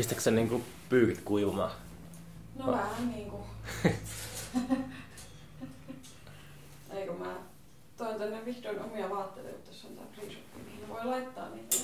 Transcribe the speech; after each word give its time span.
Pistätkö 0.00 0.22
sä 0.22 0.30
niinku 0.30 0.62
pyykit 0.88 1.20
kuivumaan? 1.24 1.70
No 2.56 2.72
vähän 2.72 3.12
niinku. 3.12 3.40
Eikö 6.90 7.12
mä 7.12 7.34
toin 7.96 8.18
tänne 8.18 8.44
vihdoin 8.44 8.80
omia 8.80 9.10
vaatteita, 9.10 9.50
kun 9.50 9.62
tässä 9.62 9.88
on 9.88 9.94
tää 9.94 10.04
shop, 10.30 10.64
mihin 10.64 10.88
voi 10.88 11.04
laittaa 11.04 11.48
niitä. 11.48 11.76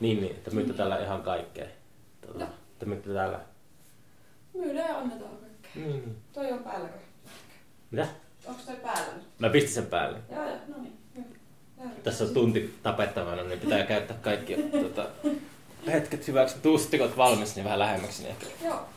Niin, 0.00 0.20
niin, 0.20 0.30
että 0.36 0.50
myytte 0.50 0.72
täällä 0.72 0.98
ihan 0.98 1.22
kaikkea. 1.22 1.66
Tota, 2.26 2.38
Joo. 2.38 2.50
te 2.78 2.86
myytte 2.86 3.12
täällä. 3.12 3.40
Myydään 4.54 4.88
ja 4.88 4.98
annetaan 4.98 5.36
kaikkea. 5.36 5.70
Niin, 5.74 5.90
niin. 5.90 6.16
Toi 6.32 6.52
on 6.52 6.58
päälläkö? 6.58 6.98
Mitä? 7.90 8.08
Onks 8.46 8.64
toi 8.64 8.76
päällä 8.76 9.14
nyt? 9.14 9.24
Mä 9.38 9.48
pistin 9.48 9.72
sen 9.72 9.86
päälle. 9.86 10.18
Joo, 10.30 10.48
joo, 10.48 10.58
no 10.68 10.76
niin. 10.82 11.00
Tässä 12.04 12.24
on 12.24 12.30
tunti 12.30 12.74
tapettavana, 12.82 13.42
niin 13.42 13.60
pitää 13.60 13.84
käyttää 13.84 14.16
kaikki 14.22 14.56
tota, 14.82 15.08
hetket 15.86 16.28
hyväksi. 16.28 16.56
Tuustikot 16.62 17.16
valmis, 17.16 17.56
niin 17.56 17.64
vähän 17.64 17.78
lähemmäksi. 17.78 18.22
Niin 18.22 18.30
ehkä. 18.30 18.46
Joo. 18.64 18.88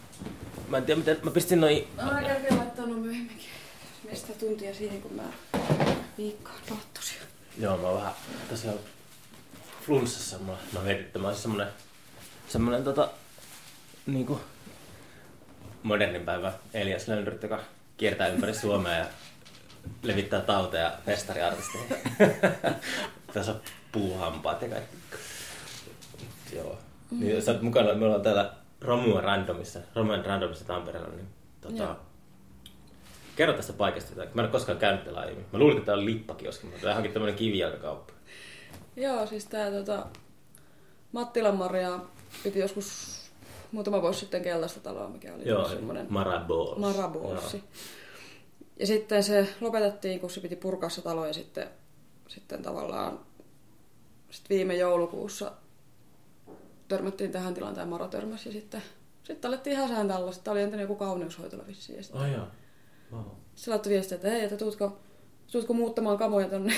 Mä 0.68 0.78
en 0.78 0.86
tiedä, 0.86 1.00
miten 1.00 1.20
mä 1.24 1.32
pistin 1.32 1.62
noin... 1.62 1.88
No 1.98 2.04
mä 2.04 2.22
käyn 2.22 2.58
laittaa 2.58 2.86
no 2.86 2.94
myöhemminkin. 2.94 3.50
Mistä 4.12 4.34
tuntia 4.34 4.74
siihen, 4.74 5.02
kun 5.02 5.14
mä 5.14 5.24
viikkoon 6.18 6.60
tohtosin. 6.70 7.18
Joo, 7.60 7.78
mä 7.78 7.88
oon 7.88 7.98
vähän 7.98 8.14
tosiaan 8.50 8.80
flunssassa. 9.86 10.40
Mä, 10.40 10.52
mä 10.52 10.80
mä 11.20 11.28
olisin 11.28 11.42
semmonen, 11.42 11.68
semmonen 12.48 12.84
tota, 12.84 13.10
niinku 14.06 14.42
modernin 15.84 16.26
päivä 16.26 16.54
Elias 16.74 17.08
Lönnryt, 17.08 17.44
joka 17.44 17.60
kiertää 17.98 18.28
ympäri 18.28 18.54
Suomea 18.54 18.98
ja 18.98 19.06
levittää 20.04 20.42
tauteja 20.42 20.98
festariartisteihin. 21.06 21.98
Tässä 23.34 23.52
on 23.52 23.62
puuhampaat 23.92 24.62
ja 24.62 24.70
kaikki. 24.70 25.03
Joo. 26.56 26.78
Niin, 27.12 27.42
sä 27.42 27.52
oot 27.52 27.62
mukana, 27.62 27.94
me 27.94 28.06
ollaan 28.06 28.22
täällä 28.22 28.54
Romua 28.82 29.22
Randomissa, 29.22 29.80
Romuan 29.96 30.26
Randomissa 30.26 30.66
Tampereella, 30.66 31.10
niin 31.10 31.28
tota, 31.62 31.84
Joo. 31.84 31.96
kerro 33.36 33.54
tästä 33.54 33.74
paikasta 33.74 34.12
jotain. 34.12 34.30
Mä 34.34 34.42
en 34.42 34.46
ole 34.46 34.52
koskaan 34.52 34.78
käynyt 34.78 35.04
täällä 35.04 35.20
aiemmin. 35.20 35.46
Mä 35.54 35.60
luulin, 35.60 35.78
että 35.78 35.86
täällä 35.86 36.02
on 36.02 36.06
lippakioski, 36.06 36.66
mutta 36.66 36.82
tää 36.82 36.96
onkin 36.96 37.12
tämmönen 37.12 37.36
kivijalkakauppa. 37.36 38.14
Joo, 38.96 39.28
siis 39.28 39.46
tää 39.46 39.72
tota, 39.72 40.06
Mattilan 41.12 41.56
Maria 41.56 42.00
piti 42.44 42.60
joskus 42.60 43.20
muutama 43.72 44.02
vuosi 44.02 44.20
sitten 44.20 44.42
keltaista 44.44 44.80
taloa, 44.80 45.10
mikä 45.10 45.34
oli 45.34 45.48
Joo, 45.48 45.70
semmoinen 45.70 46.06
Maraballs. 46.10 46.78
Marabolsi. 46.78 47.64
Ja 48.80 48.88
sitten 48.88 49.24
se 49.24 49.48
lopetettiin, 49.62 50.20
kun 50.20 50.30
se 50.30 50.40
piti 50.40 50.56
purkaa 50.56 50.90
se 50.90 51.02
talo 51.02 51.26
ja 51.26 51.34
sitten, 51.34 51.68
sitten 52.28 52.64
tavallaan 52.64 53.20
sit 54.30 54.50
viime 54.50 54.76
joulukuussa 54.76 55.52
törmättiin 56.88 57.32
tähän 57.32 57.54
tilaan, 57.54 57.74
tämä 57.76 57.88
Mara 57.88 58.08
törmäsi 58.08 58.50
ja 58.50 58.54
sitten, 58.54 58.82
sitten 59.24 59.50
alettiin 59.50 59.78
häsään 59.78 60.08
tällaista. 60.08 60.44
Tämä 60.44 60.54
oli 60.54 60.62
entinen 60.62 60.84
joku 60.84 60.96
kauneushoitola 60.96 61.68
vissiin. 61.68 61.98
Ja 61.98 62.04
sitten 62.04 62.22
Oh. 62.22 63.20
Wow. 63.20 63.26
se 63.56 63.70
laittoi 63.70 63.94
viestiä, 63.94 64.16
että 64.16 64.30
hei, 64.30 64.44
että 64.44 64.58
tuutko, 64.58 65.00
tuutko 65.52 65.74
muuttamaan 65.74 66.18
kamoja 66.18 66.50
tonne 66.50 66.74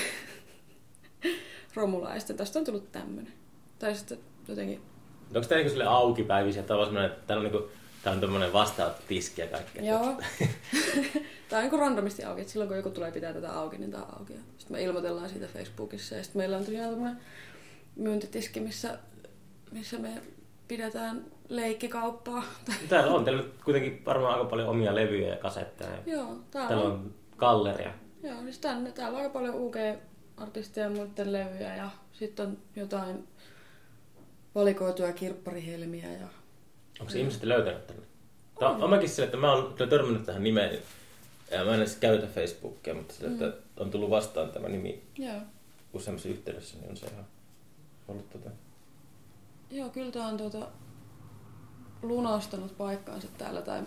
Romulaan. 1.74 2.14
Ja 2.14 2.20
sitten 2.20 2.36
tästä 2.36 2.58
on 2.58 2.64
tullut 2.64 2.92
tämmönen. 2.92 3.32
Tai 3.78 3.94
sitten 3.94 4.18
jotenkin, 4.48 4.82
Onko 5.34 5.48
tää 5.48 5.58
niinku 5.58 5.70
sille 5.70 5.84
auki 5.84 6.22
päivisin, 6.22 6.60
että 6.60 6.68
tää 6.68 6.76
on 6.76 6.86
semmonen, 6.86 7.10
että 7.10 7.26
täällä 7.26 7.46
on 7.46 7.52
niinku, 7.52 7.70
tää 8.04 8.12
on 8.12 8.20
tämmönen 8.20 8.52
vastaanottotiski 8.52 9.40
ja 9.40 9.46
kaikkea. 9.46 9.84
joo. 9.84 10.06
Tämä 11.48 11.62
on 11.62 11.68
niin 11.70 11.80
randomisti 11.80 12.24
auki, 12.24 12.40
että 12.40 12.52
silloin 12.52 12.68
kun 12.68 12.76
joku 12.76 12.90
tulee 12.90 13.12
pitää 13.12 13.32
tätä 13.32 13.52
auki, 13.52 13.78
niin 13.78 13.90
tämä 13.90 14.02
on 14.02 14.18
auki. 14.18 14.32
Sitten 14.58 14.76
me 14.76 14.82
ilmoitellaan 14.82 15.28
siitä 15.28 15.46
Facebookissa 15.46 16.14
ja 16.14 16.22
sitten 16.22 16.40
meillä 16.40 16.56
on 16.56 16.64
tosiaan 16.64 16.90
tämmöinen 16.90 17.20
myyntitiski, 17.96 18.60
missä, 18.60 18.98
missä 19.70 19.98
me 19.98 20.22
pidetään 20.68 21.24
leikkikauppaa. 21.48 22.44
Täällä 22.88 23.14
on 23.14 23.24
teillä 23.24 23.42
kuitenkin 23.64 24.02
varmaan 24.06 24.34
aika 24.34 24.44
paljon 24.50 24.68
omia 24.68 24.94
levyjä 24.94 25.28
ja 25.28 25.36
kasetteja. 25.36 25.98
Joo, 26.06 26.38
täällä, 26.50 26.68
Täällä 26.68 26.84
on, 26.84 26.92
on 26.92 27.14
galleria. 27.36 27.92
joo, 28.22 28.42
siis 28.42 28.58
tänne, 28.58 28.92
täällä 28.92 29.16
on 29.16 29.22
aika 29.22 29.32
paljon 29.32 29.54
UG-artisteja 29.54 30.86
ja 30.86 30.90
muiden 30.90 31.32
levyjä 31.32 31.76
ja 31.76 31.90
sitten 32.12 32.46
on 32.46 32.58
jotain 32.76 33.28
valikoituja 34.54 35.12
kirpparihelmiä 35.12 36.12
ja 36.12 36.28
Onko 37.00 37.12
se 37.12 37.18
ihmiset 37.18 37.42
löytänyt 37.42 37.86
tänne? 37.86 38.02
Tää 38.58 38.68
on, 38.68 38.82
on 38.82 38.90
mäkin 38.90 39.08
sille, 39.08 39.24
että 39.24 39.36
mä 39.36 39.52
oon 39.52 39.74
kyllä 39.74 39.90
törmännyt 39.90 40.22
tähän 40.22 40.42
nimeen. 40.42 40.78
Ja 41.50 41.64
mä 41.64 41.74
en 41.74 41.80
edes 41.80 41.96
käytä 41.96 42.26
Facebookia, 42.26 42.94
mutta 42.94 43.14
sille, 43.14 43.30
että 43.30 43.52
on 43.76 43.90
tullut 43.90 44.10
vastaan 44.10 44.50
tämä 44.50 44.68
nimi 44.68 45.02
joo. 45.18 45.40
useammassa 45.92 46.28
yhteydessä, 46.28 46.78
niin 46.78 46.90
on 46.90 46.96
se 46.96 47.06
ihan 47.06 47.26
ollut 48.08 48.30
tota... 48.30 48.50
Joo, 49.70 49.88
kyllä 49.88 50.12
tämä 50.12 50.26
on 50.28 50.36
tuota, 50.36 50.68
lunastanut 52.02 52.76
paikkaansa 52.76 53.28
täällä 53.38 53.62
tai 53.62 53.82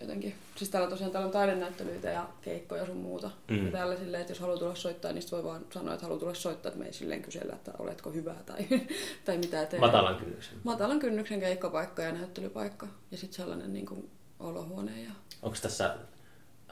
jotenkin, 0.00 0.34
siis 0.56 0.70
täällä 0.70 0.90
tosiaan 0.90 1.12
täällä 1.12 1.26
on 1.26 1.32
taidenäyttelyitä 1.32 2.10
ja 2.10 2.28
keikkoja 2.42 2.86
sun 2.86 2.96
muuta. 2.96 3.30
Mm. 3.48 3.66
Ja 3.66 3.72
täällä 3.72 3.96
silleen, 3.96 4.20
että 4.20 4.30
jos 4.30 4.40
haluaa 4.40 4.58
tulla 4.58 4.74
soittaa, 4.74 5.12
niin 5.12 5.24
voi 5.32 5.44
vaan 5.44 5.66
sanoa, 5.70 5.94
että 5.94 6.06
haluaa 6.06 6.20
tulla 6.20 6.34
soittaa, 6.34 6.68
että 6.68 6.78
me 6.80 6.86
ei 6.86 6.92
silleen 6.92 7.22
kysellä, 7.22 7.52
että 7.52 7.72
oletko 7.78 8.10
hyvä 8.10 8.34
tai, 8.46 8.66
tai 9.24 9.38
mitä 9.38 9.66
teet. 9.66 9.80
Matalan 9.80 10.16
kynnyksen. 10.16 10.58
Matalan 10.64 10.98
kynnyksen 10.98 11.40
keikkapaikka 11.40 12.02
ja 12.02 12.12
näyttelypaikka 12.12 12.86
ja 13.10 13.16
sitten 13.16 13.36
sellainen 13.36 13.72
niin 13.72 13.86
kuin 13.86 14.10
olohuone. 14.40 15.02
Ja... 15.02 15.10
Onko 15.42 15.56
tässä 15.62 15.96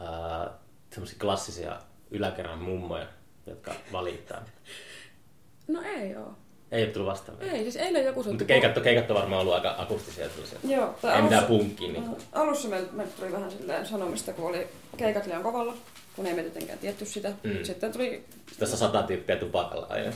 äh, 0.00 0.55
semmoisia 0.91 1.19
klassisia 1.21 1.81
yläkerran 2.10 2.59
mummoja, 2.59 3.06
jotka 3.47 3.75
valittaa? 3.93 4.45
No 5.69 5.83
ei 5.83 6.16
oo. 6.16 6.34
Ei 6.73 6.84
ole 6.84 6.93
tullut 6.93 7.11
vastaan 7.11 7.39
vielä. 7.39 7.53
Ei, 7.53 7.62
siis 7.62 7.77
eilen 7.77 8.05
joku 8.05 8.23
soitti. 8.23 8.33
Mutta 8.33 8.45
keikat, 8.45 8.77
on- 8.77 8.83
keikat 8.83 9.11
on 9.11 9.17
varmaan 9.17 9.41
ollut 9.41 9.55
aika 9.55 9.75
akustisia. 9.79 10.27
Joo, 10.65 10.95
tai 11.03 11.17
Ei 11.17 11.23
mitään 11.23 11.45
punkkiä. 11.45 11.93
Niin 11.93 12.05
Mm, 12.09 12.15
Alussa 12.33 12.69
meillä, 12.69 12.89
meillä 12.93 13.12
tuli 13.19 13.33
vähän 13.33 13.51
silleen 13.51 13.87
sanomista, 13.87 14.33
kun 14.33 14.47
oli 14.49 14.67
keikat 14.97 15.27
liian 15.27 15.43
kovalla, 15.43 15.75
kun 16.17 16.27
ei 16.27 16.34
me 16.34 16.43
tietenkään 16.43 16.78
tietty 16.78 17.05
sitä. 17.05 17.33
Mm. 17.43 17.51
Sitten 17.65 17.93
tuli, 17.93 18.25
Tässä 18.59 18.77
sata 18.77 19.03
tyyppiä 19.03 19.37
tupakalla 19.37 19.87
aina. 19.91 20.12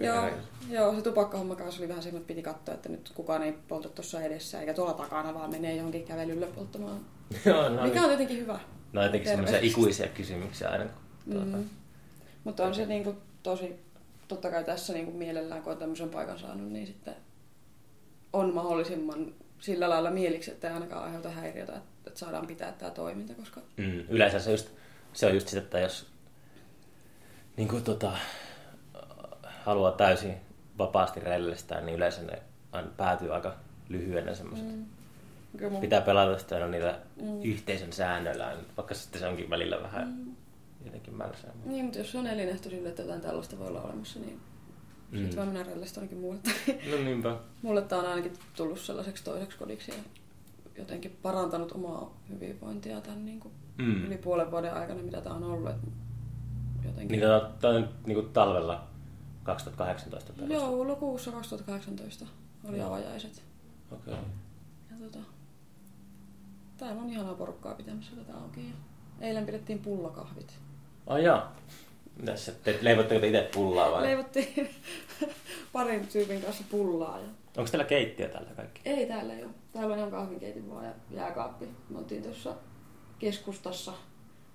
joo, 0.00 0.30
joo, 0.70 0.94
se 0.94 1.02
tupakkahomma 1.02 1.54
kanssa 1.56 1.80
oli 1.80 1.88
vähän 1.88 2.02
semmoinen, 2.02 2.20
että 2.22 2.28
piti 2.28 2.42
katsoa, 2.42 2.74
että 2.74 2.88
nyt 2.88 3.10
kukaan 3.14 3.42
ei 3.42 3.54
polta 3.68 3.88
tuossa 3.88 4.22
edessä, 4.22 4.60
eikä 4.60 4.74
tuolla 4.74 4.92
takana, 4.92 5.34
vaan 5.34 5.50
menee 5.50 5.76
johonkin 5.76 6.04
kävelylle 6.04 6.46
polttamaan. 6.46 7.00
Joo, 7.46 7.68
no, 7.68 7.82
Mikä 7.82 7.84
niin. 7.94 8.02
on 8.02 8.08
tietenkin 8.08 8.38
hyvä. 8.38 8.60
no 8.92 9.02
jotenkin 9.04 9.28
semmoisia 9.30 9.58
ikuisia 9.62 10.06
kysymyksiä 10.08 10.68
aina. 10.68 10.84
Kun, 11.24 11.32
tuota, 11.34 11.56
Mm. 11.56 11.68
Mutta 12.44 12.64
on 12.64 12.74
se 12.74 12.86
niinku 12.86 13.14
tosi, 13.42 13.74
totta 14.30 14.50
kai 14.50 14.64
tässä 14.64 14.92
niinku 14.92 15.12
mielellään, 15.12 15.62
kun 15.62 15.72
on 15.72 15.78
tämmöisen 15.78 16.08
paikan 16.08 16.38
saanut, 16.38 16.72
niin 16.72 16.86
sitten 16.86 17.16
on 18.32 18.54
mahdollisimman 18.54 19.34
sillä 19.58 19.88
lailla 19.88 20.10
mieliksi, 20.10 20.50
että 20.50 20.68
ei 20.68 20.74
ainakaan 20.74 21.04
aiheuta 21.04 21.30
häiriötä, 21.30 21.80
että, 22.06 22.18
saadaan 22.18 22.46
pitää 22.46 22.72
tämä 22.72 22.90
toiminta, 22.90 23.34
koska 23.34 23.60
Mm, 23.76 24.04
yleensä 24.08 24.38
se, 24.38 24.50
just, 24.50 24.68
se 25.12 25.26
on 25.26 25.34
just 25.34 25.48
sitä, 25.48 25.62
että 25.62 25.78
jos 25.78 26.06
niin 27.56 27.68
kuin, 27.68 27.84
tota, 27.84 28.12
haluaa 29.64 29.92
täysin 29.92 30.34
vapaasti 30.78 31.20
rellestää, 31.20 31.80
niin 31.80 31.96
yleensä 31.96 32.22
ne 32.22 32.42
päätyy 32.96 33.34
aika 33.34 33.56
lyhyenä 33.88 34.34
semmoiset. 34.34 34.66
Mm. 34.66 34.86
kyllä 35.56 35.70
mun 35.70 35.80
Pitää 35.80 36.00
pelata 36.00 36.54
aina 36.54 36.68
niillä 36.68 36.98
mm. 37.22 37.42
yhteisön 37.42 37.92
säännöillä, 37.92 38.56
vaikka 38.76 38.94
sitten 38.94 39.20
se 39.20 39.26
onkin 39.26 39.50
välillä 39.50 39.82
vähän 39.82 40.08
mm. 40.08 40.29
Jotenkin 40.84 41.14
mälsää. 41.14 41.50
Niin, 41.64 41.84
mutta 41.84 41.98
jos 41.98 42.14
on 42.14 42.26
elinehto 42.26 42.70
sille, 42.70 42.88
että 42.88 43.02
jotain 43.02 43.20
tällaista 43.20 43.58
voi 43.58 43.68
olla 43.68 43.82
olemassa, 43.82 44.20
niin 44.20 44.40
mm. 45.10 45.18
Sitten 45.18 45.36
voi 45.36 45.46
mennä 45.46 45.62
rellistä 45.62 46.00
ainakin 46.00 46.18
muulle. 46.18 46.40
No 46.90 46.96
niinpä. 47.04 47.36
mulle 47.62 47.82
tämä 47.82 48.02
on 48.02 48.08
ainakin 48.08 48.32
tullut 48.56 48.80
sellaiseksi 48.80 49.24
toiseksi 49.24 49.58
kodiksi 49.58 49.90
ja 49.90 49.96
jotenkin 50.78 51.18
parantanut 51.22 51.72
omaa 51.72 52.20
hyvinvointia 52.28 53.00
tämän 53.00 53.24
niin 53.24 53.40
kuin 53.40 53.54
Mm. 53.78 54.04
yli 54.04 54.18
puolen 54.18 54.50
vuoden 54.50 54.74
aikana, 54.74 55.02
mitä 55.02 55.20
tämä 55.20 55.34
on 55.34 55.44
ollut. 55.44 55.70
Et 55.70 55.76
jotenkin... 56.84 57.20
Niin 57.20 57.30
tämä 57.60 57.74
on, 57.74 57.88
niin 58.06 58.14
kuin 58.14 58.32
talvella 58.32 58.86
2018 59.42 60.32
perustettu. 60.32 60.64
Joulukuussa 60.64 61.32
2018 61.32 62.26
oli 62.68 62.78
Joo. 62.78 62.88
avajaiset. 62.88 63.42
Okei. 63.92 64.14
Okay. 64.14 64.24
Ja 64.90 64.96
tota, 65.06 65.18
täällä 66.76 67.02
on 67.02 67.10
ihanaa 67.10 67.34
porukkaa 67.34 67.74
pitämässä 67.74 68.16
tätä 68.16 68.38
auki. 68.38 68.60
Ja 68.68 68.74
eilen 69.26 69.46
pidettiin 69.46 69.78
pullakahvit. 69.78 70.58
Ai 71.06 71.24
jaa. 71.24 71.56
Mitäs 72.16 72.46
se, 72.46 72.52
te 72.52 72.78
leivotteko 72.80 73.20
te 73.20 73.26
itse 73.26 73.50
pullaa 73.54 73.90
vai? 73.90 74.02
Leivottiin 74.02 74.70
parin 75.72 76.08
tyypin 76.08 76.42
kanssa 76.42 76.64
pullaa. 76.70 77.18
Ja... 77.18 77.26
Onko 77.56 77.70
teillä 77.70 77.84
keittiö 77.84 78.28
tällä 78.28 78.50
kaikki? 78.56 78.80
Ei 78.84 79.06
täällä 79.06 79.34
ei 79.34 79.44
ole. 79.44 79.52
Täällä 79.72 79.92
on 79.92 79.98
ihan 79.98 80.10
kahvinkeitin 80.10 80.70
vaan 80.70 80.84
ja 80.84 80.92
jääkaappi. 81.10 81.68
Me 81.88 81.98
oltiin 81.98 82.22
tuossa 82.22 82.54
keskustassa 83.18 83.92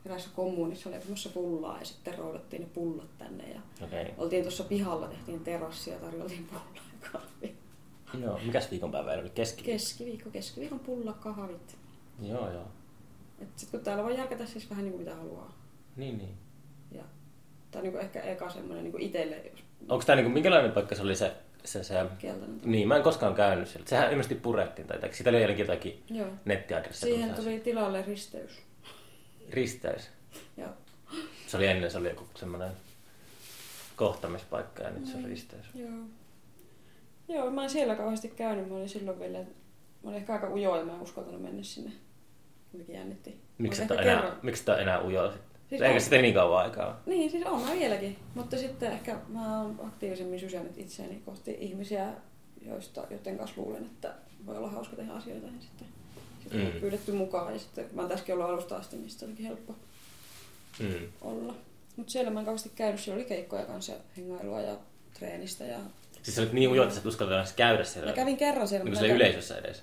eräässä 0.05 0.29
kommunissa 0.35 0.91
leipomassa 0.91 1.29
pullaa 1.29 1.79
ja 1.79 1.85
sitten 1.85 2.17
roudattiin 2.17 2.61
ne 2.61 2.67
pullat 2.73 3.17
tänne. 3.17 3.49
Ja. 3.49 3.61
Okay. 3.83 4.05
oltiin 4.17 4.43
tuossa 4.43 4.63
pihalla, 4.63 5.07
tehtiin 5.07 5.43
terassia 5.43 5.93
ja 5.93 5.99
tarjoltiin 5.99 6.47
pullaa 6.47 6.67
ja 6.75 7.09
kahvia. 7.11 7.49
Joo, 8.21 8.39
mikäs 8.45 8.71
viikonpäivä 8.71 9.11
oli? 9.11 9.29
Keski. 9.29 9.63
Keskiviikko, 9.63 10.29
keskiviikon 10.29 10.79
pullakahvit. 10.79 11.77
Joo, 12.21 12.51
joo. 12.51 12.67
Et 13.41 13.49
sit 13.55 13.69
kun 13.71 13.79
täällä 13.79 14.03
voi 14.03 14.17
järkätä 14.17 14.45
siis 14.45 14.69
vähän 14.69 14.85
niin 14.85 14.93
kuin 14.93 15.03
mitä 15.03 15.15
haluaa. 15.15 15.53
Niin, 15.95 16.17
niin. 16.17 16.37
Ja 16.91 17.03
tää 17.71 17.81
on 17.81 17.87
niin 17.87 17.99
ehkä 17.99 18.21
eka 18.21 18.49
semmoinen 18.49 18.83
niin 18.83 19.01
itselle, 19.01 19.35
jos... 19.35 19.63
Onko 19.89 20.05
tämä 20.05 20.15
niinku, 20.15 20.31
minkälainen 20.31 20.71
paikka 20.71 20.95
se 20.95 21.01
oli 21.01 21.15
se 21.15 21.31
se, 21.65 21.83
se, 21.83 22.05
Keltainen. 22.17 22.61
niin, 22.63 22.87
mä 22.87 22.95
en 22.95 23.03
koskaan 23.03 23.35
käynyt 23.35 23.67
siellä. 23.67 23.87
Sehän 23.87 24.09
ilmeisesti 24.09 24.35
purettiin 24.35 24.87
tai. 24.87 25.13
Siitä 25.13 25.29
oli 25.29 25.41
jotenkin 25.41 25.63
jotakin 25.63 26.03
Joo. 26.09 26.27
nettiadressia. 26.45 27.15
Siihen 27.15 27.33
tuli 27.33 27.59
tilalle 27.59 28.01
risteys. 28.01 28.51
Risteys. 29.49 30.09
Joo. 30.57 30.69
Se 31.47 31.57
oli 31.57 31.67
ennen, 31.67 31.91
se 31.91 31.97
oli 31.97 32.09
joku 32.09 32.27
semmoinen 32.35 32.71
kohtamispaikka 33.95 34.83
ja 34.83 34.89
nyt 34.89 35.05
se 35.05 35.17
on 35.17 35.25
risteys. 35.25 35.65
Joo. 35.75 35.99
Joo, 37.27 37.51
mä 37.51 37.63
en 37.63 37.69
siellä 37.69 37.95
kauheasti 37.95 38.27
käynyt. 38.27 38.69
Mä 38.69 38.75
olin 38.75 38.89
silloin 38.89 39.19
vielä, 39.19 39.37
mä 39.37 39.45
olin 40.03 40.15
ehkä 40.15 40.33
aika 40.33 40.53
ujo 40.53 40.77
ja 40.77 40.85
mä 40.85 40.93
en 40.93 41.01
uskaltanut 41.01 41.41
mennä 41.41 41.63
sinne. 41.63 41.91
Jotenkin 42.73 42.95
jännitti. 42.95 43.41
Miksi 43.57 43.81
Mä 43.81 43.85
et 43.85 43.91
olin 43.91 44.03
ole 44.03 44.11
ehkä 44.11 44.25
enää, 44.25 44.37
miksi 44.41 44.71
ole 44.71 44.81
enää 44.81 45.01
ujo 45.03 45.31
sitten? 45.31 45.54
Siis 45.69 45.81
Eikä 45.81 45.93
on. 45.95 46.01
sitä 46.01 46.15
niin 46.21 46.33
kauan 46.33 46.63
aikaa. 46.63 47.01
Niin, 47.05 47.31
siis 47.31 47.45
on 47.45 47.61
mä 47.61 47.71
vieläkin. 47.73 48.17
Mutta 48.35 48.57
sitten 48.57 48.91
ehkä 48.91 49.19
mä 49.27 49.61
oon 49.61 49.79
aktiivisemmin 49.87 50.39
sysännyt 50.39 50.77
itseäni 50.77 51.21
kohti 51.25 51.57
ihmisiä, 51.59 52.09
joista, 52.61 53.07
joiden 53.09 53.37
kanssa 53.37 53.61
luulen, 53.61 53.85
että 53.85 54.13
voi 54.45 54.57
olla 54.57 54.69
hauska 54.69 54.95
tehdä 54.95 55.11
asioita. 55.13 55.47
Ja 55.47 55.53
sitten, 55.61 55.87
sitten 56.41 56.61
Mm. 56.73 56.79
pyydetty 56.79 57.11
mukaan. 57.11 57.53
Ja 57.53 57.59
sitten 57.59 57.85
mä 57.93 58.01
oon 58.01 58.09
tässäkin 58.11 58.35
ollut 58.35 58.49
alusta 58.49 58.75
asti, 58.77 58.95
niin 58.97 59.09
sitten 59.09 59.27
olikin 59.29 59.45
helppo 59.45 59.75
Mm. 60.79 61.07
olla. 61.21 61.55
Mutta 61.95 62.11
siellä 62.11 62.31
mä 62.31 62.39
en 62.39 62.45
kauheasti 62.45 62.71
käynyt. 62.75 62.99
Siellä 63.01 63.19
oli 63.19 63.27
keikkoja 63.29 63.65
kanssa 63.65 63.91
ja 63.91 63.97
hengailua 64.17 64.61
ja 64.61 64.75
treenistä. 65.13 65.63
Ja... 65.63 65.79
Siis 66.21 66.35
sä 66.35 66.41
olit 66.41 66.53
niin 66.53 66.69
ujo, 66.69 66.83
että 66.83 66.95
sä 66.95 66.99
et 66.99 67.05
uskaltanut 67.05 67.53
käydä 67.55 67.83
siellä. 67.83 68.09
Mä 68.11 68.15
kävin 68.15 68.37
kerran 68.37 68.67
siellä. 68.67 68.89
Niin 68.89 69.05
en- 69.05 69.15
yleisössä 69.15 69.57
edes. 69.57 69.77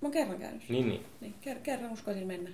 Mä 0.00 0.06
oon 0.06 0.12
kerran 0.12 0.38
käynyt. 0.38 0.68
Niin, 0.68 0.88
niin. 0.88 1.06
Niin, 1.20 1.34
ker- 1.46 1.60
kerran 1.62 1.92
uskalsin 1.92 2.26
mennä 2.26 2.50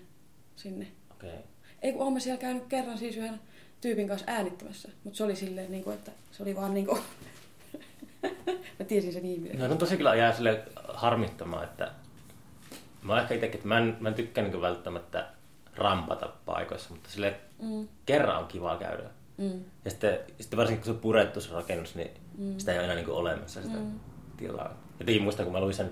sinne. 0.56 0.86
Okei. 1.10 1.30
Okay. 1.30 1.42
Ei 1.82 1.92
kun 1.92 2.02
oon 2.02 2.12
mä 2.12 2.20
siellä 2.20 2.40
käynyt 2.40 2.66
kerran 2.68 2.98
siis 2.98 3.16
yhden 3.16 3.40
tyypin 3.80 4.08
kanssa 4.08 4.26
äänittämässä. 4.30 4.88
Mutta 5.04 5.16
se 5.16 5.24
oli 5.24 5.36
silleen, 5.36 5.70
niin 5.70 5.84
kuin, 5.84 5.94
että 5.94 6.10
se 6.32 6.42
oli 6.42 6.56
vaan 6.56 6.74
niin 6.74 6.86
kuin... 6.86 7.00
mä 8.78 8.84
tiesin 8.88 9.12
sen 9.12 9.24
ihmisen. 9.24 9.58
No, 9.58 9.68
no 9.68 9.74
tosi 9.76 9.96
kyllä 9.96 10.14
jää 10.14 10.32
sille 10.34 10.62
harmittamaan, 10.88 11.64
että 11.64 11.90
mä 13.02 13.12
oon 13.12 13.22
ehkä 13.22 13.34
itsekin, 13.34 13.56
että 13.56 13.68
mä 13.68 13.78
en, 13.78 13.96
mä 14.00 14.08
en 14.08 14.14
tykkää 14.14 14.44
niin 14.44 14.60
välttämättä 14.60 15.28
rampata 15.76 16.32
paikoissa, 16.46 16.90
mutta 16.90 17.10
sille 17.10 17.34
Mm, 17.62 17.88
kerran 18.06 18.38
on 18.38 18.46
kiva 18.46 18.76
käydä. 18.76 19.10
mm, 19.36 19.64
Ja 19.84 19.90
sitten, 19.90 20.18
sitten 20.40 20.56
varsinkin 20.56 20.80
kun 20.80 20.84
se 20.84 20.90
on 20.90 20.98
purettu 20.98 21.40
se 21.40 21.52
rakennus, 21.52 21.94
niin 21.94 22.10
mm. 22.38 22.58
sitä 22.58 22.72
ei 22.72 22.78
ole 22.78 22.84
enää 22.84 22.96
niin 22.96 23.10
olemassa 23.10 23.62
sitä 23.62 23.76
Mm. 23.76 24.00
tilaa. 24.36 24.74
Jotenkin 25.00 25.22
muistan, 25.22 25.44
kun 25.46 25.52
mä 25.52 25.60
luin 25.60 25.74
sen 25.74 25.90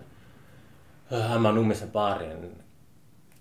Hämään 1.29 1.55
Nummisen 1.55 1.91
baarien, 1.91 2.57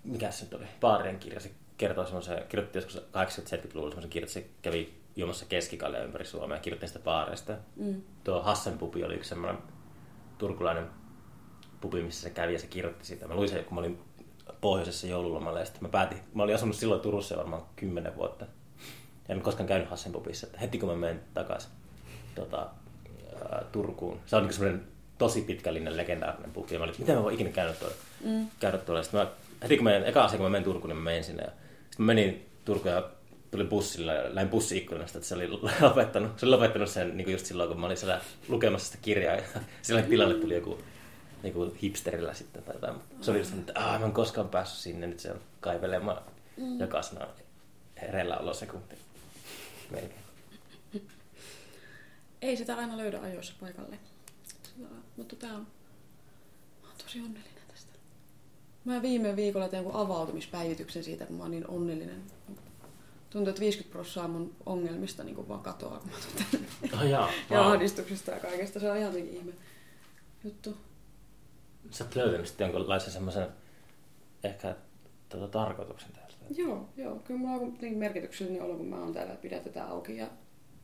mikä 0.04 0.30
se 0.30 0.44
nyt 0.44 0.54
oli, 0.54 0.64
baarien 0.80 1.18
kirja, 1.18 1.40
se 1.40 1.50
kertoo 1.78 2.04
semmoisen, 2.04 2.44
kirjoitti 2.48 2.78
joskus 2.78 2.96
80-70-luvulla 2.96 3.90
semmoisen 3.90 4.10
kirjan, 4.10 4.26
että 4.28 4.34
se 4.40 4.46
kävi 4.62 4.94
juomassa 5.16 5.46
keskikalia 5.48 6.02
ympäri 6.02 6.24
Suomea 6.24 6.56
ja 6.56 6.62
kirjoitti 6.62 6.86
sitä 6.88 6.98
baareista. 6.98 7.52
mm, 7.76 8.02
Tuo 8.24 8.42
Hassen 8.42 8.78
pubi 8.78 9.04
oli 9.04 9.14
yksi 9.14 9.28
semmoinen 9.28 9.58
turkulainen 10.38 10.86
pubi, 11.80 12.02
missä 12.02 12.22
se 12.22 12.30
kävi 12.30 12.52
ja 12.52 12.58
se 12.58 12.66
kirjoitti 12.66 13.06
sitä. 13.06 13.28
Mä 13.28 13.34
luin 13.34 13.48
sen, 13.48 13.64
kun 13.64 13.74
mä 13.74 13.80
olin 13.80 13.98
pohjoisessa 14.60 15.06
joululomalla 15.06 15.58
ja 15.58 15.64
sitten 15.64 15.82
mä 15.82 15.88
päätin, 15.88 16.18
mä 16.34 16.42
olin 16.42 16.54
asunut 16.54 16.76
silloin 16.76 17.00
Turussa 17.00 17.36
varmaan 17.36 17.62
kymmenen 17.76 18.16
vuotta. 18.16 18.46
En 19.28 19.40
koskaan 19.40 19.66
käynyt 19.68 19.90
Hassen 19.90 20.12
pubissa, 20.12 20.46
että 20.46 20.58
heti 20.58 20.78
kun 20.78 20.88
mä 20.88 20.96
menen 20.96 21.22
takaisin 21.34 21.70
tota, 22.34 22.66
ää, 23.50 23.64
Turkuun. 23.72 24.20
Se 24.26 24.36
on 24.36 24.42
niin 24.42 24.52
semmoinen 24.52 24.84
tosi 25.18 25.40
pitkällinen 25.42 25.96
legendaarinen 25.96 26.52
pubi. 26.52 26.72
Ja 26.74 26.78
mä 26.78 26.84
olin, 26.84 26.94
miten 26.98 27.16
mä 27.16 27.22
voin 27.22 27.34
ikinä 27.34 27.50
käydä 27.50 27.72
tuolla. 27.72 27.94
mm. 28.24 28.46
Käydä 28.60 28.78
tuolla. 28.78 29.02
Sitten 29.02 29.20
mä, 29.20 29.26
heti 29.62 29.76
kun 29.76 29.84
mä 29.84 29.90
menen, 29.90 30.08
eka 30.08 30.24
asia 30.24 30.36
kun 30.38 30.46
mä 30.46 30.50
menen 30.50 30.64
Turkuun, 30.64 30.88
niin 30.88 30.96
mä 30.96 31.04
menen 31.04 31.24
sinne. 31.24 31.42
Ja 31.42 31.50
sitten 31.96 32.06
mä 32.06 32.14
menin 32.14 32.46
Turkuun 32.64 32.94
ja 32.94 33.10
tulin 33.50 33.68
bussilla 33.68 34.12
ja 34.12 34.34
lähdin 34.34 34.50
bussi-ikkunasta, 34.50 35.18
että 35.18 35.28
se 35.28 35.34
oli 35.34 35.48
lopettanut, 35.80 36.38
se 36.38 36.46
oli 36.46 36.54
lopettanut 36.54 36.88
sen 36.90 37.16
niin 37.16 37.24
kuin 37.24 37.32
just 37.32 37.46
silloin, 37.46 37.68
kun 37.68 37.80
mä 37.80 37.86
olin 37.86 37.96
siellä 37.96 38.20
lukemassa 38.48 38.86
sitä 38.86 38.98
kirjaa. 39.02 39.34
Ja 39.34 39.42
sillä 39.82 40.02
tilalle 40.02 40.34
tuli 40.34 40.54
joku, 40.54 40.78
joku 41.44 41.76
hipsterillä 41.82 42.34
sitten 42.34 42.62
tai 42.62 42.74
jotain. 42.74 42.96
Se 43.20 43.30
oli 43.30 43.38
just, 43.38 43.54
että 43.54 43.80
mä 43.80 44.06
en 44.06 44.12
koskaan 44.12 44.48
päässyt 44.48 44.78
sinne, 44.78 45.06
nyt 45.06 45.20
se 45.20 45.32
on 45.32 45.40
kaivelemaan 45.60 46.22
mm. 46.56 46.80
jokaisena 46.80 47.26
hereillä 48.02 48.36
olosekunti. 48.36 48.94
Melkein. 49.90 50.26
Ei 52.42 52.56
sitä 52.56 52.76
aina 52.76 52.96
löydä 52.96 53.20
ajoissa 53.20 53.54
paikalle. 53.60 53.98
Mutta 55.16 55.36
tää 55.36 55.52
on... 55.52 55.66
Mä 56.82 56.88
oon 56.88 56.96
tosi 57.04 57.20
onnellinen. 57.20 57.55
Mä 58.86 59.02
viime 59.02 59.36
viikolla 59.36 59.68
tein 59.68 59.84
avautumispäivityksen 59.92 61.04
siitä, 61.04 61.26
kun 61.26 61.36
mä 61.36 61.42
oon 61.42 61.50
niin 61.50 61.68
onnellinen. 61.70 62.22
Tuntuu, 63.30 63.48
että 63.50 63.60
50 63.60 63.92
prosenttia 63.92 64.28
mun 64.28 64.54
ongelmista 64.66 65.24
niin 65.24 65.34
kuin 65.34 65.48
vaan 65.48 65.60
katoaa, 65.62 65.98
kun 65.98 66.10
mä 66.10 66.16
tänne. 66.50 66.66
Oh, 66.94 67.02
jaa, 67.10 67.30
Ja 67.50 67.58
wow. 67.58 67.72
ahdistuksesta 67.72 68.30
ja 68.30 68.40
kaikesta. 68.40 68.80
Se 68.80 68.90
on 68.90 68.96
ihan 68.96 69.12
jotenkin 69.12 69.36
ihme 69.36 69.52
juttu. 70.44 70.76
Sä 71.90 72.04
oot 72.04 72.14
löytänyt 72.14 72.46
sitten 72.46 72.64
jonkinlaisen 72.64 73.12
semmoisen 73.12 73.46
ehkä 74.44 74.76
tota, 75.28 75.48
tarkoituksen 75.48 76.12
täältä. 76.12 76.34
Joo, 76.50 76.88
joo. 76.96 77.16
Kyllä 77.16 77.40
mulla 77.40 77.54
on 77.54 77.70
kuitenkin 77.70 77.98
merkityksellinen 77.98 78.62
olo, 78.62 78.76
kun 78.76 78.86
mä 78.86 79.00
oon 79.00 79.12
täällä 79.12 79.32
ja 79.32 79.38
pidätetään 79.38 79.88
auki 79.88 80.16
ja 80.16 80.26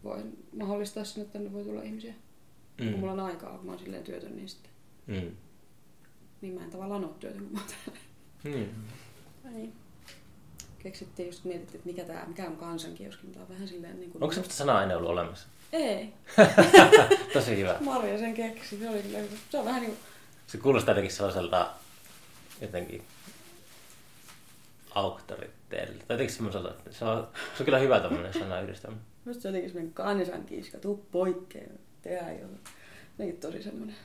voin 0.05 0.45
mahdollistaa 0.57 1.05
sen, 1.05 1.23
että 1.23 1.33
tänne 1.33 1.53
voi 1.53 1.65
tulla 1.65 1.83
ihmisiä. 1.83 2.15
Mm. 2.81 2.91
Kun 2.91 3.01
mulla 3.01 3.13
on 3.13 3.21
aikaa, 3.21 3.57
kun 3.57 3.67
mä 3.67 3.73
oon 3.73 3.79
silleen 3.81 4.05
työtön, 4.05 4.37
niin 4.37 4.49
sitten 4.49 4.73
Mm. 5.07 5.31
Niin 6.43 6.55
mä 6.55 6.65
en 6.65 6.71
tavallaan 6.71 7.05
ole 7.05 7.13
työtön, 7.21 7.43
kun 7.43 7.53
mä 7.53 7.59
oon 7.59 7.69
täällä. 7.69 8.01
Niin. 8.45 8.75
Niin. 9.51 9.73
Keksittiin 10.79 11.27
just 11.27 11.45
mietittiin, 11.45 11.77
että 11.77 11.89
mikä, 11.89 12.05
tää, 12.05 12.27
mikä 12.27 12.47
on 12.47 12.57
kansankioski, 12.57 13.27
mutta 13.27 13.41
on 13.41 13.49
vähän 13.49 13.69
silleen 13.69 14.01
niin 14.01 14.11
kuin... 14.11 14.23
Onko 14.23 14.33
semmoista 14.35 14.55
sanaa 14.55 14.83
ennen 14.83 14.97
ollut 14.97 15.11
olemassa? 15.11 15.49
Ei. 15.73 16.13
Tosi 17.33 17.57
hyvä. 17.57 17.77
Marja 17.81 18.19
sen 18.19 18.35
keksi. 18.35 18.79
Se, 18.79 18.89
oli, 18.89 19.03
silleen- 19.03 19.29
se 19.51 19.59
on 19.59 19.65
vähän 19.65 19.83
niin 19.83 19.93
kuin... 19.93 20.05
Se 20.47 20.59
kuulostaa 20.59 20.93
jotenkin 20.93 21.17
sellaiselta 21.17 21.71
jotenkin 22.61 23.03
auktoriteelilta. 24.95 26.05
Tai 26.07 26.15
jotenkin 26.15 26.35
semmoiselta, 26.35 26.71
että 26.71 26.93
se 26.93 27.05
on, 27.05 27.29
se 27.35 27.63
on 27.63 27.65
kyllä 27.65 27.79
hyvä 27.79 28.01
tämmöinen 28.01 28.33
sana 28.33 28.61
yhdistäminen. 28.61 29.05
Musta 29.25 29.43
se 29.43 29.49
jotenkin 29.49 29.71
semmoinen 29.71 29.95
kansankiiska, 29.95 30.79
tuu 30.79 31.07
poikkeen, 31.13 31.79
tehdään 32.03 32.41
jo. 32.41 32.47
Jotenkin 33.13 33.41
tosi 33.41 33.63
semmoinen... 33.63 33.97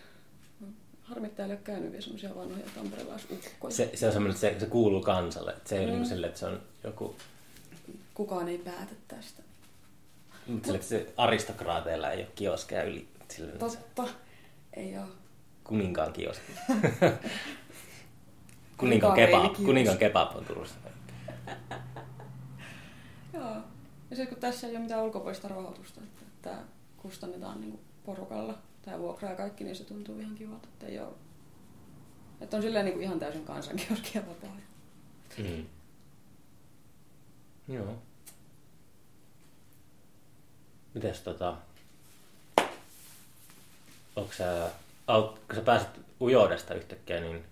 Harmittaa, 1.10 1.46
ei 1.46 1.52
ole 1.52 1.60
käynyt 1.64 1.92
vielä 1.92 2.02
semmoisia 2.02 2.36
vanhoja 2.36 2.66
tamperelaisukkoja. 2.76 3.74
Se, 3.76 3.92
se 3.96 4.08
on 4.08 4.14
semmoinen, 4.14 4.36
että 4.36 4.50
se, 4.54 4.60
se 4.60 4.66
kuuluu 4.66 5.02
kansalle. 5.02 5.52
Että 5.52 5.70
se 5.70 5.78
ei 5.78 5.84
ole 5.86 5.92
Mm. 5.92 5.98
niin 5.98 6.08
sille, 6.10 6.28
että 6.28 6.40
se 6.40 6.46
on 6.46 6.62
joku... 6.84 7.16
Kukaan 8.14 8.48
ei 8.50 8.58
päätä 8.58 8.96
tästä. 9.08 9.44
Mutta 10.48 10.66
sille, 10.66 10.76
että 10.78 10.90
se 10.90 11.14
aristokraateilla 11.18 12.12
ei 12.12 12.20
ole 12.22 12.28
kioskeja 12.36 12.84
yli. 12.84 13.08
Sille, 13.30 13.52
että 13.52 13.70
se 13.70 13.78
Totta. 13.78 14.14
Ei 14.74 14.98
oo. 14.98 15.06
kuninkaan 15.64 16.14
kioski. 16.14 16.52
Kuninkaan 18.78 19.14
kebab, 19.16 19.54
kuninkaan 19.56 19.98
kebab 19.98 20.36
on 20.36 20.46
Turussa. 20.46 20.76
Joo. 23.34 23.56
Ja 24.10 24.16
sitten 24.16 24.28
kun 24.28 24.38
tässä 24.38 24.68
ei 24.68 24.72
ole 24.74 24.80
mitään 24.84 25.04
ulkopuolista 25.04 25.48
rahoitusta, 25.48 26.02
että 26.04 26.22
tämä 26.42 26.60
kustannetaan 26.98 27.62
niin 27.62 27.80
porukalla, 28.06 28.58
tämä 28.88 29.00
vuokra 29.00 29.30
ja 29.30 29.36
kaikki, 29.36 29.64
niin 29.64 29.76
se 29.76 29.84
tuntuu 29.84 30.20
ihan 30.20 30.36
kivalta, 30.36 30.68
että 30.74 30.86
ei 30.86 31.00
ole... 31.00 31.14
Että 32.42 32.58
on 32.58 32.64
silleen 32.64 32.86
niin 32.86 33.02
ihan 33.02 33.20
täysin 33.20 33.46
kansankioski 33.46 34.12
ja 34.18 34.22
vapaa. 34.28 34.58
Mm. 35.38 35.66
Joo. 37.68 37.98
Mites 40.94 41.22
tota... 41.22 41.58
Onko 44.16 44.34
sä, 44.34 44.70
aut, 45.08 45.40
kun 45.40 45.56
sä 45.56 45.62
pääsit 45.62 45.90
ujoudesta 46.22 46.74
yhtäkkiä, 46.74 47.20
niin 47.20 47.46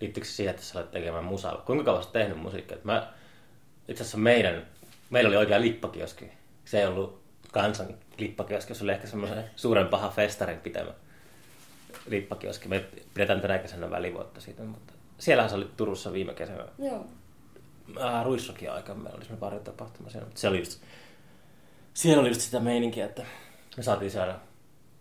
liittyykö 0.00 0.28
se 0.28 0.32
siihen, 0.32 0.54
että 0.54 0.66
sä 0.66 0.78
olet 0.78 0.90
tekemään 0.90 1.24
musaa? 1.24 1.62
Kuinka 1.66 1.84
kauan 1.84 2.04
sä 2.04 2.10
tehnyt 2.10 2.38
musiikkia? 2.38 2.76
Mä, 2.84 3.12
itse 3.88 4.02
asiassa 4.02 4.18
meidän, 4.18 4.66
meillä 5.10 5.28
oli 5.28 5.36
oikea 5.36 5.60
lippakioski. 5.60 6.32
Se 6.64 6.80
ei 6.80 6.86
ollut 6.86 7.19
kansan 7.52 7.86
lippakioski, 8.18 8.74
se 8.74 8.84
oli 8.84 8.92
ehkä 8.92 9.06
semmoisen 9.06 9.44
suuren 9.56 9.88
paha 9.88 10.08
festarin 10.08 10.58
pitämä 10.60 10.90
lippakioski. 12.06 12.68
Me 12.68 12.84
pidetään 13.14 13.40
tänä 13.40 13.58
kesänä 13.58 13.90
välivuotta 13.90 14.40
siitä, 14.40 14.62
mutta 14.62 14.92
siellähän 15.18 15.50
se 15.50 15.56
oli 15.56 15.70
Turussa 15.76 16.12
viime 16.12 16.34
kesänä 16.34 16.64
Joo. 16.78 17.06
äh, 18.00 18.24
Ruisrokin 18.24 18.72
aikaan 18.72 18.98
meillä 18.98 19.16
oli 19.16 19.24
semmoinen 19.24 19.40
pari 19.50 19.64
tapahtuma 19.64 20.10
siellä, 20.10 20.26
mutta 20.26 20.40
se 20.40 20.48
oli 20.48 20.58
just, 20.58 20.82
siellä 21.94 22.20
oli 22.20 22.28
just 22.28 22.40
sitä 22.40 22.60
meininkiä, 22.60 23.04
että 23.06 23.22
me 23.76 23.82
saatiin 23.82 24.10
saada, 24.10 24.38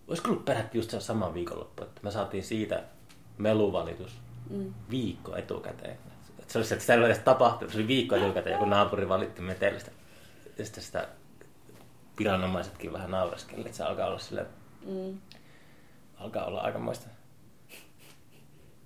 olisiko 0.08 0.30
ollut 0.30 0.46
peräti 0.46 0.78
just 0.78 0.90
se 0.92 1.00
sama 1.00 1.34
viikonloppu, 1.34 1.84
että 1.84 2.02
me 2.04 2.12
saatiin 2.12 2.44
siitä 2.44 2.84
meluvalitus 3.38 4.12
Mm. 4.50 4.74
viikko 4.92 5.36
etukäteen. 5.36 5.98
Et 6.40 6.50
se 6.50 6.58
oli 6.58 6.66
se, 6.66 6.74
että 6.76 6.82
sitä 6.84 6.94
ei 6.94 7.00
ole 7.00 7.06
edes 7.08 7.20
tapahtunut, 7.20 7.72
se 7.72 7.78
oli 7.80 7.88
viikko 7.88 8.16
etukäteen, 8.16 8.54
joku 8.54 8.66
naapuri 8.66 9.10
valitti 9.10 9.42
metelistä. 9.42 9.92
Ja 10.58 10.66
sitten 10.66 10.84
sitä 10.84 11.08
viranomaisetkin 12.20 12.94
vähän 12.94 13.12
naureskeli, 13.12 13.62
että 13.62 13.78
se 13.78 13.84
alkaa 13.84 14.08
olla 14.08 14.20
sille, 14.20 14.46
Mm. 14.86 15.18
alkaa 16.18 16.46
olla 16.46 16.62
aikamoista. 16.62 17.08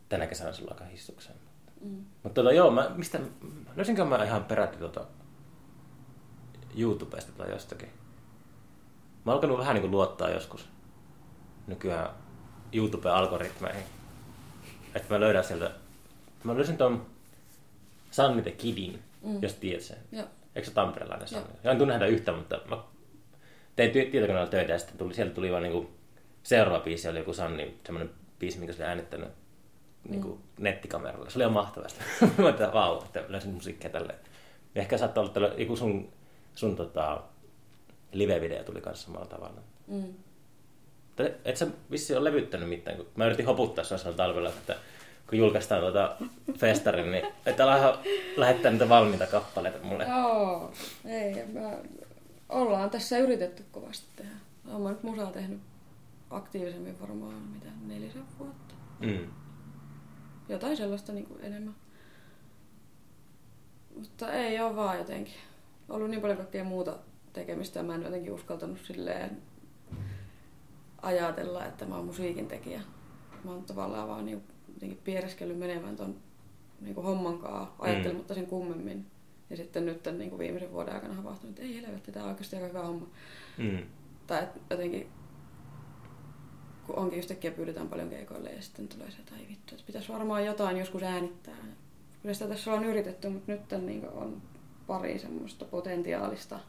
Tänä 0.09 0.27
kesänä 0.27 0.49
on 0.49 0.71
aika 0.71 0.85
hissukseen. 0.85 1.35
Mm. 1.81 2.05
Mutta 2.23 2.41
tota, 2.41 2.51
joo, 2.51 2.71
mä, 2.71 2.91
mistä, 2.95 3.19
löysinkö 3.75 4.05
mä 4.05 4.23
ihan 4.23 4.43
peräti 4.43 4.77
tota 4.77 5.05
YouTubesta 6.77 7.31
tai 7.31 7.51
jostakin. 7.51 7.89
Mä 9.25 9.31
oon 9.31 9.35
alkanut 9.35 9.57
vähän 9.57 9.73
niin 9.73 9.81
kuin 9.81 9.91
luottaa 9.91 10.29
joskus 10.29 10.67
nykyään 11.67 12.09
YouTube-algoritmeihin. 12.73 13.83
Että 14.95 15.13
mä 15.13 15.19
löydän 15.19 15.43
sieltä, 15.43 15.71
mä 16.43 16.55
löysin 16.55 16.77
ton 16.77 17.05
Sanni 18.11 18.41
the 18.41 18.51
Kidin, 18.51 19.03
mm. 19.21 19.41
jos 19.43 19.53
tiedät 19.53 19.81
sen. 19.81 19.97
Joo. 20.11 20.27
Eikö 20.55 20.67
se 20.67 20.73
tamperelainen 20.73 21.27
Sanni? 21.27 21.49
Joo. 21.63 21.71
En 21.71 21.77
tunne 21.77 21.93
häntä 21.93 22.05
yhtään, 22.05 22.37
mutta 22.37 22.59
mä 22.69 22.77
tein 23.75 23.89
ty- 23.89 24.11
tietokoneella 24.11 24.49
töitä 24.49 24.71
ja 24.71 24.79
sitten 24.79 24.97
tuli, 24.97 25.13
sieltä 25.13 25.33
tuli 25.33 25.51
vaan 25.51 25.63
niinku, 25.63 25.89
seuraava 26.43 26.83
biisi 26.83 27.09
oli 27.09 27.19
joku 27.19 27.33
Sanni, 27.33 27.77
semmoinen 27.85 28.13
biisi, 28.39 28.57
minkä 28.57 28.73
se 28.73 28.83
oli 28.83 28.89
äänittänyt 28.89 29.29
niinku, 30.09 30.27
mm. 30.27 30.63
nettikameralla. 30.63 31.29
Se 31.29 31.37
oli 31.37 31.43
ihan 31.43 31.53
mahtavasti. 31.53 31.99
mä 32.37 32.45
ajattelin, 32.45 32.73
vau, 32.73 33.03
että 33.03 33.23
löysin 33.27 33.53
musiikkia 33.53 33.89
tälleen. 33.89 34.19
Ja 34.75 34.81
ehkä 34.81 34.97
saattaa 34.97 35.23
olla 35.23 35.33
tällä, 35.33 35.51
joku 35.57 35.75
sun, 35.75 36.09
sun 36.55 36.75
tota, 36.75 37.21
live-video 38.11 38.63
tuli 38.63 38.81
kanssa 38.81 39.05
samalla 39.05 39.25
tavalla. 39.25 39.61
Mm. 39.87 40.13
Et, 41.45 41.57
sä 41.57 41.67
vissi 41.91 42.15
ole 42.15 42.23
levyttänyt 42.23 42.69
mitään, 42.69 42.97
kun 42.97 43.07
mä 43.15 43.25
yritin 43.25 43.45
hoputtaa 43.45 43.83
sun 43.83 44.15
talvella, 44.15 44.49
että 44.49 44.75
kun 45.29 45.39
julkaistaan 45.39 45.81
tuota 45.81 46.15
festarin, 46.57 47.11
niin 47.11 47.25
että 47.45 47.63
ala 47.63 47.99
lähettää 48.37 48.71
niitä 48.71 48.89
valmiita 48.89 49.27
kappaleita 49.27 49.79
mulle. 49.83 50.05
Joo, 50.09 50.71
ei, 51.05 51.45
mä, 51.53 51.71
ollaan 52.49 52.89
tässä 52.89 53.17
yritetty 53.17 53.65
kovasti 53.71 54.07
tehdä. 54.15 54.35
Olen 54.71 54.93
nyt 54.93 55.03
musaa 55.03 55.31
tehnyt 55.31 55.61
aktiivisemmin 56.29 57.01
varmaan 57.01 57.33
mitä 57.33 57.69
nelisen 57.85 58.23
vuotta. 58.39 58.75
Mm. 58.99 59.27
Jotain 60.49 60.77
sellaista 60.77 61.13
niin 61.13 61.25
kuin 61.25 61.41
enemmän. 61.41 61.75
Mutta 63.95 64.31
ei 64.31 64.59
ole 64.59 64.75
vaan 64.75 64.97
jotenkin. 64.97 65.33
Ollut 65.89 66.09
niin 66.09 66.21
paljon 66.21 66.37
kaikkea 66.37 66.63
muuta 66.63 66.97
tekemistä 67.33 67.79
ja 67.79 67.83
mä 67.83 67.95
en 67.95 68.03
jotenkin 68.03 68.33
uskaltanut 68.33 68.79
silleen 68.83 69.41
ajatella, 71.01 71.65
että 71.65 71.85
mä 71.85 71.95
oon 71.95 72.05
musiikin 72.05 72.47
tekijä. 72.47 72.81
Mä 73.43 73.51
oon 73.51 73.63
tavallaan 73.63 74.07
vaan 74.07 74.25
niin 74.25 74.43
jotenkin 74.73 74.99
piereskellyt 75.03 75.59
menemään 75.59 75.95
ton 75.95 76.15
niin 76.81 76.95
kuin 76.95 77.05
homman 77.05 77.39
kanssa, 77.39 77.73
ajattelematta 77.79 78.33
sen 78.33 78.47
kummemmin. 78.47 79.05
Ja 79.53 79.57
sitten 79.57 79.85
nyt 79.85 80.03
tämän, 80.03 80.19
niin 80.19 80.29
kuin 80.29 80.39
viimeisen 80.39 80.71
vuoden 80.71 80.93
aikana 80.93 81.13
havahtunut, 81.13 81.59
että 81.59 81.61
ei 81.61 81.81
helvetti, 81.81 82.11
tämä 82.11 82.25
on 82.25 82.31
oikeasti 82.31 82.55
aika 82.55 82.67
hyvä 82.67 82.81
homma. 82.81 83.07
Mm. 83.57 83.83
Tai 84.27 84.43
että 84.43 84.59
jotenkin, 84.69 85.07
kun 86.87 86.95
onkin 86.95 87.19
yhtäkkiä 87.19 87.51
pyydetään 87.51 87.89
paljon 87.89 88.09
keikoille 88.09 88.49
ja 88.49 88.61
sitten 88.61 88.87
tulee 88.87 89.11
se, 89.11 89.17
että 89.17 89.35
ai 89.35 89.47
vittu, 89.49 89.75
että 89.75 89.87
pitäisi 89.87 90.09
varmaan 90.09 90.45
jotain 90.45 90.77
joskus 90.77 91.03
äänittää. 91.03 91.55
Kyllä 92.21 92.33
sitä 92.33 92.47
tässä 92.47 92.73
on 92.73 92.85
yritetty, 92.85 93.29
mutta 93.29 93.51
nyt 93.51 93.85
niin 93.85 94.09
on 94.09 94.41
pari 94.87 95.19
semmoista 95.19 95.65
potentiaalista 95.65 96.59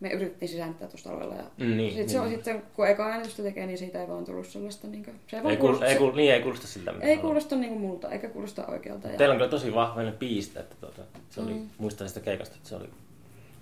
me 0.00 0.10
yritettiin 0.10 0.48
sisääntää 0.48 0.88
tuossa 0.88 1.10
talvella. 1.10 1.34
Ja 1.34 1.42
Mm, 1.58 1.76
niin, 1.76 1.94
sit 1.94 2.08
se 2.08 2.20
on 2.20 2.26
niin. 2.26 2.34
sitten, 2.36 2.62
kun 2.76 2.88
eka 2.88 3.06
äänitystä 3.06 3.42
tekee, 3.42 3.66
niin 3.66 3.78
siitä 3.78 4.00
ei 4.00 4.08
vaan 4.08 4.24
tullut 4.24 4.46
sellaista... 4.46 4.86
Niin 4.86 5.04
kuin, 5.04 5.20
se 5.26 5.36
ei, 5.36 5.42
Ei, 5.42 5.56
kuul, 5.56 5.56
kuulosta, 5.56 5.86
ei, 5.86 5.96
kuul, 5.96 6.12
niin 6.14 6.32
ei 6.34 6.42
kuulosta 6.42 6.66
siltä, 6.66 6.90
ei 6.90 6.98
haluaa. 7.00 7.20
kuulosta 7.22 7.56
niin 7.56 7.68
kuin 7.72 7.80
multa, 7.80 8.10
eikä 8.10 8.28
kuulosta 8.28 8.66
oikealta. 8.66 9.08
Ja, 9.08 9.16
Teillä 9.18 9.32
on 9.32 9.38
kyllä 9.38 9.50
tosi 9.50 9.74
vahvainen 9.74 10.14
biistä, 10.18 10.60
että 10.60 10.76
tuota, 10.80 11.02
se 11.30 11.40
oli, 11.40 11.54
Mm. 11.54 11.68
muistan 11.78 12.08
sitä 12.08 12.20
keikasta, 12.20 12.56
että 12.56 12.68
se 12.68 12.76
oli, 12.76 12.88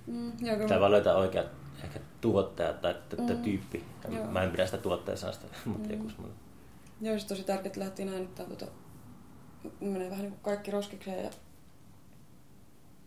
mm, 0.06 0.32
joo, 0.40 0.56
kyllä. 0.56 0.80
vaan 0.80 0.92
löytää 0.92 1.16
oikea 1.16 1.44
ehkä 1.84 2.00
tuottaja 2.20 2.72
tai 2.72 2.94
Mm. 3.18 3.42
tyyppi. 3.42 3.82
Joo. 4.10 4.26
Mä 4.26 4.42
en 4.42 4.50
pidä 4.50 4.66
sitä 4.66 4.78
tuottajasanasta, 4.78 5.46
mutta 5.64 5.88
Mm. 5.88 5.94
joku 5.94 6.10
semmoinen. 6.10 6.38
Joo, 7.00 7.18
se 7.18 7.26
tosi 7.26 7.42
tärkeää, 7.44 7.66
että 7.66 7.80
lähdettiin 7.80 8.08
äänittämään 8.08 8.56
tuota, 8.56 8.72
menee 9.80 10.10
vähän 10.10 10.22
niin 10.22 10.32
kuin 10.32 10.42
kaikki 10.42 10.70
roskikseen 10.70 11.24
ja 11.24 11.30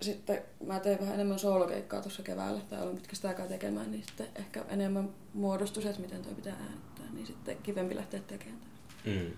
sitten 0.01 0.41
mä 0.65 0.79
tein 0.79 1.00
vähän 1.00 1.13
enemmän 1.13 1.39
soolokeikkaa 1.39 2.01
tuossa 2.01 2.24
keväällä, 2.24 2.62
tai 2.70 2.82
olen 2.82 2.96
pitkästä 2.96 3.27
aikaa 3.27 3.48
tekemään, 3.48 3.91
niin 3.91 4.03
sitten 4.03 4.27
ehkä 4.36 4.65
enemmän 4.70 5.10
muodostui 5.34 5.84
se, 5.84 5.89
että 5.89 6.01
miten 6.01 6.22
toi 6.22 6.34
pitää 6.34 6.56
äänittää, 6.56 7.06
niin 7.13 7.27
sitten 7.27 7.58
kivempi 7.63 7.96
lähteä 7.96 8.20
tekemään. 8.20 8.62
Mm. 9.06 9.32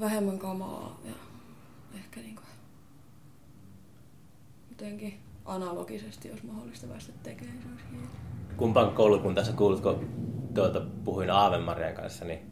Vähemmän 0.00 0.38
kamaa 0.38 1.00
ja 1.04 1.12
ehkä 1.94 2.20
niin 2.20 2.34
kuin 2.34 2.46
jotenkin 4.70 5.20
analogisesti, 5.44 6.28
jos 6.28 6.42
mahdollista 6.42 6.86
päästä 6.86 7.12
tekemään, 7.22 7.58
se 7.62 7.68
olisi. 7.68 8.08
Kumpaan 8.56 8.94
koulukuntaan 8.94 9.46
sä 9.46 9.52
kuulut, 9.52 9.80
kun 9.80 10.08
tuolta 10.54 10.80
puhuin 11.04 11.30
Aave-Marian 11.30 11.94
kanssa, 11.94 12.24
niin 12.24 12.50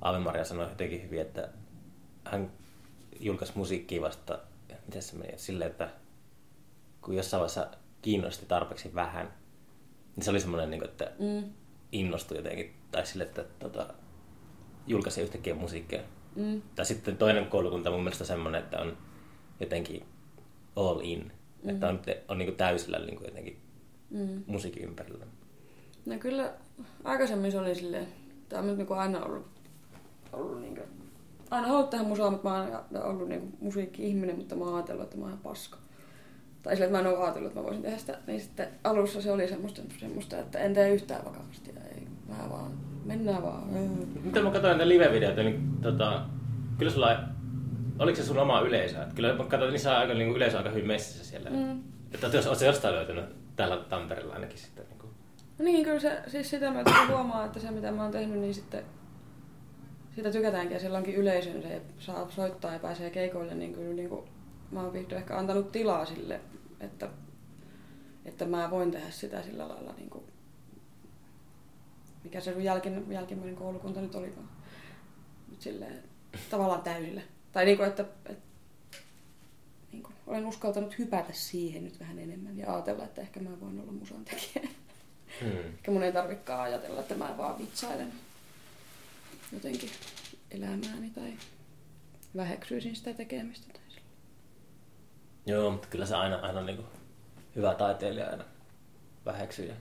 Aave-Maria 0.00 0.44
sanoi 0.44 0.68
jotenkin 0.68 1.02
hyvin, 1.02 1.20
että 1.20 1.48
hän 2.24 2.50
julkaisi 3.20 3.52
musiikkia 3.56 4.02
vasta, 4.02 4.38
miten 4.88 5.02
se 5.02 5.16
meni, 5.16 5.32
silleen, 5.38 5.70
että 5.70 5.90
kun 7.00 7.16
jossain 7.16 7.38
vaiheessa 7.40 7.66
kiinnosti 8.02 8.46
tarpeeksi 8.46 8.94
vähän, 8.94 9.34
niin 10.16 10.24
se 10.24 10.30
oli 10.30 10.40
semmoinen, 10.40 10.70
niin 10.70 10.80
kuin, 10.80 10.90
että 10.90 11.12
Mm, 11.18 11.52
innostui 11.92 12.36
jotenkin, 12.36 12.74
tai 12.92 13.06
sille, 13.06 13.24
että 13.24 13.44
tota, 13.58 13.94
julkaisi 14.86 15.20
yhtäkkiä 15.20 15.54
musiikkia. 15.54 16.00
mm, 16.36 16.62
Tai 16.76 16.86
sitten 16.86 17.16
toinen 17.16 17.46
koulukunta 17.46 17.90
mun 17.90 18.02
mielestä 18.02 18.24
semmoinen, 18.24 18.62
että 18.62 18.78
on 18.80 18.96
jotenkin 19.60 20.04
all 20.76 21.00
in, 21.02 21.32
mm. 21.62 21.68
että 21.70 21.88
on, 21.88 22.00
on 22.28 22.38
niin 22.38 22.46
kuin 22.46 22.56
täysillä 22.56 22.98
niin 22.98 23.16
kuin 23.16 23.26
jotenkin 23.28 23.60
mm. 24.10 24.44
musiikin 24.46 24.84
ympärillä. 24.84 25.26
No 26.06 26.18
kyllä 26.18 26.52
aikaisemmin 27.04 27.52
se 27.52 27.58
oli 27.58 27.74
silleen, 27.74 28.08
tämä 28.48 28.62
on 28.62 28.68
nyt 28.68 28.76
niinku 28.76 28.94
aina 28.94 29.24
ollut, 29.24 29.46
ollut 30.32 30.60
niinku, 30.60 30.80
aina 31.50 31.66
halunnut 31.66 31.90
tehdä 31.90 32.04
musaa, 32.04 32.30
mutta 32.30 32.48
mä 32.48 32.56
oon 32.56 32.66
aina 32.66 33.04
ollut 33.04 33.28
niinku 33.28 33.48
musiikki-ihminen, 33.60 34.36
mutta 34.36 34.54
mä 34.54 34.64
oon 34.64 34.74
ajatellut, 34.74 35.04
että 35.04 35.16
mä 35.16 35.22
oon 35.22 35.30
ihan 35.30 35.42
paska. 35.42 35.78
Tai 36.62 36.76
silleen, 36.76 36.88
että 36.88 37.02
mä 37.02 37.08
en 37.08 37.16
ole 37.16 37.24
ajatellut, 37.24 37.48
että 37.48 37.60
mä 37.60 37.64
voisin 37.64 37.82
tehdä 37.82 37.98
sitä. 37.98 38.18
Niin 38.26 38.40
sitten 38.40 38.68
alussa 38.84 39.22
se 39.22 39.32
oli 39.32 39.48
semmoista, 39.48 39.82
semmoista 39.98 40.38
että 40.38 40.58
en 40.58 40.74
tee 40.74 40.90
yhtään 40.90 41.24
vakavasti. 41.24 41.74
Ja 41.74 41.80
ei, 41.94 42.06
mä 42.28 42.50
vaan, 42.50 42.72
mennään 43.04 43.42
vaan. 43.42 43.68
Mitä 44.22 44.42
mä 44.42 44.50
katsoin 44.50 44.78
näitä 44.78 44.88
live-videoita, 44.88 45.42
niin 45.42 45.78
tota, 45.82 46.22
kyllä 46.78 46.92
sulla, 46.92 47.20
oliko 47.98 48.16
se 48.16 48.22
sun 48.22 48.38
oma 48.38 48.60
yleisö? 48.60 49.02
Että 49.02 49.14
Kyllä 49.14 49.34
mä 49.34 49.44
katsoin, 49.44 49.72
niin 49.72 49.80
saa 49.80 49.98
aika 49.98 50.14
niin 50.14 50.36
yleisö 50.36 50.58
aika 50.58 50.70
hyvin 50.70 50.86
messissä 50.86 51.24
siellä. 51.24 51.50
Mm. 51.50 51.82
Että 52.12 52.26
jos 52.26 52.46
oot 52.46 52.60
jostain 52.60 52.94
löytänyt 52.94 53.24
täällä 53.56 53.76
Tampereella 53.76 54.34
ainakin 54.34 54.58
sitten. 54.58 54.84
Niin 54.88 54.98
kuin. 54.98 55.10
No 55.58 55.64
niin, 55.64 55.84
kyllä 55.84 56.00
se, 56.00 56.22
siis 56.26 56.50
sitä 56.50 56.70
mä 56.70 56.84
kyllä 56.84 57.06
huomaan, 57.06 57.46
että 57.46 57.60
se 57.60 57.70
mitä 57.70 57.92
mä 57.92 58.02
oon 58.02 58.12
tehnyt, 58.12 58.38
niin 58.38 58.54
sitten 58.54 58.84
siitä 60.18 60.32
tykätäänkin 60.32 60.74
ja 60.74 60.80
sillä 60.80 60.98
onkin 60.98 61.14
yleisön, 61.14 61.62
se 61.62 61.82
saa 61.98 62.30
soittaa 62.30 62.72
ja 62.72 62.78
pääsee 62.78 63.10
keikoille, 63.10 63.54
niin 63.54 63.74
kyllä 63.74 63.94
niin 63.94 64.08
kuin, 64.08 64.28
mä 64.70 64.82
oon 64.82 64.92
vihdoin 64.92 65.20
ehkä 65.20 65.38
antanut 65.38 65.72
tilaa 65.72 66.04
sille, 66.04 66.40
että, 66.80 67.08
että 68.24 68.44
mä 68.44 68.70
voin 68.70 68.90
tehdä 68.90 69.10
sitä 69.10 69.42
sillä 69.42 69.68
lailla, 69.68 69.92
niin 69.92 70.10
kuin, 70.10 70.24
mikä 72.24 72.40
se 72.40 72.52
sun 72.52 72.64
jälkin, 72.64 73.12
jälkimmäinen 73.12 73.56
koulukunta 73.56 74.00
nyt 74.00 74.14
olikaan. 74.14 74.48
Nyt 75.50 75.62
silleen, 75.62 76.02
tavallaan 76.50 76.82
täysillä. 76.82 77.20
Tai 77.52 77.64
niin 77.64 77.76
kuin, 77.76 77.88
että, 77.88 78.04
että 78.26 78.46
niin 79.92 80.02
kuin, 80.02 80.14
olen 80.26 80.46
uskaltanut 80.46 80.98
hypätä 80.98 81.32
siihen 81.32 81.84
nyt 81.84 82.00
vähän 82.00 82.18
enemmän 82.18 82.58
ja 82.58 82.74
ajatella, 82.74 83.04
että 83.04 83.20
ehkä 83.20 83.40
mä 83.40 83.60
voin 83.60 83.80
olla 83.80 83.92
musan 83.92 84.24
tekijä. 84.24 84.68
Hmm. 85.40 85.58
Ehkä 85.58 85.90
mun 85.90 86.02
ei 86.02 86.12
tarvikaan 86.12 86.60
ajatella, 86.60 87.00
että 87.00 87.14
mä 87.14 87.34
vaan 87.38 87.58
vitsailen 87.58 88.12
jotenkin 89.52 89.90
elämääni 90.50 91.10
tai 91.14 91.32
väheksyisin 92.36 92.96
sitä 92.96 93.14
tekemistä. 93.14 93.72
Tai 93.72 93.82
sillä. 93.88 94.06
Joo, 95.46 95.70
mutta 95.70 95.88
kyllä 95.88 96.06
se 96.06 96.16
aina, 96.16 96.36
aina 96.36 96.60
niin 96.60 96.76
kuin 96.76 96.88
hyvä 97.56 97.74
taiteilija 97.74 98.30
aina 98.30 98.44
väheksyy 99.26 99.66
ja 99.66 99.74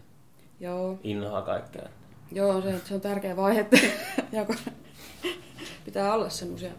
Joo, 0.60 1.00
innohaa 1.04 1.42
kaikkea. 1.42 1.90
joo 2.32 2.62
se, 2.62 2.80
se 2.86 2.94
on 2.94 3.02
tärkeä 3.02 3.36
vaihe, 3.36 3.60
että 3.60 3.78
pitää 5.86 6.14
olla 6.14 6.30
semmoisia 6.30 6.72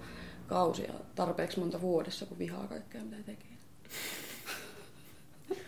kausia 0.46 0.92
tarpeeksi 1.14 1.60
monta 1.60 1.80
vuodessa, 1.80 2.26
kun 2.26 2.38
vihaa 2.38 2.66
kaikkea, 2.66 3.02
mitä 3.04 3.16
tekee. 3.26 3.48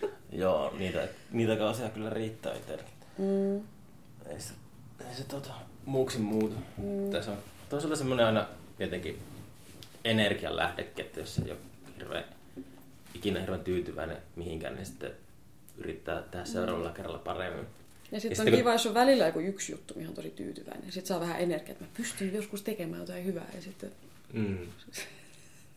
Joo, 0.33 0.75
niitä, 0.79 1.09
niitä 1.31 1.57
kausia 1.57 1.89
kyllä 1.89 2.11
riittää 2.11 2.55
itselläkin. 2.55 2.95
Mm. 3.19 3.57
Ei 4.27 4.41
se, 4.41 4.53
ei 5.09 5.15
se 5.15 5.25
tota, 5.25 5.53
muuksi 5.85 6.19
muutu. 6.19 6.55
Mm. 6.77 7.11
Tässä 7.11 7.31
on 7.31 7.39
toisaalta 7.69 7.97
semmoinen 7.97 8.27
aina 8.27 8.47
jotenkin 8.79 9.19
energian 10.05 10.57
lähdekin, 10.57 11.05
että 11.05 11.21
jos 11.21 11.39
ei 11.39 11.51
ole 11.51 11.59
hirveän, 11.99 12.25
ikinä 13.15 13.41
hirveän 13.41 13.65
tyytyväinen 13.65 14.17
mihinkään, 14.37 14.75
niin 14.75 14.87
sitten 14.87 15.13
yrittää 15.77 16.23
tehdä 16.23 16.45
seuraavalla 16.45 16.91
kerralla 16.91 17.19
paremmin. 17.19 17.67
Ja 18.13 18.21
sitten 18.21 18.41
on 18.41 18.45
sitten 18.47 18.59
kiva, 18.61 18.73
jos 18.73 18.87
on 18.87 18.95
välillä 18.95 19.27
joku 19.27 19.39
yksi 19.39 19.73
juttu, 19.73 19.95
mihin 19.95 20.09
on 20.09 20.15
tosi 20.15 20.31
tyytyväinen. 20.31 20.93
Sitten 20.93 21.07
saa 21.07 21.21
vähän 21.21 21.41
energiaa, 21.41 21.73
että 21.73 21.85
mä 21.85 21.91
pystyn 21.97 22.35
joskus 22.35 22.63
tekemään 22.63 23.01
jotain 23.03 23.25
hyvää. 23.25 23.47
Ja 23.55 23.63
sitten, 23.63 23.93
Mm. 24.33 24.59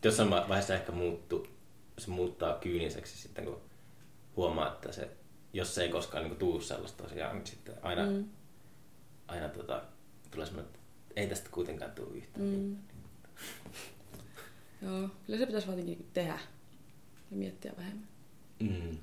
Jossain 0.02 0.30
va- 0.30 0.46
vaiheessa 0.48 0.74
ehkä 0.74 0.92
muuttu, 0.92 1.46
se 1.98 2.10
muuttaa 2.10 2.54
kyyniseksi 2.54 3.18
sitten, 3.18 3.44
kun 3.44 3.60
huomaa, 4.36 4.72
että 4.72 4.92
se, 4.92 5.08
jos 5.52 5.74
se 5.74 5.82
ei 5.82 5.88
koskaan 5.88 6.24
niin 6.24 6.36
tuu 6.36 6.60
sellaista 6.60 7.02
tosiaan, 7.02 7.36
niin 7.36 7.46
sitten 7.46 7.74
aina, 7.82 8.06
mm. 8.06 8.12
mm, 8.12 8.24
aina 9.28 9.48
tota, 9.48 9.82
tulee 10.34 10.46
semmoinen, 10.46 10.70
että 10.74 10.78
ei 11.16 11.26
tästä 11.26 11.48
kuitenkaan 11.52 11.90
tule 11.92 12.16
yhtään. 12.16 12.46
Mm. 12.46 12.76
joo, 14.82 15.08
kyllä 15.26 15.38
se 15.38 15.46
pitäisi 15.46 15.66
vaan 15.66 15.78
jotenkin 15.78 16.06
tehdä 16.12 16.38
ja 17.30 17.36
miettiä 17.36 17.72
vähemmän. 17.78 18.08
Mm. 18.60 18.98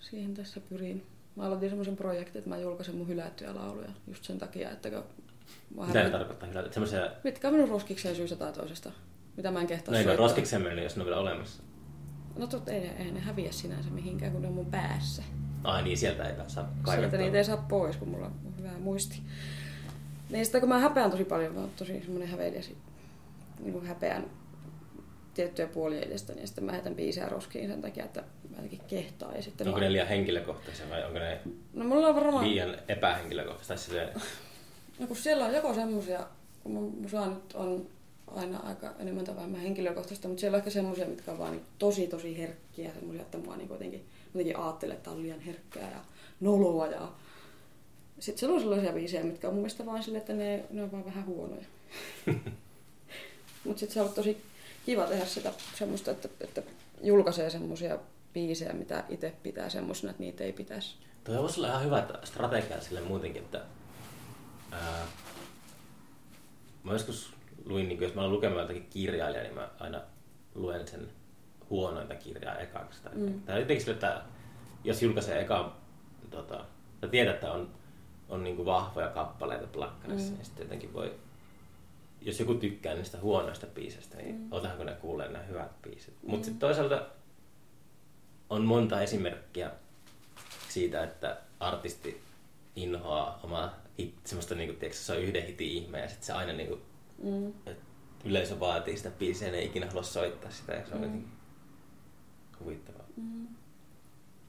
Siihen 0.00 0.34
tässä 0.34 0.60
pyrin. 0.60 1.06
Mä 1.36 1.42
aloitin 1.42 1.68
semmoisen 1.68 1.96
projektin, 1.96 2.38
että 2.38 2.50
mä 2.50 2.58
julkaisen 2.58 2.94
mun 2.96 3.08
hylättyjä 3.08 3.54
lauluja 3.54 3.88
just 4.06 4.24
sen 4.24 4.38
takia, 4.38 4.70
että 4.70 4.90
mä 5.76 5.86
Mitä 5.86 6.02
ne 6.02 6.10
tarkoittaa 6.10 6.48
hylätä? 6.48 6.72
Semmoisia... 6.72 7.10
Mitkä 7.24 7.48
on 7.48 7.54
minun 7.54 7.68
roskikseen 7.68 8.16
syystä 8.16 8.36
tai 8.36 8.52
toisesta? 8.52 8.92
Mitä 9.36 9.50
mä 9.50 9.60
en 9.60 9.66
kehtaa 9.66 9.92
No 9.92 9.98
ei 9.98 10.04
ne 10.04 10.10
ole 10.10 10.16
soittaa. 10.16 10.26
roskikseen 10.28 10.62
mennyt, 10.62 10.84
jos 10.84 10.96
ne 10.96 11.02
on 11.02 11.06
vielä 11.06 11.20
olemassa. 11.20 11.62
No 12.36 12.46
totta, 12.46 12.70
ei, 12.72 12.80
ne- 12.80 12.96
ei 13.04 13.10
ne 13.10 13.20
häviä 13.20 13.52
sinänsä 13.52 13.90
mihinkään, 13.90 14.32
kun 14.32 14.42
ne 14.42 14.48
on 14.48 14.54
mun 14.54 14.66
päässä. 14.70 15.22
Ai 15.64 15.82
niin, 15.82 15.98
sieltä 15.98 16.24
ei 16.28 16.36
saa 16.36 16.46
Sieltä 16.48 16.70
kaivettua. 16.82 17.18
niitä 17.18 17.38
ei 17.38 17.44
saa 17.44 17.56
pois, 17.68 17.96
kun 17.96 18.08
mulla 18.08 18.26
on 18.26 18.54
hyvä 18.58 18.78
muisti. 18.78 19.22
Niin 20.30 20.46
sitä 20.46 20.60
kun 20.60 20.68
mä 20.68 20.78
häpeän 20.78 21.10
tosi 21.10 21.24
paljon, 21.24 21.54
mä 21.54 21.60
oon 21.60 21.70
tosi 21.76 22.00
semmoinen 22.00 22.28
häveilijä 22.28 22.62
niin 23.60 23.72
kuin 23.72 23.86
häpeän 23.86 24.30
tiettyjä 25.34 25.68
puolia 25.68 26.00
edestä, 26.00 26.32
niin 26.32 26.46
sitten 26.46 26.64
mä 26.64 26.72
heitän 26.72 26.94
biisejä 26.94 27.28
roskiin 27.28 27.68
sen 27.68 27.82
takia, 27.82 28.04
että 28.04 28.20
mä 28.20 28.56
jotenkin 28.56 28.80
kehtaa. 28.88 29.32
Ja 29.32 29.42
sitten 29.42 29.66
Onko 29.66 29.78
mä... 29.78 29.84
ne 29.84 29.92
liian 29.92 30.08
henkilökohtaisia 30.08 30.90
vai 30.90 31.04
onko 31.04 31.18
ne 31.18 31.40
No 31.72 31.84
mulla 31.84 32.08
on 32.08 32.14
varmaan... 32.14 32.48
liian 32.48 32.76
epähenkilökohtaisia? 32.88 33.68
Tai 33.68 33.78
silleen... 33.78 34.08
No 34.98 35.06
kun 35.06 35.16
siellä 35.16 35.44
on 35.44 35.54
joko 35.54 35.74
semmosia, 35.74 36.26
kun 36.62 36.72
mun 36.72 36.98
musa 37.00 37.26
nyt 37.26 37.52
on 37.54 37.86
aina 38.26 38.58
aika 38.58 38.94
enemmän 38.98 39.24
tai 39.24 39.36
vähemmän 39.36 39.60
henkilökohtaista, 39.60 40.28
mutta 40.28 40.40
siellä 40.40 40.56
on 40.56 40.58
ehkä 40.58 40.70
semmosia, 40.70 41.06
mitkä 41.06 41.32
on 41.32 41.38
vaan 41.38 41.52
niin 41.52 41.64
tosi 41.78 42.06
tosi 42.06 42.38
herkkiä, 42.38 42.90
semmosia, 42.94 43.22
että 43.22 43.38
mua 43.38 43.56
niin 43.56 43.68
jotenkin, 43.70 44.06
jotenkin 44.34 44.56
ajattelee, 44.56 44.96
että 44.96 45.10
on 45.10 45.22
liian 45.22 45.40
herkkää 45.40 45.90
ja 45.90 46.00
noloa 46.40 46.86
ja 46.86 47.08
sitten 48.20 48.38
siellä 48.38 48.54
on 48.54 48.60
sellaisia 48.60 48.92
biisejä, 48.92 49.24
mitkä 49.24 49.48
on 49.48 49.54
mun 49.54 49.62
mielestä 49.62 49.86
vaan 49.86 50.02
silleen, 50.02 50.20
että 50.20 50.32
ne, 50.32 50.64
ne 50.70 50.82
on 50.82 50.92
vaan 50.92 51.04
vähän 51.04 51.26
huonoja. 51.26 51.64
mutta 53.64 53.80
sitten 53.80 53.94
se 53.94 54.00
on 54.00 54.04
ollut 54.04 54.14
tosi 54.14 54.42
kiva 54.86 55.06
tehdä 55.06 55.24
sitä 55.24 55.52
semmoista, 55.74 56.10
että, 56.10 56.28
että 56.40 56.62
julkaisee 57.02 57.50
semmosia 57.50 57.98
biisejä, 58.32 58.72
mitä 58.72 59.04
itse 59.08 59.32
pitää 59.42 59.68
semmoisena, 59.68 60.10
että 60.10 60.22
niitä 60.22 60.44
ei 60.44 60.52
pitäisi. 60.52 60.94
Toi 61.24 61.38
voisi 61.38 61.60
olla 61.60 61.68
ihan 61.68 61.84
hyvä 61.84 62.06
strategia 62.24 62.80
sille 62.80 63.00
muutenkin, 63.00 63.42
että 63.42 63.60
ää, 64.72 65.06
mä 66.84 66.92
joskus 66.92 67.32
luin, 67.64 67.88
niin 67.88 68.00
jos 68.00 68.14
mä 68.14 68.20
olen 68.20 68.32
lukemaan 68.32 68.60
jotakin 68.60 68.86
kirjailijaa, 68.90 69.44
niin 69.44 69.54
mä 69.54 69.68
aina 69.78 70.00
luen 70.54 70.88
sen 70.88 71.08
huonointa 71.70 72.14
kirjaa 72.14 72.58
ekaksi. 72.58 73.02
Tai, 73.02 73.14
mm. 73.14 73.40
tai 73.40 73.60
jotenkin 73.60 73.80
sille, 73.80 73.94
että 73.94 74.22
jos 74.84 75.02
julkaisee 75.02 75.40
eka, 75.40 75.76
tota, 76.30 76.64
tai 77.00 77.10
tiedät, 77.10 77.34
että 77.34 77.52
on, 77.52 77.70
on 78.30 78.44
niin 78.44 78.56
kuin 78.56 78.66
vahvoja 78.66 79.08
kappaleita 79.08 79.66
plakkarissa, 79.66 80.30
mm. 80.30 80.36
niin 80.36 80.44
sitten 80.44 80.64
jotenkin 80.64 80.92
voi, 80.92 81.14
jos 82.20 82.40
joku 82.40 82.54
tykkää 82.54 82.94
niistä 82.94 83.18
huonoista 83.20 83.66
biiseistä, 83.66 84.16
niin 84.16 84.34
mm. 84.34 84.48
otaanko 84.50 84.84
ne 84.84 84.92
kuulee 84.92 85.28
nämä 85.28 85.44
hyvät 85.44 85.82
biisit. 85.82 86.14
Mm. 86.22 86.30
Mutta 86.30 86.44
sitten 86.44 86.60
toisaalta 86.60 87.06
on 88.50 88.64
monta 88.64 89.02
esimerkkiä 89.02 89.70
siitä, 90.68 91.02
että 91.04 91.40
artisti 91.60 92.20
inhoaa 92.76 93.40
omaa 93.42 93.74
hit, 93.98 94.14
semmoista 94.24 94.54
niinku, 94.54 94.76
tiedätkö, 94.78 95.02
se 95.02 95.12
on 95.12 95.18
yhden 95.22 95.46
hitin 95.46 95.68
ihme 95.68 96.00
ja 96.00 96.08
sitten 96.08 96.26
se 96.26 96.32
aina 96.32 96.52
niinku, 96.52 96.78
Mm. 97.22 97.48
että 97.48 97.84
yleisö 98.24 98.60
vaatii 98.60 98.96
sitä 98.96 99.10
biisiä 99.10 99.48
ja 99.48 99.52
ne 99.52 99.58
ei 99.58 99.66
ikinä 99.66 99.86
halua 99.86 100.02
soittaa 100.02 100.50
sitä 100.50 100.72
ja 100.72 100.86
se 100.86 100.94
on 100.94 100.98
Mm. 101.00 101.04
jotenkin 101.04 101.32
huvittavaa. 102.60 103.04
Mm. 103.16 103.48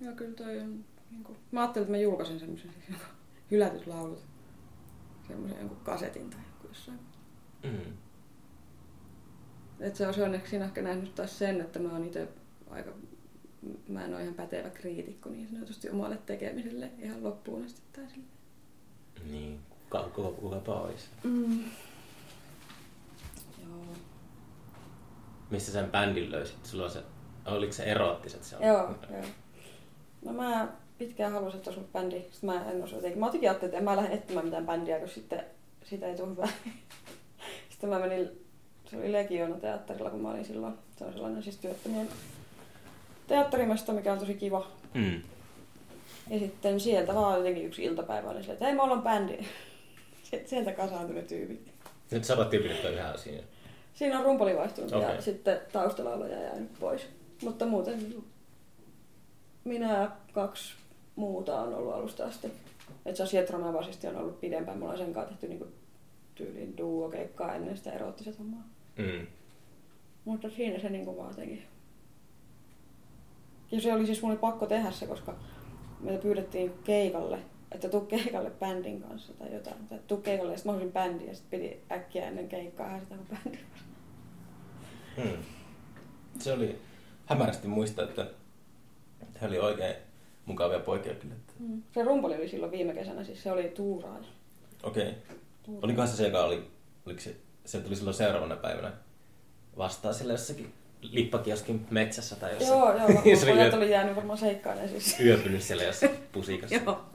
Joo, 0.02 0.14
kyllä 0.16 0.34
toi 0.36 0.60
on... 0.60 0.86
Niin 1.12 1.24
kuin, 1.24 1.38
mä 1.52 1.60
ajattelin, 1.62 1.84
että 1.84 1.92
mä 1.98 2.02
julkaisen 2.02 2.40
semmoisen 2.40 2.74
siis 2.88 3.00
hylätyt 3.52 3.88
laulut. 3.88 4.24
Semmoisen 5.28 5.60
jonkun 5.60 5.78
kasetin 5.84 6.30
tai 6.30 6.40
joku 6.54 6.68
jossain. 6.68 7.00
Mm. 7.64 7.98
Et 9.80 9.96
se 9.96 10.08
on 10.08 10.14
onneksi 10.24 10.50
siinä 10.50 10.66
ehkä 10.66 10.82
nähnyt 10.82 11.16
taas 11.16 11.40
sen, 11.40 11.62
että 11.62 11.80
mä 11.80 11.92
oon 11.92 12.06
itse 12.06 12.28
aika... 12.70 12.92
Mä 13.88 14.06
en 14.06 14.14
ole 14.14 14.22
ihan 14.22 14.34
pätevä 14.34 14.70
kriitikko 14.70 15.30
niin 15.30 15.50
sanotusti 15.52 15.90
omalle 15.90 16.18
tekemiselle 16.18 16.92
ihan 17.00 17.24
loppuun 17.24 17.66
asti 17.66 17.82
tai 17.94 18.10
sille. 18.10 18.28
Niin, 19.32 19.60
kuka, 19.70 20.04
kuka, 20.04 20.32
kukapa 20.32 20.74
olisi. 20.74 21.10
Mm. 21.24 21.64
Joo. 23.64 23.86
Missä 25.50 25.72
sen 25.72 25.92
bändin 25.92 26.32
löysit? 26.32 26.66
Sulla 26.66 26.84
on 26.84 26.92
se, 26.92 27.04
oliko 27.46 27.74
se 27.74 27.84
eroottiset? 27.84 28.44
Se 28.44 28.56
on? 28.56 28.68
Joo, 28.68 28.96
joo. 29.10 29.26
No 30.26 30.34
mä 30.34 30.68
pitkään 31.06 31.32
halusin, 31.32 31.58
että 31.58 31.70
olisi 31.70 31.80
ollut 31.80 31.94
bändi. 31.94 32.22
Sitten 32.32 32.50
mä 32.50 32.72
en 32.72 32.84
osaa 32.84 32.98
jotenkin. 32.98 33.20
Mä 33.20 33.26
jotenkin 33.26 33.50
ajattelin, 33.50 33.70
että 33.70 33.78
en 33.78 33.84
mä 33.84 33.96
lähde 33.96 34.14
etsimään 34.14 34.46
mitään 34.46 34.66
bändiä, 34.66 35.00
kun 35.00 35.10
sitten 35.10 35.44
siitä 35.84 36.08
ei 36.08 36.16
tule 36.16 36.30
hyvää. 36.30 36.48
Sitten 37.70 37.90
mä 37.90 38.00
menin, 38.00 38.30
se 38.90 38.98
oli 38.98 39.12
Legiona 39.12 39.56
teatterilla, 39.56 40.10
kun 40.10 40.22
mä 40.22 40.30
olin 40.30 40.46
silloin. 40.46 40.74
Se 40.98 41.06
on 41.06 41.14
sellainen 41.14 41.44
siis 41.44 41.58
työttömien 41.58 42.10
teatterimesta, 43.28 43.94
mikä 43.94 44.14
on 44.14 44.20
tosi 44.20 44.34
kiva. 44.34 44.68
Mm. 44.94 45.22
Ja 46.30 46.40
sitten 46.40 46.80
sieltä 46.80 47.16
vaan 47.16 47.38
jotenkin 47.38 47.66
yksi 47.66 47.84
iltapäivä 47.84 48.30
oli 48.30 48.40
silleen, 48.40 48.54
että 48.54 48.66
hei, 48.66 48.76
me 48.76 48.82
ollaan 48.82 49.02
bändi. 49.02 49.38
Sieltä 50.46 50.72
kasaantui 50.72 51.16
ne 51.16 51.22
tyypit. 51.22 51.74
Nyt 52.12 52.24
sadat 52.24 52.50
tyypit 52.50 52.86
on 52.86 52.94
ihan 52.94 53.18
siinä. 53.18 53.44
Siinä 53.94 54.20
on 54.20 54.26
rumpali 54.26 54.58
vaihtunut 54.58 54.94
Okei. 54.94 55.16
ja 55.16 55.22
sitten 55.22 55.60
taustalaulaja 55.72 56.42
jäänyt 56.42 56.80
pois. 56.80 57.02
Mutta 57.42 57.66
muuten 57.66 58.24
minä 59.64 59.98
ja 59.98 60.12
kaksi 60.34 60.74
muuta 61.16 61.62
on 61.62 61.74
ollut 61.74 61.94
alusta 61.94 62.26
asti. 62.26 62.52
Et 63.06 63.16
se 63.16 63.26
Sietraman 63.26 63.74
basisti 63.74 64.08
on 64.08 64.16
ollut 64.16 64.42
pidempään. 64.42 64.78
Mulla 64.78 64.92
on 64.92 64.98
sen 64.98 65.14
kanssa 65.14 65.30
tehty 65.30 65.48
niinku 65.48 65.68
tyyliin 66.36 66.78
duo-keikkaa 66.78 67.56
ennen 67.56 67.78
sitä 67.78 67.92
eroottiset 67.92 68.40
hommaa. 68.40 68.64
Mm. 68.98 69.28
Mutta 70.26 70.50
siinä 70.50 70.80
se 70.80 70.90
niinku 70.90 71.18
vaan 71.18 71.36
teki. 71.36 71.64
Ja 73.72 73.82
se 73.82 73.94
oli 73.94 74.06
siis 74.06 74.22
mulle 74.22 74.38
pakko 74.38 74.66
tehdä 74.66 74.92
se, 74.92 75.08
koska 75.08 75.36
meitä 76.00 76.22
pyydettiin 76.22 76.74
keikalle, 76.84 77.40
että 77.72 77.90
tuu 77.90 78.02
keikalle 78.02 78.52
bändin 78.52 79.02
kanssa 79.02 79.34
tai 79.34 79.54
jotain. 79.54 79.88
Tai 79.88 80.00
tuu 80.08 80.18
keikalle 80.18 80.52
ja 80.52 80.58
sitten 80.58 80.70
mä 80.70 80.74
halusin 80.74 80.94
bändin 80.94 81.28
ja 81.28 81.36
sitten 81.36 81.60
piti 81.60 81.82
äkkiä 81.92 82.28
ennen 82.28 82.50
keikkaa 82.50 82.88
häiritä 82.88 83.16
mun 83.16 83.28
bändin. 83.28 83.66
Mm. 85.18 85.44
Se 86.40 86.54
oli 86.54 86.82
hämärästi 87.26 87.68
muista, 87.68 88.04
että 88.04 88.28
he 89.42 89.48
oli 89.48 89.60
oikein 89.60 89.96
mukavia 90.52 90.80
poikia 90.80 91.14
kyllä. 91.14 91.36
Että... 91.36 91.54
Mm. 91.60 91.84
Se 91.94 92.04
rumpali 92.04 92.36
oli 92.36 92.50
silloin 92.50 92.72
viime 92.72 92.94
kesänä, 92.94 93.24
siis 93.24 93.44
se 93.44 93.52
oli 93.52 93.64
tuuraaja. 93.64 94.24
Okei. 94.84 95.10
Okay. 95.10 95.76
Olikohan 95.82 96.08
se 96.08 96.16
se, 96.16 96.26
joka 96.26 96.44
oli, 96.44 96.68
oliko 97.06 97.22
se, 97.22 97.36
se 97.66 97.80
tuli 97.80 97.96
silloin 97.96 98.14
seuraavana 98.14 98.56
päivänä 98.56 98.94
vastaan 99.78 100.14
sillä 100.14 100.34
jossakin 100.34 100.74
lippakioskin 101.02 101.88
metsässä 101.90 102.36
tai 102.36 102.54
jossain. 102.54 102.80
Joo, 102.80 102.98
joo, 102.98 103.36
se 103.40 103.52
oli 103.52 103.62
yö, 103.62 103.76
oli 103.76 103.92
jäänyt 103.92 104.16
varmaan 104.16 104.38
seikkailemaan 104.38 104.90
siis. 104.90 105.20
yöpynyt 105.26 105.62
siellä 105.62 105.84
jossain 105.84 106.12
pusikassa. 106.32 106.76
joo, 106.76 107.06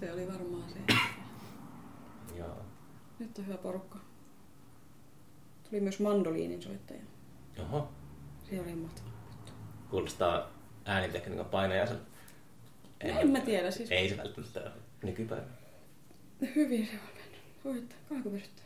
se 0.00 0.12
oli 0.12 0.26
varmaan 0.26 0.64
se. 0.70 0.94
Joo. 2.38 2.56
Nyt 3.18 3.38
on 3.38 3.46
hyvä 3.46 3.56
porukka. 3.56 3.98
Tuli 5.70 5.80
myös 5.80 6.00
mandoliinin 6.00 6.62
soittaja. 6.62 7.00
Oho. 7.62 7.88
Se 8.50 8.60
oli 8.60 8.74
mahtava. 8.74 9.08
Kuulostaa 9.90 10.50
äänitekniikan 10.84 11.46
painajaisen. 11.46 11.98
No, 13.04 13.20
en 13.20 13.30
mä 13.30 13.40
tiedä, 13.40 13.70
siis- 13.70 13.90
Ei 13.92 14.08
se 14.08 14.16
välttämättä 14.16 14.60
ole 14.60 14.70
nykypäivä. 15.02 15.44
Hyvin 16.56 16.86
se 16.86 16.92
on 16.92 17.14
mennyt. 17.16 17.40
Voit, 17.64 17.96
kahviko 18.08 18.30
pysyttää? 18.30 18.64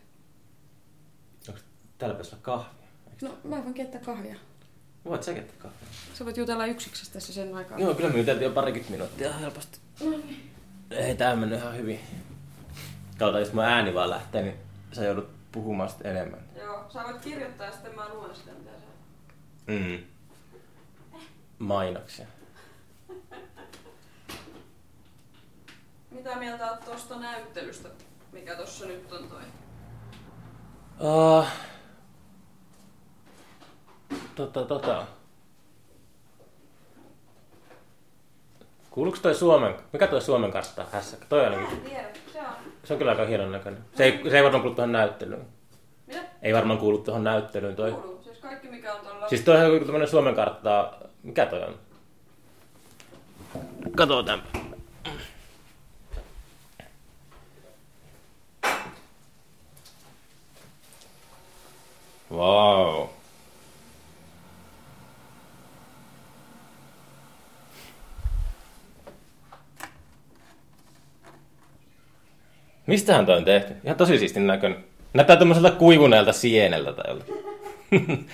Onko 1.49 1.61
täällä 1.99 2.15
pitäisi 2.15 2.35
olla 2.35 2.43
kahvia? 2.43 2.89
Eikö- 3.11 3.27
No, 3.29 3.39
mä 3.57 3.65
voin 3.65 3.75
keittää 3.75 4.01
kahvia. 4.01 4.37
Voit 5.05 5.23
sä 5.23 5.33
keittää 5.35 5.57
kahvia? 5.59 5.79
Sä 6.15 6.25
voit 6.25 6.37
jutella 6.37 6.67
yksiksessä 6.67 7.13
tässä 7.13 7.33
sen 7.33 7.55
aikaa. 7.55 7.79
Joo, 7.79 7.95
kyllä 7.95 8.11
me 8.11 8.19
juteltiin 8.19 8.45
jo 8.45 8.51
parikymmentä 8.55 8.93
minuuttia 8.93 9.33
helposti. 9.33 9.79
No 10.05 10.11
niin. 10.11 10.51
Ei 10.91 11.15
tää 11.17 11.37
mennyt 11.37 11.59
ihan 11.59 11.77
hyvin. 11.77 12.01
Katsotaan, 13.19 13.43
jos 13.43 13.53
mun 13.53 13.65
ääni 13.65 13.95
vaan 13.95 14.11
lähtee, 14.11 14.43
niin 14.43 14.57
sä 14.93 15.05
joudut 15.05 15.31
puhumaan 15.53 15.89
sitten 15.89 16.11
enemmän. 16.17 16.41
Joo, 16.57 16.91
sä 16.93 17.03
voit 17.05 17.21
kirjoittaa 17.25 17.67
ja 17.67 17.73
sitten 17.73 17.95
mä 17.95 18.09
luen 18.09 18.35
sitä, 18.37 18.51
mitä 18.53 18.71
sä... 18.71 18.87
Mm. 19.67 19.99
Mainoksia. 21.59 22.27
Mitä 26.21 26.37
mieltä 26.37 26.71
oot 26.71 26.85
tuosta 26.85 27.17
näyttelystä, 27.17 27.89
mikä 28.33 28.57
tossa 28.57 28.87
nyt 28.87 29.13
on 29.13 29.29
toi? 29.29 29.41
Uh, 31.01 31.47
tota, 34.35 34.65
tota. 34.65 35.07
Kuuluuko 38.91 39.19
toi 39.23 39.35
Suomen, 39.35 39.75
mikä 39.93 40.07
toi 40.07 40.21
Suomen 40.21 40.51
kartta 40.53 40.87
hässäkkä? 40.93 41.27
Toi 41.29 41.47
on, 41.47 41.53
ainakin- 41.53 41.81
tiedä, 41.81 42.09
se 42.33 42.39
on. 42.39 42.47
se 42.85 42.93
on 42.93 42.99
kyllä 42.99 43.11
aika 43.11 43.25
hienon 43.25 43.53
näköinen. 43.53 43.85
Se 43.95 44.05
ei, 44.05 44.21
se 44.31 44.37
ei 44.37 44.45
varmaan 44.45 44.63
kuulu 44.63 44.75
tuohon 44.75 44.93
näyttelyyn. 44.93 45.47
Mitä? 46.07 46.21
Ei 46.43 46.55
varmaan 46.55 46.79
kuulu 46.79 46.99
tuohon 46.99 47.25
näyttelyyn 47.25 47.77
toi. 47.77 47.93
Kuuluu. 47.93 48.23
Siis 48.23 48.39
kaikki 48.39 48.69
mikä 48.69 48.95
on 48.95 49.01
tuolla... 49.01 49.29
Siis 49.29 49.41
toi 49.41 49.57
on 49.57 49.73
joku 49.73 49.85
tämmönen 49.85 50.09
Suomen 50.09 50.35
kartta. 50.35 50.93
Mikä 51.23 51.47
toi 51.47 51.63
on? 51.63 51.75
Katsotaan. 53.97 54.43
Wow. 62.31 63.09
Mistähän 72.87 73.27
toi 73.27 73.37
on 73.37 73.45
tehty? 73.45 73.75
Ihan 73.85 73.97
tosi 73.97 74.19
siistin 74.19 74.47
näköinen. 74.47 74.85
Näyttää 75.15 75.37
tämmöiseltä 75.37 75.71
kuivuneelta 75.71 76.33
sieneltä 76.33 76.93
tai 76.93 77.05
jolta. 77.11 77.25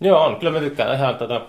Joo, 0.00 0.24
on. 0.24 0.36
Kyllä 0.36 0.52
mä 0.52 0.60
tykkään 0.60 0.94
ihan 0.94 1.16
tota... 1.16 1.46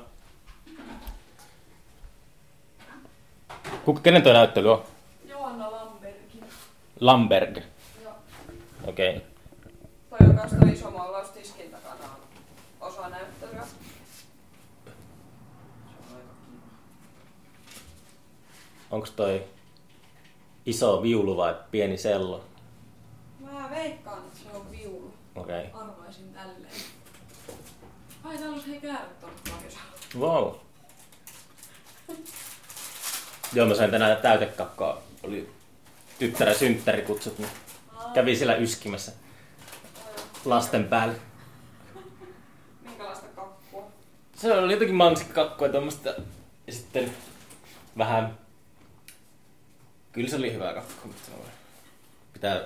Kuka, 3.86 4.02
kenen 4.02 4.22
toi 4.22 4.34
näyttely 4.34 4.72
on? 4.72 4.84
Lamberg. 7.04 7.58
Joo. 8.04 8.14
Okei. 8.88 9.18
Okay. 9.18 9.30
Toi 10.10 10.30
on 10.30 10.36
kanssa 10.36 10.58
toi 10.58 10.74
iso 10.74 10.92
maalaus 10.92 11.30
tiskin 11.30 11.72
takana 11.72 12.04
on 12.04 12.88
osa 12.88 13.10
näyttelyä. 13.10 13.64
Onko 18.92 19.08
toi 19.16 19.44
iso 20.66 21.02
viulu 21.02 21.38
vai 21.38 21.56
pieni 21.72 21.98
sello? 21.98 22.44
Mä 23.40 23.70
veikkaan, 23.70 24.18
että 24.18 24.40
se 24.40 24.58
on 24.58 24.72
viulu. 24.72 25.14
Okei. 25.36 25.66
Okay. 25.66 25.82
Arvaisin 25.82 26.34
tälleen. 26.34 26.74
Ai 28.24 28.38
täällä 28.38 28.56
on 28.56 28.66
hei 28.68 28.82
käärät 28.82 29.20
tuonne. 29.20 29.68
Wow. 30.20 30.56
Joo, 33.54 33.68
mä 33.68 33.76
sain 33.76 33.92
tänään 33.92 34.18
täytekakkaa. 34.18 35.02
Oli 35.24 35.63
tyttären 36.20 36.56
synttärikutsut, 36.56 37.40
niin 37.40 37.50
kävi 38.14 38.36
siellä 38.36 38.56
yskimässä 38.56 39.12
lasten 40.46 40.84
päälle. 40.84 41.16
Minkälaista 42.82 43.26
kakkua? 43.36 43.92
Se 44.36 44.54
oli 44.54 44.74
jotenkin 44.74 44.96
mansikkakakkua 44.96 45.68
ja 45.68 45.72
tuommoista. 45.72 46.10
Ja 46.68 46.74
sitten 46.74 47.16
vähän... 47.98 48.38
Kyllä 50.12 50.30
se 50.30 50.36
oli 50.36 50.54
hyvä 50.54 50.74
kakku, 50.74 51.08
mutta 51.08 51.32
pitää 52.34 52.62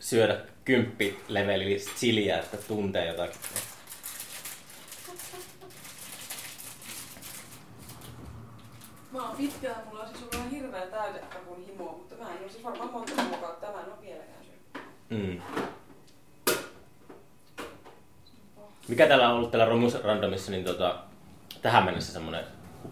syödä 0.00 0.40
kymppi 0.64 1.20
levelillistä 1.28 1.90
chiliä, 1.98 2.38
että 2.38 2.56
tuntee 2.56 3.06
jotakin. 3.06 3.40
Mä 9.12 9.22
oon 9.22 9.36
pitkään, 9.36 9.86
mulla 9.86 10.02
on 10.02 10.08
siis 10.08 10.20
ollut 10.20 10.34
ihan 10.34 10.50
hirveä 10.50 10.86
täytekakun 10.86 11.66
himo, 11.66 11.84
mutta 11.84 12.14
mä 12.14 12.30
en 12.32 12.42
ole 12.42 12.50
siis 12.50 12.64
varmaan 12.64 12.92
monta 12.92 13.12
kuukautta, 13.30 13.66
mä 13.66 13.80
en 13.80 13.86
ole 13.86 14.00
vieläkään 14.02 14.44
syönyt. 14.44 14.88
Mm. 15.10 15.42
Mikä 18.88 19.06
täällä 19.06 19.28
on 19.28 19.36
ollut 19.36 19.50
täällä 19.50 19.64
Romus 19.64 20.02
Randomissa 20.02 20.50
niin 20.50 20.64
tota, 20.64 20.98
tähän 21.62 21.84
mennessä 21.84 22.12
semmoinen 22.12 22.44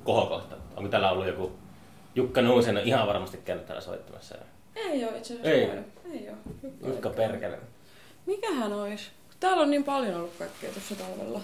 kohokohta? 0.05 0.57
Onko 0.77 0.89
täällä 0.89 1.11
ollut 1.11 1.27
joku 1.27 1.53
Jukka 2.15 2.43
Nuusen 2.43 2.77
on 2.77 2.83
ihan 2.83 3.07
varmasti 3.07 3.37
käynyt 3.37 3.67
täällä 3.67 3.81
soittamassa. 3.81 4.35
Ei 4.77 5.05
oo 5.05 5.17
itse 5.17 5.35
asiassa 5.35 5.51
Ei. 5.51 5.67
käynyt. 5.67 5.87
Ei 6.13 6.29
oo. 6.29 6.37
Jukka 6.63 6.89
Jukka 6.89 7.11
Perkele. 7.11 7.59
Mikähän 8.27 8.73
ois? 8.73 9.11
Täällä 9.41 9.63
on 9.63 9.71
niin 9.71 9.85
paljon 9.85 10.15
ollut 10.15 10.35
kaikkea 10.39 10.71
tuossa 10.71 10.95
talvella. 10.95 11.41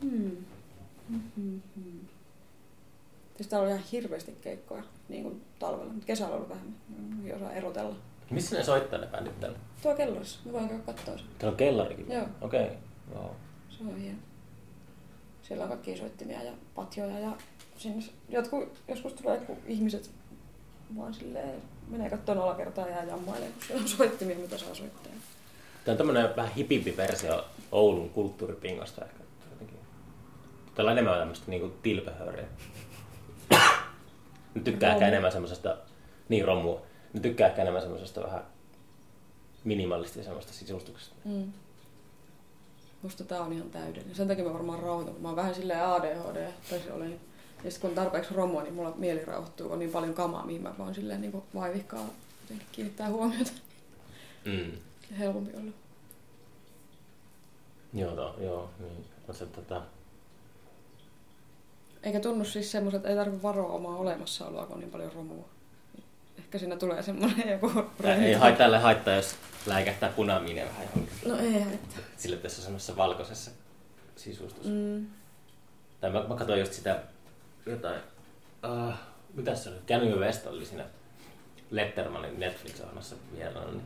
Hmm. 0.00 0.36
Hmm. 1.08 1.60
Siis 3.36 3.48
täällä 3.48 3.66
on 3.66 3.72
ihan 3.72 3.84
hirveästi 3.92 4.32
keikkoja 4.40 4.82
niin 5.08 5.22
kuin 5.22 5.42
talvella, 5.58 5.92
mutta 5.92 6.06
kesällä 6.06 6.30
on 6.30 6.36
ollut 6.36 6.48
vähemmän. 6.48 6.76
Mm, 6.88 7.26
Ei 7.26 7.32
osaa 7.32 7.52
erotella. 7.52 7.96
Missä 8.30 8.56
ne 8.56 8.64
soittaa 8.64 8.98
ne 8.98 9.06
bändit 9.06 9.40
täällä? 9.40 9.58
Tuo 9.82 9.94
kellarissa, 9.94 10.40
mä 10.44 10.52
voin 10.52 10.68
käydä 10.68 10.82
katsoa 10.82 11.18
sen. 11.18 11.26
Täällä 11.38 11.52
on 11.52 11.56
kellarikin. 11.56 12.10
Joo. 12.10 12.26
Okei. 12.40 12.64
Okay. 12.64 12.76
Wow. 13.14 13.30
Se 13.70 13.84
on 13.84 13.96
hieno. 13.96 14.18
Siellä 15.42 15.62
on 15.64 15.68
kaikkia 15.68 15.96
soittimia 15.96 16.42
ja 16.42 16.52
patjoja 16.74 17.18
ja 17.18 17.36
sinne 17.76 18.04
jotkut, 18.28 18.80
joskus 18.88 19.12
tulee 19.12 19.38
joku 19.38 19.58
ihmiset 19.66 20.10
vaan 20.96 21.14
silleen 21.14 21.62
menee 21.88 22.10
kattoon 22.10 22.38
alakertaan 22.38 22.90
ja 22.90 23.04
jammailee, 23.04 23.48
kun 23.48 23.62
siellä 23.62 23.82
on 23.82 23.88
soittimia, 23.88 24.36
mitä 24.38 24.58
saa 24.58 24.74
soittaa. 24.74 25.12
Tämä 25.84 25.92
on 25.92 25.98
tämmöinen 25.98 26.36
vähän 26.36 26.54
hipimpi 26.54 26.96
versio 26.96 27.44
Oulun 27.72 28.10
kulttuuripingosta 28.10 29.04
ehkä. 29.04 29.23
Täällä 30.74 30.90
on 30.90 30.98
enemmän 30.98 31.18
tämmöistä 31.18 31.50
niinku 31.50 31.68
tilpehööriä. 31.82 32.46
Ne 34.54 34.62
tykkää 34.64 34.92
ehkä 34.92 35.08
enemmän 35.08 35.32
semmoisesta, 35.32 35.76
niin 36.28 36.44
romua. 36.44 36.82
Ne 37.12 37.20
tykkää 37.20 37.48
ehkä 37.48 37.62
enemmän 37.62 37.82
semmoisesta 37.82 38.22
vähän 38.22 38.42
minimalista 39.64 40.22
semmoista 40.22 40.52
sisustuksesta. 40.52 41.14
Mm. 41.24 41.52
Musta 43.02 43.24
tää 43.24 43.40
on 43.40 43.52
ihan 43.52 43.70
täydellinen. 43.70 44.16
Sen 44.16 44.28
takia 44.28 44.44
mä 44.44 44.52
varmaan 44.52 44.82
rauhoitun, 44.82 45.14
kun 45.14 45.22
mä 45.22 45.28
oon 45.28 45.36
vähän 45.36 45.54
silleen 45.54 45.86
ADHD, 45.86 46.48
tai 46.70 46.80
se 46.80 46.92
olen. 46.92 47.20
Ja 47.64 47.70
sit 47.70 47.80
kun 47.80 47.90
on 47.90 47.96
tarpeeksi 47.96 48.34
romua, 48.34 48.62
niin 48.62 48.74
mulla 48.74 48.92
mieli 48.96 49.24
rauhoittuu, 49.24 49.72
on 49.72 49.78
niin 49.78 49.90
paljon 49.90 50.14
kamaa, 50.14 50.46
mihin 50.46 50.62
mä 50.62 50.74
vaan 50.78 50.94
silleen 50.94 51.20
niin 51.20 51.42
vaivihkaa 51.54 52.06
jotenkin 52.42 52.66
kiinnittää 52.72 53.08
huomiota. 53.08 53.52
Mm. 54.44 54.72
Helpompi 55.18 55.56
olla. 55.56 55.72
Joo, 57.94 58.16
to, 58.16 58.36
joo. 58.40 58.70
Niin. 58.78 59.04
On 59.28 59.34
se, 59.34 59.46
tota, 59.46 59.82
Eikä 62.04 62.20
tunnu 62.20 62.44
siis 62.44 62.72
semmoiset, 62.72 62.98
että 62.98 63.08
ei 63.08 63.16
tarvitse 63.16 63.42
varoa 63.42 63.72
omaa 63.72 63.96
olemassaoloa, 63.96 64.66
kun 64.66 64.74
on 64.74 64.80
niin 64.80 64.90
paljon 64.90 65.12
romua. 65.12 65.48
Ehkä 66.38 66.58
siinä 66.58 66.76
tulee 66.76 67.02
semmoinen 67.02 67.48
joku... 67.48 67.72
ei 68.04 68.32
hai, 68.32 68.52
tälle 68.52 68.78
haittaa, 68.78 69.14
jos 69.14 69.36
läikähtää 69.66 70.08
punamiinia 70.08 70.64
vähän 70.64 70.86
johonkin. 70.86 71.14
No 71.26 71.38
ei 71.38 71.62
haittaa. 71.62 72.02
Sille 72.16 72.36
tässä 72.36 72.62
semmoisessa 72.62 72.96
valkoisessa 72.96 73.50
sisustuksessa. 74.16 74.70
Mm. 74.70 75.06
Tai 76.00 76.10
mä, 76.10 76.24
mä 76.28 76.34
katsoin 76.34 76.60
just 76.60 76.72
sitä 76.72 77.02
jotain, 77.66 78.00
uh, 78.88 78.94
mitä 79.34 79.54
se 79.54 79.70
oli, 79.70 79.78
Kanye 79.88 80.14
West 80.14 80.46
oli 80.46 80.66
siinä 80.66 80.84
Lettermanin 81.70 82.40
Netflix-ohjelmassa 82.40 83.16
vieraana, 83.36 83.70
niin 83.70 83.82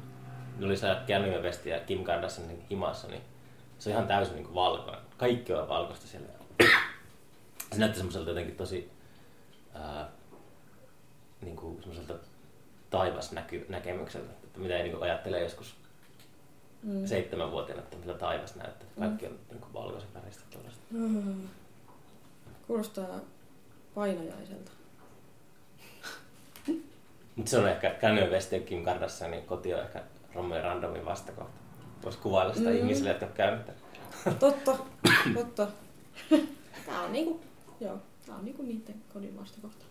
ne 0.58 0.66
oli 0.66 0.76
se 0.76 0.86
Kanye 1.06 1.38
West 1.42 1.66
ja 1.66 1.80
Kim 1.80 2.04
Kardashianin 2.04 2.64
himassa, 2.70 3.08
niin 3.08 3.22
se 3.78 3.90
on 3.90 3.92
ihan 3.92 4.08
täysin 4.08 4.34
niin 4.34 4.54
valkoinen. 4.54 5.00
Kaikki 5.16 5.52
on 5.52 5.68
valkoista 5.68 6.06
siellä. 6.06 6.28
Se 7.72 7.78
näytti 7.78 7.96
semmoiselta 7.98 8.30
jotenkin 8.30 8.56
tosi 8.56 8.90
uh, 9.74 10.06
niin 11.40 11.56
kuin 11.56 11.82
semmoiselta 11.82 12.14
taivasnäkemykseltä, 12.90 14.32
että 14.44 14.60
mitä 14.60 14.76
ei 14.76 14.82
niin 14.82 14.92
kuin 14.92 15.02
ajattelee 15.02 15.42
joskus 15.42 15.74
Mm. 16.82 17.06
seitsemänvuotiaana, 17.06 17.82
että 17.82 17.96
mitä 17.96 18.14
taivas 18.14 18.54
näyttää. 18.56 18.88
Kaikki 18.98 19.26
on 19.26 19.38
niin 19.50 19.60
kuin 19.60 19.72
valkoisen 19.72 20.14
väristä 20.14 20.42
tuollaista. 20.50 20.80
Mm. 20.90 21.48
Kuulostaa 22.66 23.06
painajaiselta. 23.94 24.70
Mutta 27.36 27.50
se 27.50 27.58
on 27.58 27.68
ehkä 27.68 27.90
Kanye 28.00 28.26
West 28.30 28.52
ja 28.52 28.60
Kim 28.60 28.84
Kardashianin 28.84 29.42
koti 29.42 29.74
on 29.74 29.80
ehkä 29.80 30.02
Romeo 30.34 30.62
Randomin 30.62 31.04
vastakohta. 31.04 31.52
Voisi 32.04 32.18
kuvailla 32.18 32.54
sitä 32.54 32.70
Mm. 32.70 32.76
ihmisille, 32.76 33.08
jotka 33.10 33.26
on 33.26 33.32
käynyt. 33.32 33.66
Totta, 34.38 34.76
totta. 35.34 35.66
Tää 36.86 37.02
on 37.02 37.12
niinku, 37.12 37.40
joo, 37.80 37.98
tää 38.26 38.36
on 38.36 38.44
niinku 38.44 38.62
niiden 38.62 39.02
kodin 39.12 39.36
vastakohta. 39.40 39.84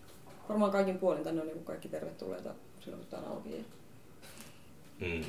Varmaan 0.49 0.71
kaikin 0.71 0.97
puolin 0.97 1.23
tänne 1.23 1.41
on 1.41 1.47
niinku 1.47 1.63
kaikki 1.63 1.89
tervetulleita 1.89 2.49
silloin, 2.81 3.01
kun 3.03 3.09
tää 3.11 3.19
on 3.19 3.27
auki. 3.35 3.57
Ja 3.57 3.63
Mm. 4.99 5.25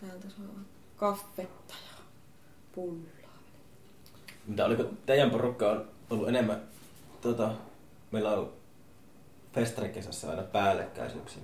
täältä 0.00 0.28
saa 0.30 0.46
kaffetta 0.96 1.74
ja 1.74 2.02
pullaa. 2.74 3.38
Mitä 4.46 4.64
oliko 4.64 4.84
teidän 5.06 5.30
porukka 5.30 5.70
on 5.70 5.88
ollut 6.10 6.28
enemmän, 6.28 6.62
tota, 7.20 7.52
meillä 8.12 8.30
on 8.30 8.52
festarikesässä 9.52 10.30
aina 10.30 10.42
päällekkäisyyksiä. 10.42 11.42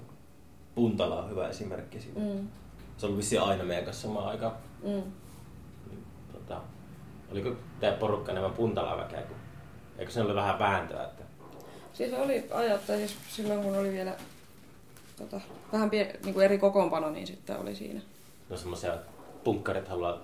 Puntala 0.75 1.23
on 1.23 1.31
hyvä 1.31 1.49
esimerkki 1.49 2.01
siitä. 2.01 2.21
Mm. 2.21 2.27
Mm, 2.27 2.49
Se 2.97 3.07
on 3.07 3.09
ollut 3.09 3.19
vissiin 3.19 3.43
aina 3.43 3.65
meidän 3.65 3.85
kanssa 3.85 4.03
samaan 4.03 4.29
aikaan. 4.29 4.57
mm. 4.83 4.89
Niin, 5.91 6.05
Tota, 6.33 6.61
oliko 7.35 7.51
teidän 7.81 7.99
porukka 7.99 8.33
enemmän 8.33 8.53
puntalaa 8.53 8.97
väkeä? 8.97 9.23
Kun, 9.23 9.37
eikö 9.99 10.13
se 10.13 10.21
ole 10.21 10.35
vähän 10.35 10.59
vääntöä? 10.59 11.05
Että, 11.05 11.23
Siis 11.95 12.13
oli 12.13 12.45
ajattaa, 12.51 12.97
siis 12.97 13.17
silloin 13.29 13.63
kun 13.63 13.79
oli 13.79 13.93
vielä 13.93 14.13
tota, 15.17 15.41
vähän 15.73 15.91
pie, 15.91 16.17
niinku 16.25 16.41
eri 16.41 16.59
kokoonpano, 16.59 17.11
niin 17.11 17.27
sitten 17.27 17.57
oli 17.61 17.75
siinä. 17.75 18.01
no 18.51 18.57
semmoisia 18.57 18.95
punkkarit 19.45 19.89
haluaa, 19.89 20.19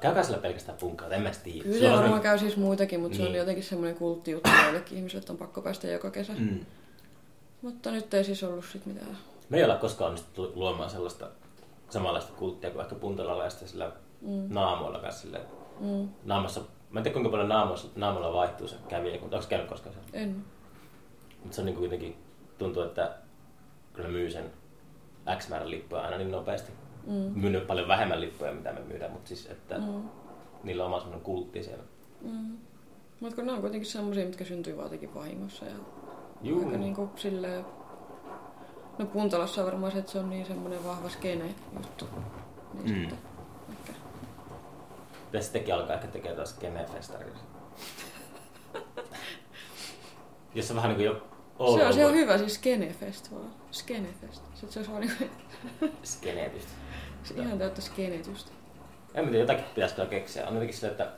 käykää 0.00 0.22
sillä 0.22 0.38
pelkästään 0.38 0.78
punkkarit, 0.78 1.12
en 1.12 1.22
mä 1.22 1.30
tiedä. 1.44 1.62
Kyllä 1.62 1.76
Sulla 1.78 1.90
se 1.90 1.94
on 1.94 2.00
varmaan 2.00 2.22
käy 2.22 2.38
siis 2.38 2.56
muitakin, 2.56 3.00
mutta 3.00 3.16
se 3.16 3.22
on 3.22 3.28
Niin. 3.28 3.38
jotenkin 3.38 3.64
semmoinen 3.64 3.96
kulttijuttu 3.96 4.50
joillekin 4.64 4.98
ihmisille, 4.98 5.20
että 5.20 5.32
on 5.32 5.38
pakko 5.38 5.62
päästä 5.62 5.86
joka 5.86 6.10
kesä. 6.10 6.32
Mm. 6.38 6.60
Mutta 7.62 7.90
nyt 7.90 8.14
ei 8.14 8.24
siis 8.24 8.44
ollut 8.44 8.64
sit 8.72 8.86
mitään. 8.86 9.18
Me 9.48 9.56
ei 9.58 9.64
olla 9.64 9.76
koskaan 9.76 10.08
onnistuttu 10.08 10.52
luomaan 10.54 10.90
sellaista 10.90 11.28
samanlaista 11.90 12.32
kulttia 12.32 12.70
kuin 12.70 12.82
ehkä 12.82 12.94
sitten 13.50 13.68
sillä 13.68 13.92
Mm. 14.20 14.46
naamoilla 14.48 14.98
kanssa 14.98 15.20
sille. 15.22 15.40
Mm. 15.80 16.08
Naamassa, 16.24 16.60
mä 16.90 16.98
en 17.00 17.02
tiedä 17.02 17.12
kuinka 17.14 17.30
paljon 17.30 17.48
naamassa, 17.48 17.88
naamalla 17.96 18.32
vaihtuu 18.32 18.68
se 18.68 18.76
kävijä, 18.88 19.20
mutta 19.20 19.36
onko 19.36 19.48
käynyt 19.48 19.68
koskaan 19.68 19.94
se? 19.94 20.00
En. 20.22 20.44
Mutta 21.42 21.54
se 21.54 21.60
on 21.60 21.66
niin 21.66 21.76
kuitenkin, 21.76 22.16
tuntuu, 22.58 22.82
että 22.82 23.14
kyllä 23.92 24.08
myy 24.08 24.30
sen 24.30 24.44
X 25.38 25.48
määrän 25.48 25.70
lippuja 25.70 26.02
aina 26.02 26.16
niin 26.18 26.30
nopeasti. 26.30 26.72
Mm. 27.06 27.12
Myynyt 27.40 27.66
paljon 27.66 27.88
vähemmän 27.88 28.20
lippuja, 28.20 28.52
mitä 28.52 28.72
me 28.72 28.80
myydään, 28.80 29.12
mutta 29.12 29.28
siis, 29.28 29.46
että 29.46 29.78
Mm. 29.78 30.02
niillä 30.64 30.82
on 30.84 30.86
oma 30.88 30.98
semmoinen 31.00 31.24
kultti 31.24 31.62
siellä. 31.62 31.84
Mm. 32.22 32.56
Mutta 33.20 33.36
kun 33.36 33.46
ne 33.46 33.52
on 33.52 33.60
kuitenkin 33.60 33.90
semmoisia, 33.90 34.26
mitkä 34.26 34.44
syntyy 34.44 34.76
vaan 34.76 34.84
jotenkin 34.86 35.14
vahingossa. 35.14 35.64
Ja 35.64 35.72
Juu. 36.42 36.64
aika 36.66 36.78
niinku 36.78 37.10
silleen... 37.16 37.64
No 38.98 39.06
Puntalassa 39.06 39.60
on 39.60 39.66
varmaan 39.66 39.92
se, 39.92 39.98
että 39.98 40.12
se 40.12 40.18
on 40.18 40.30
niin 40.30 40.46
semmoinen 40.46 40.84
vahva 40.84 41.08
skene 41.08 41.54
juttu. 41.76 42.04
Niin 42.74 42.94
Mm. 42.94 43.00
sitten. 43.00 43.18
Pitäisi 45.26 45.44
sittenkin 45.44 45.74
alkaa 45.74 45.94
ehkä 45.94 46.06
tekemään 46.06 46.36
taas 46.36 46.52
Kemefestaria. 46.52 47.34
Jos 50.54 50.70
on 50.70 50.76
vähän 50.76 50.88
niin 50.88 50.96
kuin 50.96 51.06
jo 51.06 51.76
Se 51.76 51.86
on, 51.86 51.94
se 51.94 52.06
on 52.06 52.14
hyvä, 52.14 52.38
siis 52.38 52.54
Skenefest 52.54 53.32
vaan. 53.32 53.50
Skenefest. 53.70 54.42
Sitten 54.54 54.72
se 54.72 54.78
olisi 54.78 54.90
vaan 54.92 55.00
niinku, 55.02 55.24
Skeneetystä. 56.04 56.70
se 57.24 57.34
ihan 57.34 57.58
täyttä 57.58 57.80
skenetystä. 57.80 58.50
En 59.14 59.24
mä 59.24 59.30
tiedä, 59.30 59.42
jotakin 59.42 59.64
pitäisi 59.74 59.94
kyllä 59.94 60.08
keksiä. 60.08 60.46
On 60.46 60.52
jotenkin 60.54 60.76
sillä, 60.76 60.90
että 60.90 61.10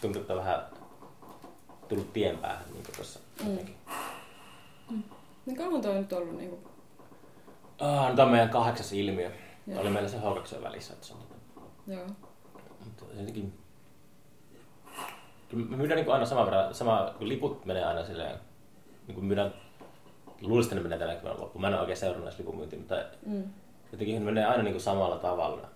tuntuu, 0.00 0.22
että 0.22 0.36
vähän 0.36 0.62
tullut 1.88 2.12
tien 2.12 2.38
päähän 2.38 2.64
niin 2.72 2.84
tuossa 2.96 3.20
Mm. 3.44 3.50
jotenkin. 3.50 3.76
Niin 5.46 5.56
kauan 5.56 5.80
toi 5.80 5.90
on 5.90 5.96
nyt 6.00 6.12
ollut 6.12 6.36
niinku... 6.36 6.58
Ah, 7.78 8.08
no 8.10 8.16
tämä 8.16 8.26
on 8.26 8.30
meidän 8.32 8.48
kahdeksas 8.50 8.92
ilmiö. 8.92 9.30
Joo. 9.66 9.80
Oli 9.80 9.90
meillä 9.90 10.08
se 10.08 10.16
H2 10.16 10.62
välissä, 10.62 10.92
että 10.92 11.06
se 11.06 11.14
on 11.14 11.20
Joo. 11.86 12.06
Mutta 12.86 13.04
jotenkin... 13.18 13.52
Kyllä 15.48 15.66
me 15.68 15.76
myydään 15.76 16.00
niin 16.00 16.12
aina 16.12 16.26
sama 16.26 16.44
verran, 16.44 16.74
sama, 16.74 17.14
kun 17.18 17.28
liput 17.28 17.64
menee 17.64 17.84
aina 17.84 18.04
silleen, 18.04 18.36
niin 19.06 19.14
kuin 19.14 19.24
myydään, 19.24 19.54
luulisin, 20.40 20.72
että 20.72 20.88
ne 20.88 20.96
menee 20.96 20.98
tänä 20.98 21.22
vuonna 21.22 21.40
loppuun. 21.42 21.60
Mä 21.60 21.66
en 21.68 21.72
ole 21.74 21.80
oikein 21.80 21.96
seurannut 21.98 22.24
näistä 22.24 22.42
lipunmyyntiä, 22.42 22.78
mutta 22.78 22.94
Mm. 23.26 23.42
jotenkin 23.92 24.14
ne 24.18 24.24
menee 24.24 24.44
aina 24.44 24.62
niin 24.62 24.72
kuin 24.74 24.82
samalla 24.82 25.16
tavalla 25.18 25.68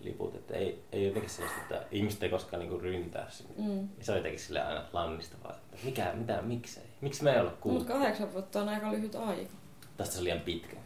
liput, 0.00 0.34
että 0.34 0.54
ei, 0.54 0.82
ei 0.92 1.04
jotenkin 1.06 1.30
sellaista, 1.30 1.60
että 1.62 1.82
ihmiset 1.90 2.22
ei 2.22 2.28
koskaan 2.30 2.62
niin 2.62 2.80
ryntää 2.80 3.30
sinne. 3.30 3.52
Mm. 3.58 3.88
Se 4.00 4.12
on 4.12 4.18
jotenkin 4.18 4.40
silleen 4.40 4.66
aina 4.66 4.82
lannistavaa, 4.92 5.52
että 5.52 5.76
mikä, 5.84 6.12
mitä, 6.14 6.42
miksei, 6.42 6.82
miksi 7.00 7.24
me 7.24 7.30
ei 7.32 7.40
olla 7.40 7.50
Mutta 7.50 7.62
kuultu. 7.62 7.84
kahdeksan 7.84 8.32
vuotta 8.32 8.60
on 8.62 8.68
aika 8.68 8.92
lyhyt 8.92 9.14
aika. 9.14 9.50
Tästä 9.96 10.12
se 10.14 10.18
on 10.18 10.24
liian 10.24 10.40
pitkä. 10.40 10.76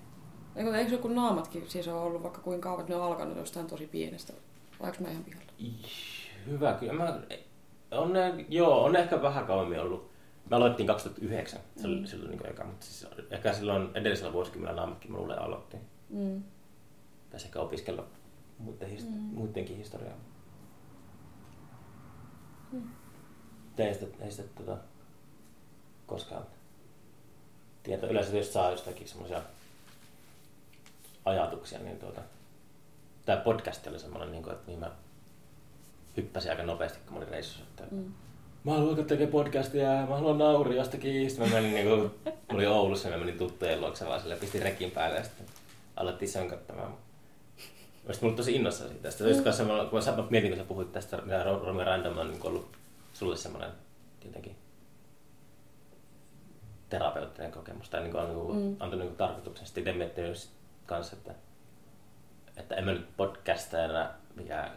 Eikö, 0.57 0.77
eikö 0.79 0.93
joku 0.93 1.09
naamatkin 1.09 1.65
siis 1.71 1.89
on 1.89 1.95
ollut 2.03 2.23
vaikka 2.23 2.41
kuinka 2.41 2.69
kauan, 2.69 2.81
että 2.81 2.93
ne 2.93 2.97
on 2.97 3.07
alkanut 3.07 3.37
jostain 3.37 3.67
tosi 3.67 3.87
pienestä? 3.87 4.33
Vai 4.81 4.91
onko 4.91 5.03
mä 5.03 5.11
ihan 5.11 5.25
pihalla? 5.25 5.48
Hyvä, 6.47 6.73
kyllä 6.73 6.93
mä, 6.93 7.21
on 7.91 8.13
ne, 8.13 8.45
joo, 8.49 8.85
on 8.85 8.97
ehkä 8.97 9.23
vähän 9.23 9.47
kauemmin 9.47 9.81
ollut. 9.81 10.11
Me 10.51 10.57
aloittiin 10.57 10.87
2009, 10.87 11.61
se 11.77 11.87
oli 11.87 11.97
Mm. 12.01 12.07
silloin 12.07 12.31
niin 12.31 12.51
eka, 12.51 12.65
mutta 12.65 12.87
siis 12.87 13.07
ehkä 13.31 13.53
silloin 13.53 13.89
edellisellä 13.95 14.33
vuosikymmenellä 14.33 14.81
naamatkin 14.81 15.13
mulle 15.13 15.37
aloittiin. 15.37 15.83
Mm. 16.11 16.43
Pääsi 17.31 17.47
ehkä 17.47 17.61
opiskella 17.61 18.05
muiden, 18.59 18.89
his, 18.91 19.05
Mm. 19.09 19.13
muidenkin 19.15 19.77
historiaa. 19.77 20.17
Mm. 22.73 22.83
Te 23.77 23.89
ei 23.89 23.95
sitä, 23.95 24.07
ei 24.25 24.31
sitä 24.31 24.49
tota, 24.55 24.77
koskaan 26.07 26.43
tieto. 27.83 28.07
Yleensä 28.07 28.37
jos 28.37 28.53
saa 28.53 28.71
jostakin 28.71 29.09
semmoisia 29.09 29.43
ajatuksia, 31.25 31.79
niin 31.79 31.99
tuota, 31.99 32.21
tämä 33.25 33.41
podcast 33.41 33.87
oli 33.87 33.99
semmoinen, 33.99 34.33
niin 34.33 34.43
kuin, 34.43 34.53
että 34.53 34.67
niin 34.67 34.79
mä 34.81 34.91
hyppäsin 36.19 36.51
aika 36.51 36.63
nopeasti, 36.63 36.99
kun 37.05 37.13
mä 37.13 37.19
olin 37.19 37.29
reissussa. 37.29 37.63
Että 37.65 37.85
Mm. 37.91 38.13
Mä 38.65 38.73
haluan 38.73 38.89
alkaa 38.91 39.05
tekemään 39.05 39.33
podcastia 39.33 39.93
ja 39.93 40.07
mä 40.07 40.15
haluan 40.17 40.39
nauri 40.39 40.77
jostakin. 40.77 41.31
Sitten 41.31 41.49
mä 41.49 41.55
menin 41.55 41.75
niinku, 41.75 42.15
mä 42.25 42.33
olin 42.55 42.69
Oulussa 42.69 43.09
ja 43.09 43.17
mä 43.17 43.25
menin 43.25 43.39
tuttujen 43.39 43.81
luokse 43.81 44.07
vaan 44.07 44.21
sille, 44.21 44.37
pistin 44.37 44.63
rekin 44.63 44.91
päälle 44.91 45.17
ja 45.17 45.23
sitten 45.25 45.47
alettiin 45.97 46.29
sönköttämään. 46.29 46.89
Mä 46.89 48.13
sitten 48.13 48.27
mulla 48.27 48.37
tosi 48.37 48.55
innossa 48.55 48.89
siitä. 48.89 49.11
Sitten 49.11 49.29
just 49.29 49.45
kanssa, 49.45 49.65
mä, 49.65 49.87
kun 49.91 50.01
mä 50.17 50.25
mietin, 50.31 50.51
kun 50.51 50.59
sä 50.59 50.65
puhuit 50.65 50.93
tästä, 50.93 51.17
mitä 51.17 51.43
Romy 51.43 51.85
Random 51.85 52.19
on 52.19 52.31
niin 52.31 52.47
ollut 52.47 52.69
sulle 53.15 53.37
semmoinen 53.37 53.71
jotenkin 54.25 54.57
terapeuttinen 56.89 57.53
kokemus. 57.53 57.91
Tai 57.91 58.03
niin 58.03 58.17
on 58.17 58.29
niin 58.29 58.57
Mm. 58.57 58.69
mm. 58.69 58.77
antanut 58.81 59.07
niin 59.07 59.17
tarkoituksen. 59.17 59.67
Sitten 59.67 59.81
itse 59.83 59.93
miettinyt 59.99 60.49
kanssa, 60.87 61.17
että, 61.17 61.35
että 62.57 62.75
en 62.75 62.85
mä 62.85 62.93
nyt 62.93 63.17
podcastajana 63.17 64.11
mikään 64.35 64.71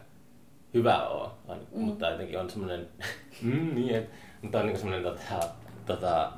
hyvä 0.74 1.08
ole, 1.08 1.28
on, 1.48 1.58
Mm. 1.58 1.78
mm. 1.78 1.84
mutta 1.84 2.10
jotenkin 2.10 2.40
on 2.40 2.50
semmoinen, 2.50 2.88
mm, 3.42 3.74
niin, 3.74 3.94
et, 3.94 4.10
mutta 4.42 4.58
on 4.58 4.66
niin 4.66 4.78
semmoinen 4.78 5.02
tota, 5.02 5.48
tota, 5.86 6.32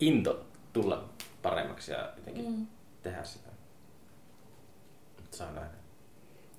into 0.00 0.44
tulla 0.72 1.04
paremmaksi 1.42 1.92
ja 1.92 2.10
jotenkin 2.16 2.44
mm. 2.44 2.50
Mm. 2.50 2.66
tehdä 3.02 3.24
sitä. 3.24 3.48
Saa 5.30 5.52
nähdä. 5.52 5.80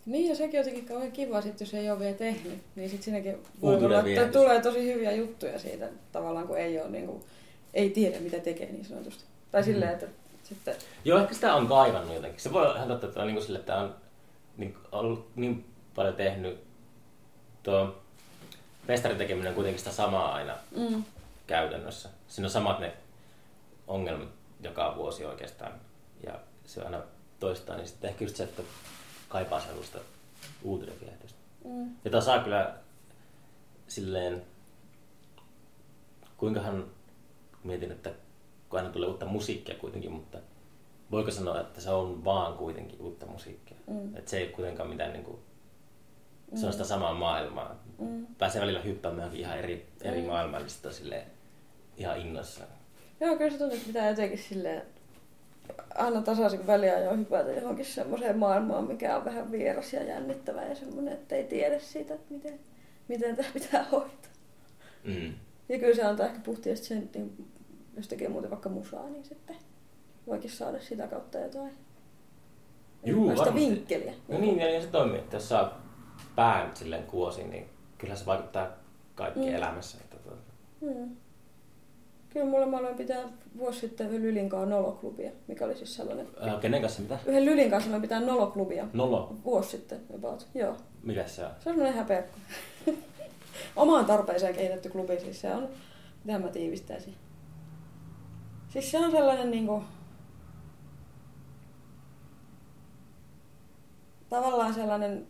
Niin 0.06 0.30
ja 0.30 0.36
sekin 0.36 0.60
on 0.60 0.66
jotenkin 0.66 0.86
kauhean 0.88 1.12
kiva, 1.12 1.42
sit, 1.42 1.60
jos 1.60 1.74
ei 1.74 1.92
ole 1.92 2.00
vielä 2.00 2.18
tehnyt. 2.18 2.64
Niin 2.76 2.90
sitten 2.90 3.04
siinäkin 3.04 3.38
voi 3.62 3.74
Uutuuden 3.74 4.00
olla, 4.00 4.10
että 4.10 4.40
tulee 4.40 4.62
tosi 4.62 4.94
hyviä 4.94 5.12
juttuja 5.12 5.60
siitä, 5.60 5.90
tavallaan 6.12 6.48
kun 6.48 6.58
ei 6.58 6.80
ole 6.80 6.90
niin 6.90 7.06
kuin, 7.06 7.24
ei 7.74 7.90
tiedä 7.90 8.20
mitä 8.20 8.40
tekee 8.40 8.72
niin 8.72 8.86
sanotusti. 8.86 9.24
Tai 9.52 9.64
silleen, 9.64 9.92
että 9.92 10.08
sitten... 10.44 10.76
Joo, 11.06 11.20
ehkä 11.20 11.34
sitä 11.34 11.56
on 11.56 11.68
kaivannut 11.68 12.16
jotenkin. 12.16 12.42
Se 12.42 12.54
voi 12.54 12.66
olla 12.66 12.76
ihan 12.76 12.88
totta, 12.88 13.08
että 13.08 13.20
on 13.20 13.28
niin 13.28 13.36
kuin 13.36 13.46
sille, 13.46 13.60
että 13.60 13.76
on 13.76 13.96
niin, 14.58 14.76
ollut 14.92 15.30
niin 15.36 15.66
paljon 15.96 16.16
tehnyt 16.16 16.64
tuo 17.64 17.96
festarin 18.88 19.18
tekeminen 19.18 19.50
on 19.50 19.56
kuitenkin 19.56 19.80
sitä 19.80 19.92
samaa 19.92 20.34
aina 20.34 20.54
Mm. 20.76 21.04
käytännössä. 21.48 22.10
Siinä 22.28 22.48
on 22.48 22.52
samat 22.52 22.80
ne 22.80 22.94
ongelmat 23.88 24.30
joka 24.62 24.96
vuosi 24.96 25.26
oikeastaan. 25.26 25.72
Ja 26.26 26.40
se 26.66 26.82
aina 26.82 27.02
toistaa, 27.40 27.76
niin 27.78 27.88
sitten 27.88 28.10
ehkä 28.10 28.24
just 28.24 28.36
se, 28.36 28.44
että 28.44 28.64
kaipaa 29.30 29.60
sellaista 29.60 30.00
uutinen 30.64 30.96
viehätystä. 31.02 31.40
Mm. 31.66 31.90
Jota 32.06 32.22
saa 32.22 32.40
kyllä 32.44 32.74
silleen, 33.88 34.46
kuinkahan 36.38 36.86
mietin, 37.64 37.92
että 37.92 38.12
kun 38.70 38.80
aina 38.80 38.92
tulee 38.92 39.10
uutta 39.10 39.26
musiikkia 39.26 39.76
kuitenkin, 39.76 40.12
mutta 40.12 40.38
voiko 41.12 41.32
sanoa, 41.32 41.62
että 41.62 41.82
se 41.82 41.90
on 41.90 42.26
vaan 42.26 42.54
kuitenkin 42.58 43.02
uutta 43.02 43.26
musiikkia? 43.26 43.78
Mm. 43.88 44.16
Että 44.16 44.32
se 44.32 44.38
ei 44.38 44.44
ole 44.44 44.52
kuitenkaan 44.52 44.90
mitään 44.90 45.14
niin 45.14 45.24
kuin, 45.26 45.40
se 46.56 46.66
on 46.66 46.72
sitä 46.72 46.84
samaa 46.86 47.14
maailmaa. 47.14 47.84
Mm. 48.00 48.26
Pääsee 48.38 48.62
välillä 48.62 48.82
hyppäämään 48.82 49.36
ihan 49.36 49.58
eri, 49.60 49.88
eri 50.02 50.22
Mm. 50.22 50.28
maailmaan, 50.28 50.64
niin 50.64 50.72
on 50.86 50.94
silleen 50.94 51.28
ihan 51.98 52.18
innoissaan. 52.18 52.70
Joo, 53.20 53.36
kyllä 53.38 53.52
se 53.52 53.58
tuntuu, 53.58 53.76
että 53.76 53.88
pitää 53.88 54.10
jotenkin 54.10 54.38
silleen 54.38 54.82
aina 55.96 56.22
tasaisin 56.22 56.68
väliajoin 56.68 57.20
hypätä 57.20 57.52
johonkin 57.52 57.86
semmoiseen 57.86 58.38
maailmaan, 58.38 58.88
mikä 58.88 59.18
on 59.18 59.26
vähän 59.26 59.52
vieras 59.52 59.94
ja 59.94 60.04
jännittävä 60.04 60.64
ja 60.64 60.76
semmoinen, 60.76 61.14
että 61.14 61.36
ei 61.36 61.44
tiedä 61.44 61.80
siitä, 61.80 62.14
että 62.14 62.34
miten, 62.34 62.60
miten 63.08 63.36
tämä 63.36 63.48
pitää 63.54 63.86
hoitaa. 63.92 64.32
Mm. 65.04 65.34
Ja 65.70 65.80
kyllä 65.80 65.96
se 65.96 66.04
antaa 66.04 66.26
ehkä 66.26 66.40
puhtiasti 66.40 66.86
sen, 66.86 67.10
niin 67.16 67.48
jos 67.98 68.08
tekee 68.08 68.30
muuten 68.30 68.50
vaikka 68.52 68.70
musaa, 68.70 69.10
niin 69.10 69.26
sitten 69.26 69.56
voikin 70.28 70.50
saada 70.52 70.80
sitä 70.80 71.08
kautta 71.08 71.38
jotain 71.40 71.72
Juu, 73.06 73.28
varmasti. 73.28 73.54
vinkkeliä. 73.56 74.14
No 74.28 74.38
niin, 74.38 74.60
ja 74.60 74.66
niin 74.66 74.82
se 74.82 74.88
toimii, 74.88 75.20
että 75.20 75.36
jos 75.36 75.50
saa 75.50 75.82
pään 76.36 76.76
silleen 76.76 77.04
kuosi, 77.04 77.44
niin 77.44 77.70
kyllä 77.98 78.16
se 78.16 78.26
vaikuttaa 78.26 78.68
kaikkeen 79.16 79.48
Mm. 79.50 79.56
elämässä. 79.56 79.98
Että, 80.02 80.18
tuota, 80.18 80.42
Hmm. 80.82 81.16
Kyllä 82.30 82.46
mulla 82.46 82.66
mä 82.66 82.78
aloin 82.78 82.96
pitää 82.96 83.22
vuosi 83.58 83.80
sitten 83.80 84.08
yhden 84.08 84.22
Lylin 84.22 84.50
kanssa 84.50 84.70
noloklubia, 84.70 85.32
mikä 85.48 85.66
oli 85.66 85.76
siis 85.76 85.96
sellainen... 85.96 86.28
ää, 86.40 86.60
kenen 86.60 86.82
kanssa 86.82 87.02
mitä? 87.02 87.20
Yhden 87.26 87.46
Lylin 87.46 87.70
kanssa 87.72 87.90
mä 87.90 88.00
pitää 88.00 88.20
noloklubia 88.20 88.88
Nolo. 88.94 89.36
vuosi 89.46 89.70
sitten 89.70 90.02
about. 90.16 90.48
Joo. 90.56 90.78
Mikä 91.04 91.28
se 91.28 91.46
on? 91.46 91.52
Se 91.52 91.70
on 91.70 91.76
semmoinen 91.76 91.94
häpeäkko. 91.94 92.38
Omaan 93.76 94.06
tarpeeseen 94.06 94.56
kehitetty 94.56 94.90
klubi, 94.90 95.20
siis 95.20 95.42
se 95.42 95.56
on, 95.56 95.68
mitä 96.24 96.40
mä 96.40 96.48
tiivistäisin. 96.48 97.16
Siis 98.70 98.92
se 98.92 98.98
on 98.98 99.12
sellainen 99.12 99.52
niinku, 99.52 99.84
tavallaan 104.30 104.74
sellainen 104.74 105.28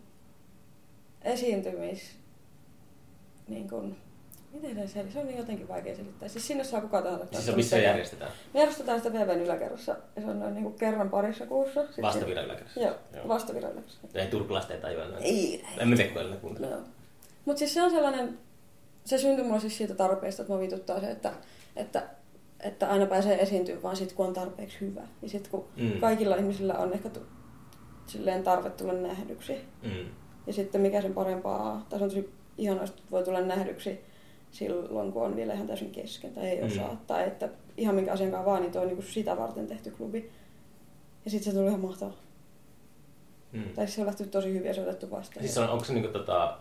esiintymis, 1.24 2.16
niin 3.48 3.68
kuin, 3.68 3.96
miten 4.52 4.74
se 4.74 4.86
selittää? 4.86 5.12
Se 5.12 5.18
on 5.18 5.26
niin 5.26 5.38
jotenkin 5.38 5.68
vaikea 5.68 5.96
selittää. 5.96 6.28
Siis 6.28 6.46
sinne 6.46 6.64
saa 6.64 6.80
kuka 6.80 7.02
tahansa. 7.02 7.26
Siis 7.32 7.46
se 7.46 7.56
missä 7.56 7.78
järjestetään? 7.78 8.30
Me 8.54 8.60
järjestetään 8.60 8.98
sitä 9.00 9.12
VVn 9.12 9.40
yläkerrassa 9.40 9.96
ja 10.16 10.22
se 10.22 10.28
on 10.28 10.40
noin 10.40 10.54
niin 10.54 10.64
kuin 10.64 10.74
kerran 10.74 11.10
parissa 11.10 11.46
kuussa. 11.46 11.86
Sitten- 11.86 12.02
Vastaviran 12.04 12.44
yläkerrassa. 12.44 12.80
Joo, 12.80 12.94
Joo. 13.16 13.28
vastaviran 13.28 13.72
yläkerrassa. 13.72 14.00
Ei 14.14 14.26
turkulaiset 14.26 14.70
ei 14.70 14.80
tajua 14.80 15.04
noin. 15.04 15.22
Ei, 15.22 15.64
En 15.78 15.88
mä 15.88 15.96
tiedä, 15.96 16.12
kun 16.12 16.30
ne 16.30 16.36
kuuntelee. 16.36 16.70
No. 16.70 16.76
Mutta 17.44 17.58
siis 17.58 17.74
se 17.74 17.82
on 17.82 17.90
sellainen, 17.90 18.38
se 19.04 19.18
syntyi 19.18 19.44
mulla 19.44 19.60
siis 19.60 19.78
siitä 19.78 19.94
tarpeesta, 19.94 20.42
että 20.42 20.54
mä 20.54 20.60
vituttaa 20.60 21.00
se, 21.00 21.10
että, 21.10 21.32
että, 21.76 22.02
että 22.60 22.88
aina 22.90 23.06
pääsee 23.06 23.42
esiintyä 23.42 23.82
vaan 23.82 23.96
sit, 23.96 24.12
kun 24.12 24.26
on 24.26 24.32
tarpeeksi 24.34 24.80
hyvä. 24.80 25.02
Ja 25.22 25.28
sitten 25.28 25.50
kun 25.50 25.64
mm. 25.76 26.00
kaikilla 26.00 26.36
ihmisillä 26.36 26.74
on 26.74 26.92
ehkä 26.92 27.08
tu- 27.08 27.26
silleen 28.06 28.42
tarve 28.42 28.70
tulla 28.70 28.92
nähdyksi. 28.92 29.60
Mm. 29.82 30.06
Ja 30.46 30.52
sitten 30.52 30.80
mikä 30.80 31.02
sen 31.02 31.14
parempaa, 31.14 31.86
tai 31.88 31.98
se 31.98 32.04
on 32.04 32.10
tosi 32.10 32.30
ihanaa, 32.58 32.84
että 32.84 33.02
voi 33.10 33.24
tulla 33.24 33.40
nähdyksi 33.40 34.00
silloin, 34.52 35.12
kun 35.12 35.22
on 35.22 35.36
vielä 35.36 35.54
ihan 35.54 35.66
täysin 35.66 35.90
kesken 35.90 36.34
tai 36.34 36.44
ei 36.48 36.60
Mm. 36.60 36.66
osaa. 36.66 37.00
Tai 37.06 37.24
että 37.26 37.48
ihan 37.76 37.94
minkä 37.94 38.12
asiankaan 38.12 38.44
vaan, 38.44 38.62
niin 38.62 38.72
toi 38.72 38.82
on 38.82 38.88
niinku 38.88 39.02
sitä 39.02 39.36
varten 39.36 39.66
tehty 39.66 39.90
klubi. 39.90 40.30
Ja 41.24 41.30
sitten 41.30 41.52
se 41.52 41.58
tuli 41.58 41.68
ihan 41.68 41.80
mahtavaa. 41.80 42.14
Mm. 43.52 43.62
Tai 43.74 43.86
siis 43.86 43.94
se 43.94 44.00
on 44.00 44.06
lähtenyt 44.06 44.30
tosi 44.30 44.48
hyvin 44.48 44.64
ja 44.68 44.74
se 44.74 44.80
on 44.80 44.86
otettu 44.88 45.10
vastaan. 45.10 45.46
Siis 45.46 45.58
on, 45.58 45.68
onko 45.68 45.84
se 45.84 45.92
niinku 45.92 46.12
tota, 46.12 46.56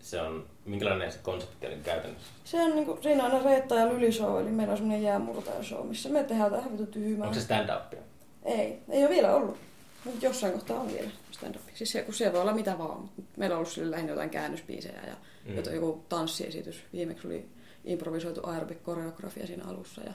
se 0.00 0.22
on, 0.22 0.46
minkälainen 0.64 1.12
se 1.12 1.18
konsepti 1.22 1.66
oli 1.66 1.76
käytännössä? 1.84 2.28
Se 2.44 2.62
on 2.62 2.70
niinku, 2.76 2.98
siinä 3.02 3.24
on 3.24 3.30
aina 3.32 3.44
Reetta 3.44 3.74
ja 3.74 3.88
Lylishow, 3.88 4.40
eli 4.40 4.50
meillä 4.50 4.70
on 4.70 4.76
semmoinen 4.78 5.02
jäämurtaja-show, 5.02 5.86
missä 5.86 6.08
me 6.08 6.24
tehdään 6.24 6.50
tähän 6.50 6.72
vitu 6.72 6.86
tyhmää. 6.86 7.28
Onko 7.28 7.40
se 7.40 7.46
stand-upia? 7.46 7.98
Ei, 8.44 8.78
ei 8.88 9.00
ole 9.02 9.10
vielä 9.10 9.34
ollut. 9.34 9.56
Mutta 10.04 10.24
jossain 10.26 10.52
kohtaa 10.52 10.80
on 10.80 10.92
vielä 10.92 11.10
stand-up. 11.30 11.62
Siis 11.74 11.92
se, 11.92 12.02
kun 12.02 12.14
siellä 12.14 12.32
voi 12.32 12.40
olla 12.42 12.54
mitä 12.54 12.78
vaan. 12.78 13.00
Mut 13.00 13.24
Meillä 13.36 13.54
on 13.54 13.58
ollut 13.58 13.72
sille 13.72 13.90
lähinnä 13.90 14.12
jotain 14.12 14.30
käännösbiisejä 14.30 15.02
ja 15.06 15.16
Mm. 15.46 15.56
jotain, 15.56 15.76
joku 15.76 16.04
tanssiesitys. 16.08 16.84
Viimeksi 16.92 17.26
oli 17.26 17.48
improvisoitu 17.84 18.40
aerobic-koreografia 18.44 19.46
siinä 19.46 19.64
alussa. 19.64 20.00
Ja... 20.02 20.12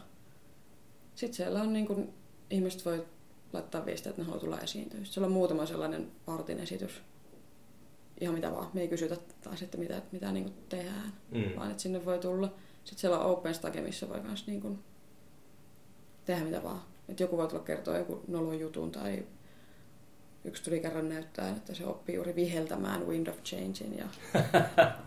Sitten 1.15 1.35
siellä 1.35 1.61
on 1.61 1.73
niin 1.73 1.87
kuin, 1.87 2.13
ihmiset 2.49 2.85
voi 2.85 3.05
laittaa 3.53 3.85
viestiä, 3.85 4.09
että 4.09 4.21
ne 4.21 4.25
haluaa 4.25 4.39
tulla 4.43 4.59
esiintyä. 4.59 4.97
Sitten 4.97 5.13
siellä 5.13 5.25
on 5.27 5.31
muutama 5.33 5.65
sellainen 5.65 6.11
partin 6.25 6.59
esitys. 6.59 7.01
Ihan 8.21 8.35
mitä 8.35 8.51
vaan. 8.51 8.69
Me 8.73 8.81
ei 8.81 8.87
kysytä 8.87 9.17
taas, 9.43 9.61
että 9.61 9.77
mitä, 9.77 10.01
mitä 10.11 10.31
niin 10.31 10.43
kuin 10.43 10.55
tehdään, 10.69 11.13
Mm. 11.31 11.55
vaan 11.55 11.71
että 11.71 11.83
sinne 11.83 12.05
voi 12.05 12.19
tulla. 12.19 12.53
Sitten 12.83 13.01
siellä 13.01 13.19
on 13.19 13.31
open 13.31 13.55
stage, 13.55 13.81
missä 13.81 14.09
voi 14.09 14.19
myös 14.21 14.47
niin 14.47 14.61
kuin 14.61 14.79
tehdä 16.25 16.45
mitä 16.45 16.63
vaan. 16.63 16.81
Että 17.09 17.23
joku 17.23 17.37
voi 17.37 17.47
tulla 17.47 17.63
kertoa 17.63 17.97
joku 17.97 18.21
nolon 18.27 18.59
jutun 18.59 18.91
tai 18.91 19.25
yksi 20.45 20.63
tuli 20.63 20.79
kerran 20.79 21.09
näyttää, 21.09 21.49
että 21.49 21.73
se 21.73 21.85
oppii 21.85 22.15
juuri 22.15 22.35
viheltämään 22.35 23.07
Wind 23.07 23.27
of 23.27 23.43
Changein. 23.43 23.97
Ja... 23.97 24.05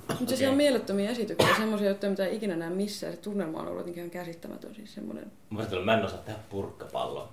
Mutta 0.08 0.24
okay. 0.24 0.36
se 0.36 0.48
on 0.48 0.56
mielettömiä 0.56 1.10
esityksiä, 1.10 1.56
semmoisia 1.56 1.88
juttuja, 1.88 2.10
mitä 2.10 2.26
ei 2.26 2.36
ikinä 2.36 2.56
näe 2.56 2.70
missään. 2.70 3.12
Se 3.12 3.18
tunnelma 3.18 3.58
on 3.58 3.66
ollut 3.66 3.78
jotenkin 3.78 4.00
ihan 4.00 4.10
käsittämätön. 4.10 4.74
Siis 4.74 4.94
semmoinen... 4.94 5.32
Mä, 5.50 5.64
sanoin, 5.64 5.84
mä 5.84 5.98
en 5.98 6.04
osaa 6.04 6.18
tehdä 6.18 6.38
purkkapalloa. 6.50 7.32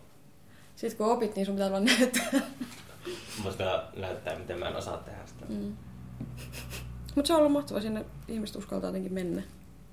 Sitten 0.75 0.97
kun 0.97 1.11
opit, 1.11 1.35
niin 1.35 1.45
sun 1.45 1.55
pitää 1.55 1.71
vaan 1.71 1.85
näyttää. 1.85 2.29
Tehdä- 3.57 3.83
näyttää, 3.95 4.39
miten 4.39 4.59
mä 4.59 4.69
en 4.69 4.75
osaa 4.75 4.97
tehdä 4.97 5.25
sitä. 5.25 5.45
Mm. 5.49 5.75
Mutta 7.15 7.27
se 7.27 7.33
on 7.33 7.39
ollut 7.39 7.51
mahtavaa, 7.51 7.81
sinne 7.81 8.05
ihmiset 8.27 8.55
uskaltaa 8.55 8.87
jotenkin 8.87 9.13
mennä 9.13 9.43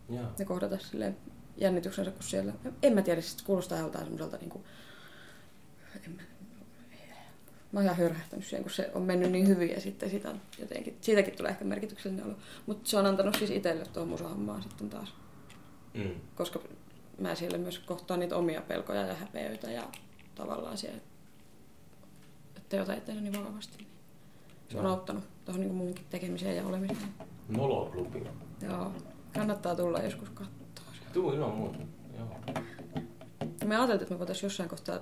Joo. 0.08 0.24
ja 0.38 0.44
kohdata 0.44 0.78
silleen 0.78 1.16
jännityksensä, 1.56 2.10
kun 2.10 2.22
siellä... 2.22 2.52
En 2.82 2.94
mä 2.94 3.02
tiedä, 3.02 3.20
se 3.20 3.44
kuulostaa 3.44 3.78
joltain 3.78 4.04
semmoiselta 4.04 4.36
niinku... 4.36 4.64
En 6.06 6.10
mä... 6.10 6.22
Mä 7.72 7.80
oon 7.80 7.84
ihan 7.84 7.96
hörhähtänyt 7.96 8.44
siihen, 8.44 8.62
kun 8.62 8.72
se 8.72 8.90
on 8.94 9.02
mennyt 9.02 9.30
niin 9.32 9.48
hyvin 9.48 9.70
ja 9.70 9.80
sitten 9.80 10.10
sitä 10.10 10.34
jotenkin, 10.58 10.96
siitäkin 11.00 11.36
tulee 11.36 11.50
ehkä 11.50 11.64
merkityksellinen 11.64 12.26
olo. 12.26 12.34
Mutta 12.66 12.90
se 12.90 12.98
on 12.98 13.06
antanut 13.06 13.34
siis 13.34 13.50
itselle 13.50 13.84
tuohon 13.84 14.08
musahommaan 14.08 14.62
sitten 14.62 14.90
taas. 14.90 15.14
Mm. 15.94 16.10
Koska 16.34 16.60
mä 17.18 17.34
siellä 17.34 17.58
myös 17.58 17.78
kohtaan 17.78 18.20
niitä 18.20 18.36
omia 18.36 18.60
pelkoja 18.60 19.06
ja 19.06 19.14
häpeöitä 19.14 19.70
ja 19.70 19.88
tavallaan 20.34 20.78
siellä, 20.78 21.00
että 22.56 22.82
ota 22.82 22.94
itseäni 22.94 23.20
niin 23.20 23.38
vakavasti. 23.38 23.78
Niin 23.78 23.88
se 24.68 24.78
on 24.78 24.84
Joo. 24.84 24.92
auttanut 24.92 25.24
tuohon 25.44 25.60
niin 25.60 25.74
munkin 25.74 26.06
tekemiseen 26.10 26.56
ja 26.56 26.66
olemiseen. 26.66 27.08
Noloklubi. 27.48 28.26
Joo, 28.62 28.92
kannattaa 29.34 29.74
tulla 29.74 29.98
joskus 29.98 30.30
katsoa. 30.30 30.86
Tuu 31.12 31.32
ilman 31.32 31.54
muuta. 31.54 31.78
Joo. 32.18 32.28
Me 33.64 33.76
ajateltiin, 33.76 34.02
että 34.02 34.14
me 34.14 34.18
voitaisiin 34.18 34.46
jossain 34.46 34.68
kohtaa 34.68 35.00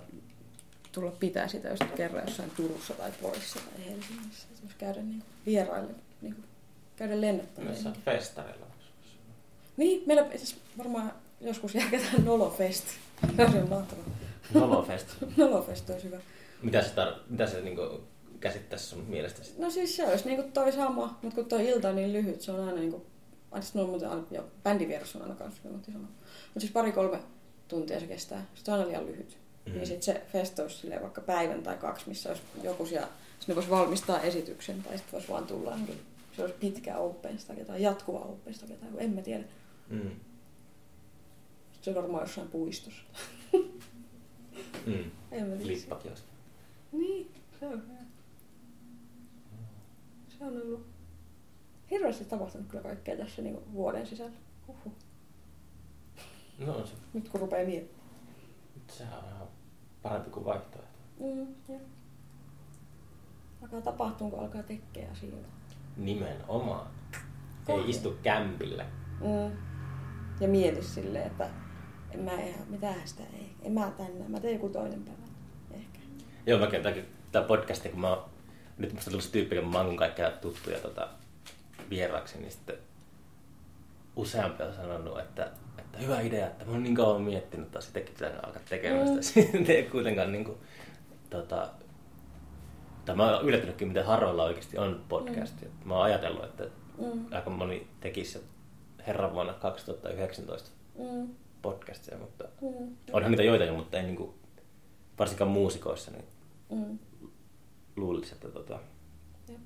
tulla 0.93 1.11
pitää 1.11 1.49
sitä 1.49 1.69
just 1.69 1.85
kerran 1.97 2.23
jossain 2.27 2.51
Turussa 2.51 2.95
tai 2.95 3.13
Porissa 3.23 3.59
tai 3.59 3.85
Helsingissä. 3.85 4.47
Vois 4.63 4.75
käydä 4.79 5.03
niin 5.03 5.23
vieraille, 5.47 5.93
niin 6.23 6.35
kuin, 6.35 6.45
käydä 6.97 7.21
lennettämään. 7.21 7.77
Myös 7.83 7.97
festareilla. 8.05 8.67
Niin, 9.77 10.03
meillä 10.07 10.27
siis 10.37 10.57
varmaan 10.79 11.13
joskus 11.41 11.75
järkätään 11.75 12.25
Nolofest. 12.25 12.85
Se 13.37 13.43
on 13.43 13.69
mahtavaa. 13.69 14.05
Nolofest. 14.55 15.07
Nolofest 15.37 15.91
olisi 15.91 16.07
hyvä. 16.07 16.21
Mitä 16.63 16.83
se, 16.83 16.89
tar- 16.89 17.21
mitä 17.29 17.47
se 17.47 17.61
niinku 17.61 18.01
käsittäisi 18.41 18.87
sun 18.87 19.05
mielestäsi? 19.09 19.55
No 19.59 19.71
siis 19.71 19.97
se 19.97 20.07
olisi 20.07 20.25
niinku 20.25 20.51
toi 20.55 20.73
sama, 20.73 21.19
mutta 21.23 21.35
kun 21.35 21.45
toi 21.45 21.69
ilta 21.69 21.89
on 21.89 21.97
niin 21.97 22.13
lyhyt, 22.13 22.41
se 22.41 22.53
on 22.53 22.69
aina 22.69 22.81
niinku... 22.81 23.07
Aina 23.51 23.67
no, 23.75 23.87
muuten 23.87 24.09
aina, 24.09 24.23
jo, 24.31 24.45
bändivieras 24.63 25.17
on 25.17 25.23
aina 25.23 25.35
kanssa, 25.35 25.61
mutta 25.69 25.93
sama. 25.93 26.09
Mutta 26.45 26.61
siis 26.61 26.73
pari-kolme 26.73 27.19
tuntia 27.69 28.01
se 28.01 28.07
kestää. 28.07 28.47
Sitten 28.55 28.75
on 28.75 28.81
aina 28.81 28.89
liian 28.89 29.07
lyhyt. 29.07 29.39
Mm. 29.71 29.77
Niin 29.77 29.87
sitten 29.87 30.03
se 30.03 30.23
festa 30.33 30.63
olisi 30.63 30.91
vaikka 31.01 31.21
päivän 31.21 31.63
tai 31.63 31.77
kaksi, 31.77 32.09
missä 32.09 32.29
olisi 32.29 32.43
joku 32.63 32.87
siellä, 32.87 33.09
sinne 33.41 33.55
voisi 33.55 33.71
valmistaa 33.71 34.21
esityksen 34.21 34.83
tai 34.83 34.99
sitten 34.99 35.13
voisi 35.13 35.29
vaan 35.29 35.47
tulla 35.47 35.77
niin 35.77 36.01
se 36.37 36.43
olisi 36.43 36.59
pitkä 36.61 36.99
open 36.99 37.39
stage 37.39 37.65
tai 37.65 37.83
jatkuva 37.83 38.19
open 38.19 38.55
stage 38.55 38.75
tai 38.75 38.89
en 38.99 39.11
mä 39.11 39.23
tiedä. 39.23 39.45
Mm. 39.89 40.11
Se 41.83 41.91
on 41.91 41.97
varmaan 41.97 42.23
jossain 42.23 42.49
puistossa. 42.49 43.03
Mm. 44.87 45.11
En 45.31 45.47
mä 45.47 45.57
tiedä. 45.57 45.73
Lippat 45.73 46.05
jos. 46.05 46.25
Niin, 46.93 47.31
se 47.61 47.67
on 47.67 47.73
hyvä. 47.73 48.01
Se 50.29 50.45
on 50.45 50.63
ollut 50.63 50.87
hirveästi 51.91 52.25
tapahtunut 52.25 52.69
kyllä 52.69 52.83
kaikkea 52.83 53.17
tässä 53.17 53.43
niin 53.43 53.73
vuoden 53.73 54.07
sisällä. 54.07 54.37
Huhhuh. 54.69 54.93
No 56.59 56.77
on 56.77 56.87
se. 56.87 56.95
Nyt 57.13 57.29
kun 57.29 57.41
rupeaa 57.41 57.67
miettimään. 57.67 58.11
Sehän 58.89 59.19
on 59.19 59.25
ihan 59.29 59.49
parempi 60.03 60.31
kuin 60.31 60.45
vaihtoehto. 60.45 60.91
Mm, 61.21 61.55
joo. 61.69 61.81
Alkaa 63.63 63.81
tapahtua, 63.81 64.31
kun 64.31 64.41
alkaa 64.41 64.63
tekee 64.63 65.09
asioita. 65.13 65.49
Nimenomaan. 65.97 66.87
Kohde. 67.65 67.83
Ei 67.83 67.91
istu 67.91 68.19
kämpillä. 68.23 68.87
Mm. 69.21 69.57
Ja 70.41 70.49
mieti 70.49 70.83
silleen, 70.83 71.27
että 71.27 71.49
en 72.11 72.21
mä 72.21 72.33
ihan, 72.33 72.69
mitähän 72.69 73.09
sitä 73.09 73.23
ei. 73.33 73.51
En 73.63 73.73
mä 73.73 73.93
tänään, 73.97 74.31
mä 74.31 74.41
teen 74.41 74.55
joku 74.55 74.69
toinen 74.69 75.05
päivä. 75.05 75.23
Ehkä. 75.71 75.99
Joo, 76.47 76.59
mäkin 76.61 76.83
takia 76.83 77.03
tää 77.33 77.43
podcasti, 77.43 77.89
kun 77.89 78.01
mä 78.01 78.09
oon, 78.09 78.31
nyt 78.79 78.93
musta 78.93 79.11
tullut 79.11 79.25
se 79.25 79.31
tyyppi, 79.31 79.57
kun 79.57 79.73
mä 79.73 79.81
oon 79.81 79.97
kaikkia 79.97 80.31
tuttuja 80.31 80.79
tota, 80.79 81.09
vieraaksi, 81.91 82.39
niin 82.39 82.53
sitten 82.53 82.77
useampi 84.17 84.63
on 84.63 84.75
sanonut, 84.75 85.19
että, 85.19 85.51
että 85.93 85.99
hyvä 85.99 86.21
idea, 86.21 86.47
että 86.47 86.65
mä 86.65 86.71
oon 86.73 86.83
niin 86.83 86.95
kauan 86.95 87.23
miettinyt, 87.23 87.67
että 87.67 87.81
sitäkin 87.81 88.15
pitäisi 88.15 88.37
alkaa 88.43 88.63
tekemään 88.69 89.07
sitä. 89.25 89.41
Mm. 89.41 89.53
Sitten 89.53 89.77
ei 89.77 89.83
kuitenkaan 89.83 90.33
niin 90.33 90.45
kuin, 90.45 90.59
tota, 91.31 91.69
tai 93.05 93.17
mä 93.17 93.37
oon 93.37 93.45
yllättynytkin, 93.45 93.89
miten 93.89 94.05
harvalla 94.05 94.45
oikeasti 94.45 94.79
on 94.79 95.05
podcasti. 95.09 95.65
Mm. 95.67 95.89
Mä 95.89 95.95
oon 95.95 96.05
ajatellut, 96.05 96.45
että 96.45 96.65
Mm. 96.99 97.33
aika 97.33 97.51
moni 97.51 97.87
tekisi 98.01 98.41
herran 99.07 99.33
vuonna 99.35 99.53
2019 99.53 100.71
Mm. 100.99 101.29
podcastia, 101.63 102.19
mutta 102.19 102.45
Mm. 102.61 102.97
onhan 103.13 103.31
niitä 103.31 103.43
joitakin, 103.43 103.75
mutta 103.75 103.97
ei 103.97 104.03
niin 104.03 104.17
kuin, 104.17 104.35
varsinkaan 105.19 105.51
muusikoissa, 105.51 106.11
niin 106.11 106.25
Mm. 106.71 106.99
luulisi, 107.97 108.35
että 108.35 108.49
tota, 108.49 108.79
Jep. 109.49 109.59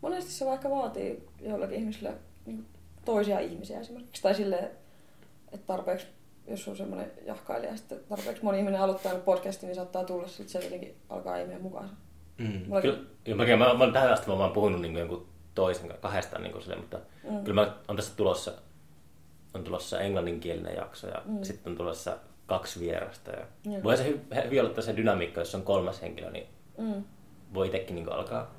Monesti 0.00 0.30
se 0.30 0.46
vaikka 0.46 0.70
vaatii 0.70 1.28
joillakin 1.40 1.76
ihmisillä 1.78 2.12
niin 2.46 2.66
toisia 3.04 3.38
ihmisiä 3.40 3.80
esimerkiksi. 3.80 4.22
Tai 4.22 4.34
silleen, 4.34 4.70
että 5.52 5.66
tarpeeksi, 5.66 6.06
jos 6.46 6.68
on 6.68 6.76
semmoinen 6.76 7.10
jahkailija, 7.26 7.76
sitten 7.76 8.00
tarpeeksi 8.08 8.44
moni 8.44 8.58
ihminen 8.58 8.80
aloittaa 8.80 9.14
podcastin, 9.14 9.66
niin 9.66 9.74
saattaa 9.76 10.04
tulla, 10.04 10.28
sitten 10.28 10.48
se 10.48 10.64
jotenkin 10.64 10.96
alkaa 11.08 11.36
ihminen 11.36 11.62
mukaan. 11.62 11.90
Mm. 12.38 12.60
Mulla- 12.66 12.80
Kyllä, 12.82 12.98
ja 13.26 13.36
mäkin, 13.36 13.58
mä, 13.58 13.74
mä, 13.74 13.92
tähän 13.92 14.12
asti 14.12 14.30
mä 14.30 14.38
vaan 14.38 14.52
puhunut 14.52 14.80
niin 14.80 14.96
jonkun 14.96 15.26
toisen 15.54 15.88
kanssa, 15.88 16.02
kahdestaan 16.02 16.42
niin 16.42 16.62
sille, 16.62 16.76
mutta 16.76 16.98
mm. 17.24 17.30
Mm. 17.34 17.44
kyllä 17.44 17.60
mä 17.60 17.76
on 17.88 17.96
tässä 17.96 18.16
tulossa, 18.16 18.52
on 19.54 19.64
tulossa 19.64 20.00
englanninkielinen 20.00 20.76
jakso 20.76 21.08
ja 21.08 21.22
mm. 21.24 21.32
Mm. 21.36 21.42
sitten 21.44 21.70
on 21.72 21.76
tulossa 21.76 22.16
kaksi 22.46 22.80
vierasta. 22.80 23.30
Ja 23.30 23.46
Joo. 23.64 23.82
voi 23.82 23.96
se 23.96 24.10
hy- 24.10 24.44
hyvin 24.44 24.60
olla 24.60 24.70
että 24.70 24.82
se 24.82 24.96
dynamiikka, 24.96 25.40
jos 25.40 25.54
on 25.54 25.62
kolmas 25.62 26.02
henkilö, 26.02 26.30
niin 26.30 26.46
Mm. 26.78 27.04
voi 27.54 27.66
itsekin 27.66 27.94
niin 27.94 28.12
alkaa 28.12 28.54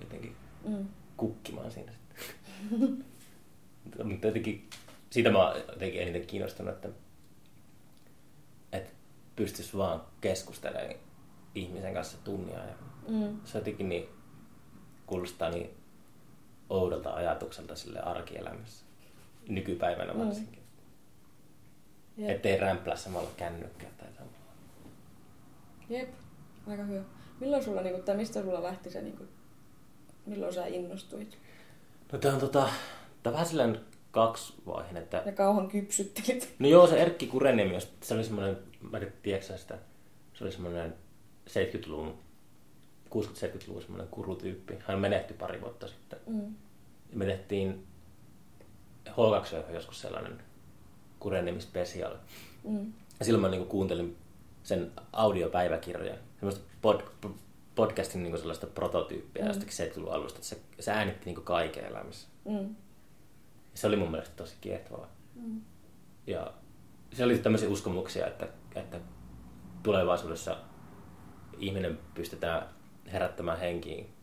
jotenkin 0.00 0.36
Mm. 0.64 0.86
kukkimaan 1.16 1.70
siinä 1.70 1.92
sitten. 1.92 3.04
Mutta 4.04 4.26
jotenkin, 4.26 4.68
siitä 5.10 5.30
mä 5.30 5.54
jotenkin 5.72 6.02
eniten 6.02 6.26
kiinnostunut, 6.26 6.74
että, 6.74 6.88
että 8.72 8.90
pystyisi 9.36 9.76
vaan 9.76 10.02
keskustelemaan 10.20 10.94
ihmisen 11.54 11.94
kanssa 11.94 12.18
tunnia 12.24 12.58
ja 12.58 12.74
Mm. 13.08 13.40
se 13.44 13.58
jotenkin 13.58 13.88
niin, 13.88 14.08
kuulostaa 15.06 15.50
niin 15.50 15.70
oudolta 16.70 17.14
ajatukselta 17.14 17.74
sille 17.76 18.00
arkielämässä. 18.00 18.84
Nykypäivänä 19.48 20.12
Mm. 20.12 20.18
varsinkin. 20.18 20.62
Mm. 22.16 22.22
Jep. 22.24 22.30
Ettei 22.36 22.56
rämplää 22.60 22.96
samalla 22.96 23.30
kännykkää 23.36 23.90
tai 23.98 24.08
samalla. 24.12 24.36
Jep. 25.88 26.08
Aika 26.66 26.82
hyvä. 26.82 27.02
Milloin 27.40 27.64
sulla, 27.64 27.80
niin 27.82 27.92
kuin, 27.94 28.04
tai 28.04 28.16
mistä 28.16 28.42
sulla 28.42 28.62
lähti 28.62 28.90
se, 28.90 29.02
niin 29.02 29.16
kuin, 29.16 29.28
milloin 30.26 30.54
sä 30.54 30.66
innostuit? 30.66 31.38
No 32.12 32.18
tää 32.18 32.34
on 32.34 32.40
tota, 32.40 32.68
tää 33.22 33.32
vähän 33.32 33.46
sellainen 33.46 33.80
kaksivaiheinen, 34.10 35.02
että 35.02 35.22
Ja 35.26 35.32
kauhan 35.32 35.68
kypsyttelit. 35.68 36.54
No 36.58 36.68
joo, 36.68 36.86
se 36.86 37.02
Erkki 37.02 37.26
Kureniemi, 37.26 37.74
jos- 37.74 37.92
se 38.02 38.14
oli 38.14 38.24
semmoinen, 38.24 38.58
mä 38.90 38.98
en 38.98 39.12
tiedä, 39.22 39.42
sitä, 39.42 39.78
se 40.34 40.44
oli 40.44 40.52
semmoinen 40.52 40.94
70-luvun, 41.48 42.18
60-70-luvun 43.14 43.82
semmoinen 43.82 44.08
kurutyyppi. 44.10 44.74
Hän 44.86 44.98
menehtyi 44.98 45.36
pari 45.36 45.60
vuotta 45.60 45.88
sitten. 45.88 46.18
Mm. 46.26 46.54
Ja 47.10 47.16
me 47.16 47.24
tehtiin 47.24 47.86
H2 49.08 49.74
joskus 49.74 50.00
sellainen 50.00 50.42
Kureniemi 51.20 51.60
special. 51.60 52.14
Mm. 52.64 52.92
Ja 53.18 53.24
silloin 53.24 53.42
mä 53.42 53.48
niinku 53.48 53.66
kuuntelin 53.66 54.16
sen 54.62 54.92
audiopäiväkirjoja, 55.12 56.14
semmoista 56.36 56.60
pod, 56.82 57.00
podcastin 57.74 58.22
niin 58.22 58.38
sellaista 58.38 58.66
prototyyppiä 58.66 59.42
mm. 59.42 59.48
jostakin 59.48 59.92
70-luvun 59.92 60.12
alusta, 60.14 60.36
että 60.38 60.48
se, 60.48 60.58
se 60.80 60.90
äänitti 60.90 61.26
niin 61.26 61.42
kaiken 61.44 61.84
elämässä. 61.84 62.28
Mm. 62.44 62.76
Se 63.74 63.86
oli 63.86 63.96
mun 63.96 64.10
mielestä 64.10 64.36
tosi 64.36 64.54
kiehtovaa. 64.60 65.08
Mm. 65.34 65.60
Ja 66.26 66.52
se 67.12 67.24
oli 67.24 67.38
tämmöisiä 67.38 67.68
uskomuksia, 67.68 68.26
että, 68.26 68.48
että 68.74 69.00
tulevaisuudessa 69.82 70.56
ihminen 71.58 71.98
pystytään 72.14 72.68
herättämään 73.12 73.58
henkiin 73.58 74.14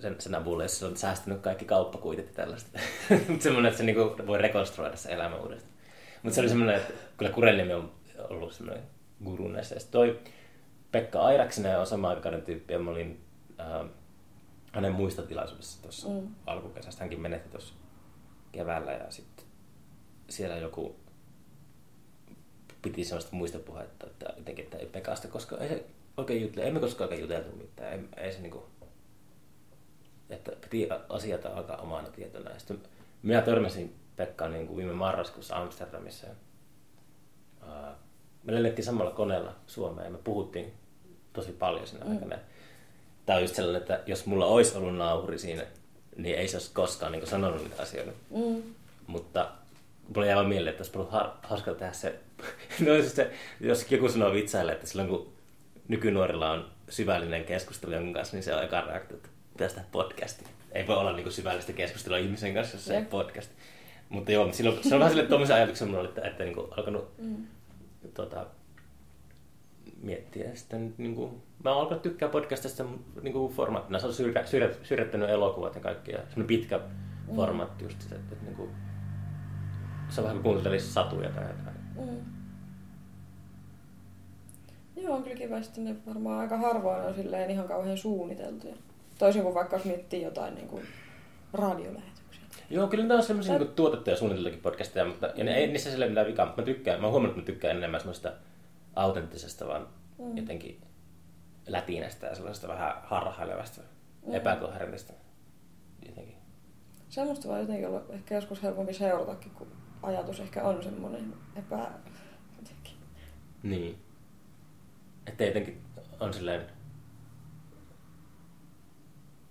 sen, 0.00 0.16
sen 0.18 0.34
avulla, 0.34 0.62
jos 0.62 0.78
se 0.78 0.86
on 0.86 0.96
säästänyt 0.96 1.40
kaikki 1.40 1.64
kauppakuitit 1.64 2.26
ja 2.26 2.34
tällaista. 2.34 2.78
Mutta 3.28 3.42
semmoinen, 3.42 3.68
että 3.68 3.78
se 3.78 3.84
niinku 3.84 4.26
voi 4.26 4.38
rekonstruoida 4.38 4.96
se 4.96 5.12
elämä 5.12 5.36
uudestaan. 5.36 5.72
Mutta 6.22 6.34
se 6.34 6.40
oli 6.40 6.48
semmoinen, 6.48 6.76
että 6.76 6.92
kyllä 7.16 7.32
Kurellimi 7.32 7.72
on 7.72 7.92
ollut 8.28 8.52
semmoinen 8.52 8.84
guru 9.24 9.48
näissä. 9.48 9.74
Ja 9.74 9.80
toi 9.90 10.20
Pekka 10.92 11.20
Airaksinen 11.20 11.78
on 11.78 11.86
sama 11.86 12.08
aikainen 12.08 12.42
tyyppi, 12.42 12.72
ja 12.72 12.78
mä 12.78 12.90
olin 12.90 13.20
äh, 13.60 13.90
hänen 14.72 14.92
muistotilaisuudessa 14.92 15.82
tuossa 15.82 16.08
mm. 16.08 16.28
alkukesästä. 16.46 17.00
Hänkin 17.00 17.20
menetti 17.20 17.48
tuossa 17.48 17.74
keväällä 18.52 18.92
ja 18.92 19.10
sitten 19.10 19.44
siellä 20.28 20.56
joku 20.56 20.96
piti 22.82 23.04
sellaista 23.04 23.36
muistopuhetta, 23.36 24.06
että 24.06 24.32
jotenkin, 24.36 24.64
että 24.64 24.76
ei 24.78 24.86
Pekasta, 24.86 25.28
koska 25.28 25.56
ei 25.56 25.68
se 25.68 25.84
oikein 26.16 26.42
jutele, 26.42 26.68
emme 26.68 26.80
koskaan 26.80 27.08
oikein 27.08 27.22
juteltu 27.22 27.56
mitään, 27.56 27.92
ei, 27.92 28.00
ei 28.16 28.32
se 28.32 28.40
niinku, 28.40 28.64
että 30.30 30.52
piti 30.52 30.88
asiat 31.08 31.46
alkaa 31.46 31.76
omana 31.76 32.08
tietona. 32.08 32.50
Ja 32.50 32.58
sitten 32.58 32.80
minä 33.22 33.42
törmäsin 33.42 33.94
Pekkaan 34.16 34.52
niin 34.52 34.66
kuin 34.66 34.76
viime 34.76 34.92
marraskuussa 34.92 35.56
Amsterdamissa. 35.56 36.26
Ja, 36.26 36.34
me 38.44 38.54
lennettiin 38.54 38.84
samalla 38.84 39.10
koneella 39.10 39.54
Suomeen 39.66 40.04
ja 40.04 40.10
me 40.10 40.18
puhuttiin 40.18 40.72
tosi 41.32 41.52
paljon 41.52 41.86
siinä 41.86 42.04
mm. 42.04 42.10
aikana. 42.10 42.38
Tämä 43.26 43.36
on 43.36 43.42
just 43.42 43.54
sellainen, 43.54 43.82
että 43.82 44.00
jos 44.06 44.26
mulla 44.26 44.46
olisi 44.46 44.78
ollut 44.78 44.96
nauhuri 44.96 45.38
siinä, 45.38 45.62
niin 46.18 46.38
ei 46.38 46.48
se 46.48 46.56
olisi 46.56 46.70
koskaan 46.72 47.12
niin 47.12 47.26
sanonut 47.26 47.62
niitä 47.62 47.82
asioita. 47.82 48.12
Mm. 48.30 48.62
Mutta 49.06 49.50
mulla 50.14 50.26
jäi 50.26 50.36
vaan 50.36 50.48
mieleen, 50.48 50.70
että 50.70 50.82
olisi 50.82 50.98
ollut 50.98 51.34
hauska 51.42 51.74
tehdä 51.74 51.92
se, 51.92 52.14
no 52.86 52.94
siis 52.94 53.16
se, 53.16 53.30
jos 53.60 53.92
joku 53.92 54.08
sanoo 54.08 54.32
vitsaille, 54.32 54.72
että 54.72 54.86
silloin 54.86 55.08
kun 55.08 55.32
nykynuorilla 55.88 56.50
on 56.50 56.70
syvällinen 56.88 57.44
keskustelu 57.44 57.92
jonkun 57.92 58.12
kanssa, 58.12 58.36
niin 58.36 58.44
se 58.44 58.54
on 58.54 58.64
eka 58.64 58.80
reaktio, 58.80 59.16
että 59.16 59.28
pitäisi 59.52 59.74
tehdä 59.74 59.88
podcasti. 59.92 60.44
Ei 60.72 60.86
voi 60.86 60.96
olla 60.96 61.12
niin 61.12 61.32
syvällistä 61.32 61.72
keskustelua 61.72 62.18
ihmisen 62.18 62.54
kanssa, 62.54 62.76
jos 62.76 62.84
se 62.84 62.96
on 62.96 63.06
podcast. 63.06 63.50
Mutta 64.08 64.32
joo, 64.32 64.52
silloin, 64.52 64.84
se 64.84 64.94
on 64.94 65.00
vähän 65.00 65.12
sille 65.12 65.28
tuommoisen 65.28 65.56
ajatuksen 65.56 65.88
mulla, 65.88 66.08
että, 66.08 66.22
että 66.22 66.44
niin 66.44 66.54
kuin, 66.54 66.66
alkanut 66.76 67.18
mm. 67.18 67.46
tota, 68.14 68.46
miettiä 70.02 70.54
sitten 70.54 70.94
niin 70.98 71.14
kuin, 71.14 71.42
mä 71.64 71.70
oon 71.70 71.80
alkanut 71.80 72.02
tykkää 72.02 72.28
podcastista 72.28 72.84
niin 73.22 73.32
kuin 73.32 73.52
formaattina. 73.52 73.98
Se 73.98 74.06
on 74.06 74.12
syrjä, 74.12 74.46
syrjä, 74.46 74.70
syrjättänyt 74.82 75.30
elokuvat 75.30 75.74
ja 75.74 75.80
kaikki. 75.80 76.12
Ja 76.12 76.18
semmoinen 76.18 76.46
pitkä 76.46 76.78
mm. 76.78 77.36
formaatti 77.36 77.84
just, 77.84 78.02
että, 78.02 78.14
että, 78.14 78.32
että 78.32 78.44
niin 78.44 78.56
kuin, 78.56 78.70
se 80.08 80.20
on 80.20 80.24
vähän 80.24 80.42
kuin 80.42 80.52
kuuntelisi 80.52 80.92
satuja 80.92 81.30
tai 81.30 81.44
jotain. 81.44 81.76
Mm. 81.96 82.38
Joo, 84.96 85.16
on 85.16 85.22
kyllä 85.22 85.36
kiva. 85.36 85.62
Sitten 85.62 85.84
ne 85.84 85.96
varmaan 86.06 86.40
aika 86.40 86.56
harvoin 86.56 87.02
on 87.02 87.14
silleen 87.14 87.50
ihan 87.50 87.68
kauhean 87.68 87.98
suunniteltuja. 87.98 88.74
Toisin 89.18 89.42
kuin 89.42 89.54
vaikka 89.54 89.76
jos 89.76 89.84
miettii 89.84 90.22
jotain 90.22 90.54
niin 90.54 90.68
kuin 90.68 90.82
radiolähetyksiä. 91.52 92.42
Joo, 92.70 92.86
kyllä 92.86 93.04
ne 93.04 93.14
on 93.14 93.22
semmoisia 93.22 93.58
niin 93.58 93.68
tuotettuja 93.68 94.16
suunniteltuja 94.16 94.62
podcasteja, 94.62 95.04
mutta 95.04 95.30
ja 95.34 95.44
ne, 95.44 95.54
ei 95.54 95.66
niissä 95.66 95.90
sille 95.90 96.08
mitään 96.08 96.26
vikaa, 96.26 96.46
mutta 96.46 96.62
mä 96.62 96.66
tykkään, 96.66 97.00
mä 97.00 97.10
huomannut, 97.10 97.38
että 97.38 97.50
mä 97.50 97.54
tykkään 97.54 97.76
enemmän 97.76 98.00
semmoista 98.00 98.32
autenttisesta, 98.96 99.66
vaan 99.66 99.86
mm. 100.18 100.36
jotenkin 100.36 100.80
lätinästä 101.68 102.26
ja 102.26 102.34
sellaisesta 102.34 102.68
vähän 102.68 102.92
harhailevasta, 103.04 103.80
mm. 104.26 104.34
epäkoherentista. 104.34 105.12
Jotenkin. 106.06 106.36
Semmoista 107.08 107.48
voi 107.48 107.60
jotenkin 107.60 107.88
olla 107.88 108.02
ehkä 108.10 108.34
joskus 108.34 108.62
helpompi 108.62 108.94
seuratakin, 108.94 109.52
kun 109.52 109.68
ajatus 110.02 110.40
ehkä 110.40 110.64
on 110.64 110.82
semmoinen 110.82 111.34
epä... 111.56 111.90
Jotenkin. 112.58 112.94
Niin. 113.62 113.98
Että 115.26 115.44
jotenkin 115.44 115.80
on 116.20 116.34
silleen 116.34 116.66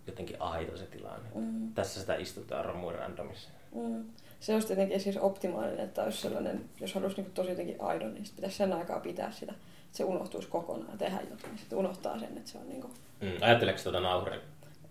jotenkin 0.08 0.42
aito 0.42 0.78
se 0.78 0.86
tilanne. 0.86 1.30
Mm. 1.36 1.74
Tässä 1.74 2.00
sitä 2.00 2.16
istutaan 2.16 2.66
romuun 2.66 2.96
randomissa. 2.96 3.50
Mm. 3.76 4.06
Se 4.40 4.54
olisi 4.54 4.68
tietenkin 4.68 5.00
siis 5.00 5.18
optimaalinen, 5.18 5.80
että 5.80 6.04
olisi 6.04 6.22
sellainen, 6.22 6.70
jos 6.80 6.94
haluaisi 6.94 7.22
niin 7.22 7.32
tosi 7.32 7.50
jotenkin 7.50 7.82
aidon, 7.82 8.14
niin 8.14 8.26
pitäisi 8.36 8.58
sen 8.58 8.74
aikaa 8.74 9.00
pitää 9.00 9.32
sitä, 9.32 9.54
se 9.92 10.04
unohtuisi 10.04 10.48
kokonaan 10.48 10.98
tehdä 10.98 11.20
jotain. 11.22 11.50
Niin 11.52 11.58
sitten 11.58 11.80
unohtaa 11.80 12.20
sen, 12.20 12.38
että 12.38 12.52
se 12.52 12.58
on 12.58 12.70
niin 12.70 12.82
kuin... 12.82 12.94
mm. 13.22 13.32
Ajatteleeko 13.42 13.82
tuota 13.84 14.00
nauhuria? 14.00 14.40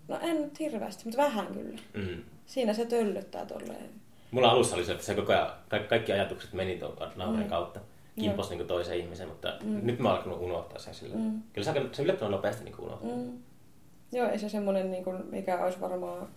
No 0.07 0.19
en 0.21 0.41
nyt 0.41 0.59
hirveästi, 0.59 1.05
mutta 1.05 1.21
vähän 1.23 1.47
kyllä. 1.47 1.79
Mm. 1.93 2.23
Siinä 2.45 2.73
se 2.73 2.85
töllöttää 2.85 3.45
tolleen. 3.45 3.89
Mulla 4.31 4.49
alussa 4.49 4.75
oli 4.75 4.85
se, 4.85 4.91
että 4.91 5.05
se 5.05 5.15
koko 5.15 5.33
ajan, 5.33 5.51
kaikki, 5.69 5.89
kaikki 5.89 6.11
ajatukset 6.11 6.53
meni 6.53 6.75
tuon 6.75 7.11
nauhurin 7.15 7.45
mm. 7.45 7.49
kautta. 7.49 7.79
Kimpos 8.19 8.49
niin 8.49 8.67
toisen 8.67 8.97
ihmisen, 8.97 9.27
mutta 9.27 9.53
mm. 9.63 9.79
nyt 9.83 9.99
mä 9.99 10.09
oon 10.09 10.17
alkanut 10.17 10.41
unohtaa 10.41 10.79
sen 10.79 10.95
sillä. 10.95 11.15
Mm. 11.15 11.41
Kyllä 11.53 11.73
se, 11.73 11.81
se 11.91 12.03
yllättävän 12.03 12.31
nopeasti 12.31 12.63
niin 12.63 12.79
unohtaa. 12.79 13.15
Mm. 13.15 13.37
Joo, 14.11 14.29
ei 14.29 14.39
se 14.39 14.49
semmoinen, 14.49 14.91
niin 14.91 15.03
kuin, 15.03 15.25
mikä 15.25 15.63
olisi 15.63 15.81
varmaan 15.81 16.27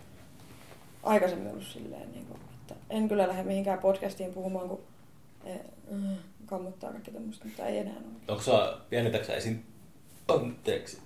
aikaisemmin 1.03 1.51
ollut 1.51 1.65
silleen, 1.65 2.13
niin 2.13 2.27
kuin, 2.27 2.41
että 2.61 2.75
en 2.91 3.09
kyllä 3.09 3.29
lähde 3.29 3.43
mihinkään 3.43 3.79
podcastiin 3.79 4.33
puhumaan, 4.33 4.69
kun 4.69 4.81
äh, 5.47 6.19
kammottaa 6.47 6.91
kaikki 6.91 7.11
tämmöistä, 7.11 7.45
mutta 7.45 7.67
ei 7.67 7.79
enää 7.79 7.95
ole. 7.95 8.21
Onko 8.29 8.43
sua, 8.43 8.81
jännitäksä 8.91 9.35
esiin, 9.35 9.65
anteeksi, 10.29 10.99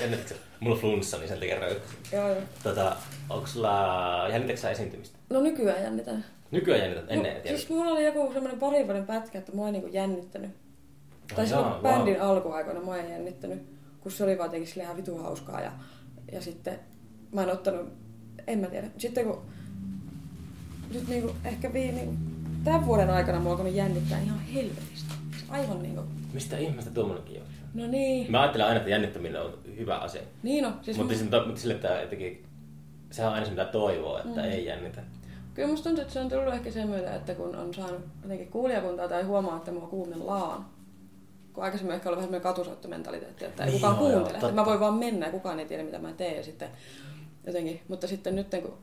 jännitäksä, 0.00 0.34
mulla 0.60 0.76
on 0.76 0.80
flunssa, 0.80 1.18
niin 1.18 1.28
sen 1.28 1.38
takia 1.38 1.60
röyttäisin. 1.60 1.98
Joo, 2.12 2.28
joo. 2.28 2.42
Tota, 2.62 2.96
onko 3.30 3.46
sulla, 3.46 4.28
jännitäksä 4.30 4.70
esiintymistä? 4.70 5.18
No 5.30 5.40
nykyään 5.40 5.82
jännitän. 5.82 6.24
Nykyään 6.50 6.80
jännität, 6.80 7.04
ennen 7.08 7.36
no, 7.36 7.42
Siis 7.44 7.68
mulla 7.68 7.92
oli 7.92 8.04
joku 8.04 8.32
semmoinen 8.32 8.60
parin 8.60 8.86
vuoden 8.86 9.06
pätkä, 9.06 9.38
että 9.38 9.52
mua 9.52 9.66
ei 9.66 9.72
niinku 9.72 9.88
jännittänyt. 9.88 10.50
Oh, 10.50 11.36
tai 11.36 11.46
silloin 11.46 11.68
wow. 11.68 11.82
bändin 11.82 12.20
alkuaikoina 12.20 12.80
mua 12.80 12.96
ei 12.96 13.10
jännittänyt 13.10 13.72
kun 14.02 14.12
se 14.12 14.24
oli 14.24 14.38
vaan 14.38 14.46
jotenkin 14.46 14.82
ihan 14.82 14.96
vitu 14.96 15.18
hauskaa. 15.18 15.60
Ja, 15.60 15.72
ja 16.32 16.40
sitten 16.40 16.78
mä 17.32 17.42
en 17.42 17.50
ottanut, 17.50 17.92
en 18.46 18.58
mä 18.58 18.66
tiedä. 18.66 18.88
Sitten 18.98 19.24
kun 19.24 19.42
nyt 20.94 21.08
niinku, 21.08 21.34
ehkä 21.44 21.72
vii, 21.72 21.92
niinku, 21.92 22.14
tämän 22.64 22.86
vuoden 22.86 23.10
aikana 23.10 23.38
mulla 23.38 23.50
alkanut 23.50 23.74
jännittää 23.74 24.20
ihan 24.20 24.40
helvetistä. 24.40 25.14
Aivan 25.48 25.82
niinku. 25.82 26.02
Mistä 26.32 26.58
ihmeestä 26.58 26.90
tuommoinenkin 26.90 27.40
on? 27.40 27.46
No 27.74 27.86
niin. 27.86 28.30
Mä 28.30 28.40
ajattelen 28.40 28.66
aina, 28.66 28.78
että 28.78 28.90
jännittäminen 28.90 29.42
on 29.42 29.58
hyvä 29.76 29.98
asia. 29.98 30.22
Niin 30.42 30.66
on. 30.66 30.74
Siis 30.82 30.96
mutta, 30.96 31.14
mun... 31.14 31.46
mutta 31.46 31.60
sille, 31.60 31.74
että 31.74 32.00
jotenkin, 32.00 32.44
sehän 33.10 33.28
on 33.28 33.34
aina 33.34 33.46
se, 33.46 33.50
mitä 33.50 33.64
toivoo, 33.64 34.18
että 34.18 34.40
mm. 34.40 34.50
ei 34.50 34.64
jännitä. 34.64 35.02
Kyllä 35.54 35.68
musta 35.68 35.84
tuntuu, 35.84 36.02
että 36.02 36.14
se 36.14 36.20
on 36.20 36.28
tullut 36.28 36.54
ehkä 36.54 36.70
sen 36.70 36.88
myötä, 36.88 37.14
että 37.14 37.34
kun 37.34 37.56
on 37.56 37.74
saanut 37.74 38.00
jotenkin 38.22 38.48
kuulijakuntaa 38.48 39.08
tai 39.08 39.22
huomaa, 39.22 39.56
että 39.56 39.72
mua 39.72 39.86
kuunnellaan, 39.86 40.66
kun 41.52 41.64
aikaisemmin 41.64 41.94
ehkä 41.94 42.08
ollut 42.08 42.16
vähän 42.16 42.26
semmoinen 42.26 42.42
katusoittomentaliteetti, 42.42 43.44
että 43.44 43.64
ei 43.64 43.70
niin, 43.70 43.80
kukaan 43.80 43.96
kuuntele. 43.96 44.38
Joo, 44.38 44.48
että 44.48 44.52
mä 44.52 44.64
voin 44.64 44.80
vaan 44.80 44.94
mennä 44.94 45.26
ja 45.26 45.32
kukaan 45.32 45.60
ei 45.60 45.66
tiedä, 45.66 45.82
mitä 45.82 45.98
mä 45.98 46.12
teen. 46.12 46.36
Ja 46.36 46.42
sitten 46.42 46.68
jotenkin, 47.46 47.80
mutta 47.88 48.06
sitten 48.06 48.36
nyt 48.36 48.46
kun 48.62 48.78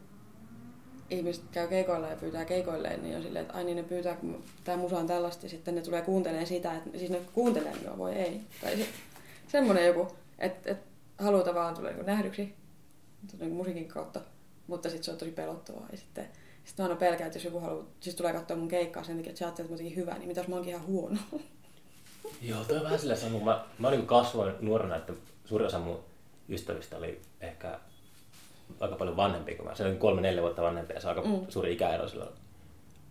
ihmiset 1.09 1.43
käy 1.51 1.67
keikoilla 1.67 2.07
ja 2.07 2.15
pyytää 2.15 2.45
keikoilleen, 2.45 3.03
niin 3.03 3.15
on 3.15 3.23
silleen, 3.23 3.45
että 3.45 3.57
ai 3.57 3.63
niin 3.63 3.77
ne 3.77 3.83
pyytää, 3.83 4.15
kun 4.15 4.43
tämä 4.63 4.77
musa 4.77 4.97
on 4.97 5.07
tällaista, 5.07 5.45
ja 5.45 5.49
sitten 5.49 5.75
ne 5.75 5.81
tulee 5.81 6.01
kuuntelemaan 6.01 6.47
sitä, 6.47 6.77
että 6.77 6.97
siis 6.97 7.11
ne 7.11 7.21
kuuntelee 7.33 7.75
minua, 7.75 7.97
voi 7.97 8.13
ei. 8.13 8.41
Tai 8.61 8.77
se, 8.77 8.87
semmoinen 9.47 9.87
joku, 9.87 10.07
että, 10.39 10.71
että 10.71 10.89
haluaa 11.17 11.53
vaan 11.55 11.75
tulla 11.75 11.89
niin 11.89 12.05
nähdyksi 12.05 12.53
niin 13.39 13.53
musiikin 13.53 13.87
kautta, 13.87 14.21
mutta 14.67 14.89
sitten 14.89 15.03
se 15.03 15.11
on 15.11 15.17
tosi 15.17 15.31
pelottavaa. 15.31 15.87
Ja 15.91 15.97
sitten, 15.97 16.27
sitten 16.65 16.83
aina 16.83 16.95
pelkään, 16.95 17.27
että 17.27 17.37
jos 17.37 17.45
joku 17.45 17.59
haluaa, 17.59 17.85
siis 17.99 18.15
tulee 18.15 18.33
katsoa 18.33 18.57
mun 18.57 18.67
keikkaa 18.67 19.03
sen 19.03 19.17
takia, 19.17 19.29
että 19.29 19.39
sä 19.39 19.45
ajattelet, 19.45 19.71
että 19.71 19.83
mä 19.83 19.89
hyvä, 19.95 20.13
niin 20.13 20.27
mitä 20.27 20.39
jos 20.39 20.47
mä 20.47 20.55
oonkin 20.55 20.73
ihan 20.73 20.87
huono. 20.87 21.17
Joo, 22.41 22.63
toi 22.63 22.77
on 22.77 22.83
vähän 22.83 22.99
sillä 22.99 23.15
sama. 23.15 23.39
Mä, 23.39 23.65
mä 23.79 23.91
niin 23.91 24.07
kasvoin 24.07 24.53
nuorena, 24.59 24.95
että 24.95 25.13
suurin 25.45 25.67
osa 25.67 25.79
mun 25.79 25.99
ystävistä 26.49 26.97
oli 26.97 27.21
ehkä 27.41 27.79
aika 28.79 28.95
paljon 28.95 29.17
vanhempi 29.17 29.55
kuin 29.55 29.67
mä. 29.67 29.75
Se 29.75 29.85
oli 29.85 29.95
kolme, 29.95 30.21
neljä 30.21 30.41
vuotta 30.41 30.61
vanhempi 30.61 30.93
ja 30.93 31.01
se 31.01 31.07
on 31.07 31.17
aika 31.17 31.29
mm. 31.29 31.45
suuri 31.49 31.73
ikäero 31.73 32.07
silloin 32.07 32.29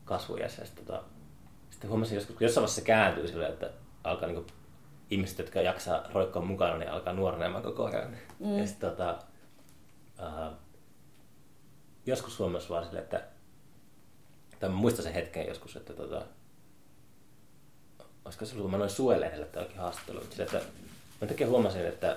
kasvujässä. 0.04 0.64
Sitten, 0.64 0.84
tota, 0.84 1.02
sitten 1.70 1.90
huomasin 1.90 2.14
joskus, 2.14 2.36
kun 2.36 2.44
jossain 2.44 2.62
vaiheessa 2.62 2.80
se 2.80 2.86
kääntyy 2.86 3.28
silleen, 3.28 3.52
että 3.52 3.70
alkaa 4.04 4.28
niin 4.28 4.46
ihmiset, 5.10 5.38
jotka 5.38 5.60
jaksaa 5.60 6.02
roikkoa 6.14 6.42
mukana, 6.42 6.78
niin 6.78 6.90
alkaa 6.90 7.12
nuorenemaan 7.12 7.62
koko 7.62 7.84
ajan. 7.84 8.16
Mm. 8.38 8.58
Ja 8.58 8.66
sitten 8.66 8.90
tota, 8.90 9.18
uh, 10.18 10.56
joskus 12.06 12.38
huomasi 12.38 12.68
vaan 12.68 12.84
silleen, 12.84 13.04
että 13.04 13.22
tai 14.60 14.68
mä 14.68 14.76
muistan 14.76 15.02
sen 15.02 15.12
hetken 15.12 15.46
joskus, 15.46 15.76
että 15.76 15.92
tota, 15.92 16.22
olisiko 18.24 18.44
se 18.44 18.52
ollut, 18.52 18.64
kun 18.64 18.70
mä 18.70 18.78
noin 18.78 18.90
suojelehdelle 18.90 19.46
tai 19.46 19.62
jokin 19.62 19.78
haastattelu, 19.78 20.20
mutta 20.20 20.42
että 20.42 20.60
mä 21.20 21.28
takia 21.28 21.46
huomasin, 21.46 21.86
että, 21.86 22.16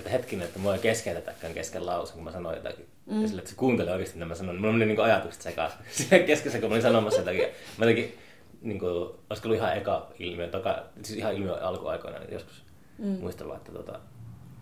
että 0.00 0.10
hetkinen, 0.10 0.46
että 0.46 0.58
mua 0.58 0.74
ei 0.74 0.80
keskeytetäkään 0.80 1.54
kesken 1.54 1.86
lauseen, 1.86 2.14
kun 2.14 2.24
mä 2.24 2.32
sanoin 2.32 2.56
jotakin. 2.56 2.86
Mm. 3.06 3.22
Ja 3.22 3.28
sille, 3.28 3.40
että 3.40 3.50
se 3.50 3.56
kuuntelee 3.56 3.92
oikeasti, 3.92 4.16
mitä 4.16 4.26
mä 4.26 4.34
sanon. 4.34 4.60
Mulla 4.60 4.72
meni 4.72 4.86
niin 4.86 5.00
ajatukset 5.00 5.42
sekaisin. 5.42 5.78
Siinä 5.90 6.26
keskessä, 6.26 6.58
kun 6.58 6.68
mä 6.68 6.72
olin 6.72 6.82
sanomassa 6.82 7.20
jotakin. 7.20 7.42
Mä 7.78 7.84
jotenkin, 7.84 8.18
niin 8.60 8.78
kuin, 8.78 8.92
olisiko 9.30 9.48
ollut 9.48 9.56
ihan 9.56 9.76
eka 9.76 10.10
ilmiö, 10.18 10.48
toka, 10.48 10.82
siis 11.02 11.18
ihan 11.18 11.34
ilmiö 11.34 11.54
alkuaikoina, 11.54 12.18
niin 12.18 12.32
joskus 12.32 12.64
mm. 12.98 13.06
muistella, 13.06 13.56
että 13.56 13.72
tota, 13.72 13.98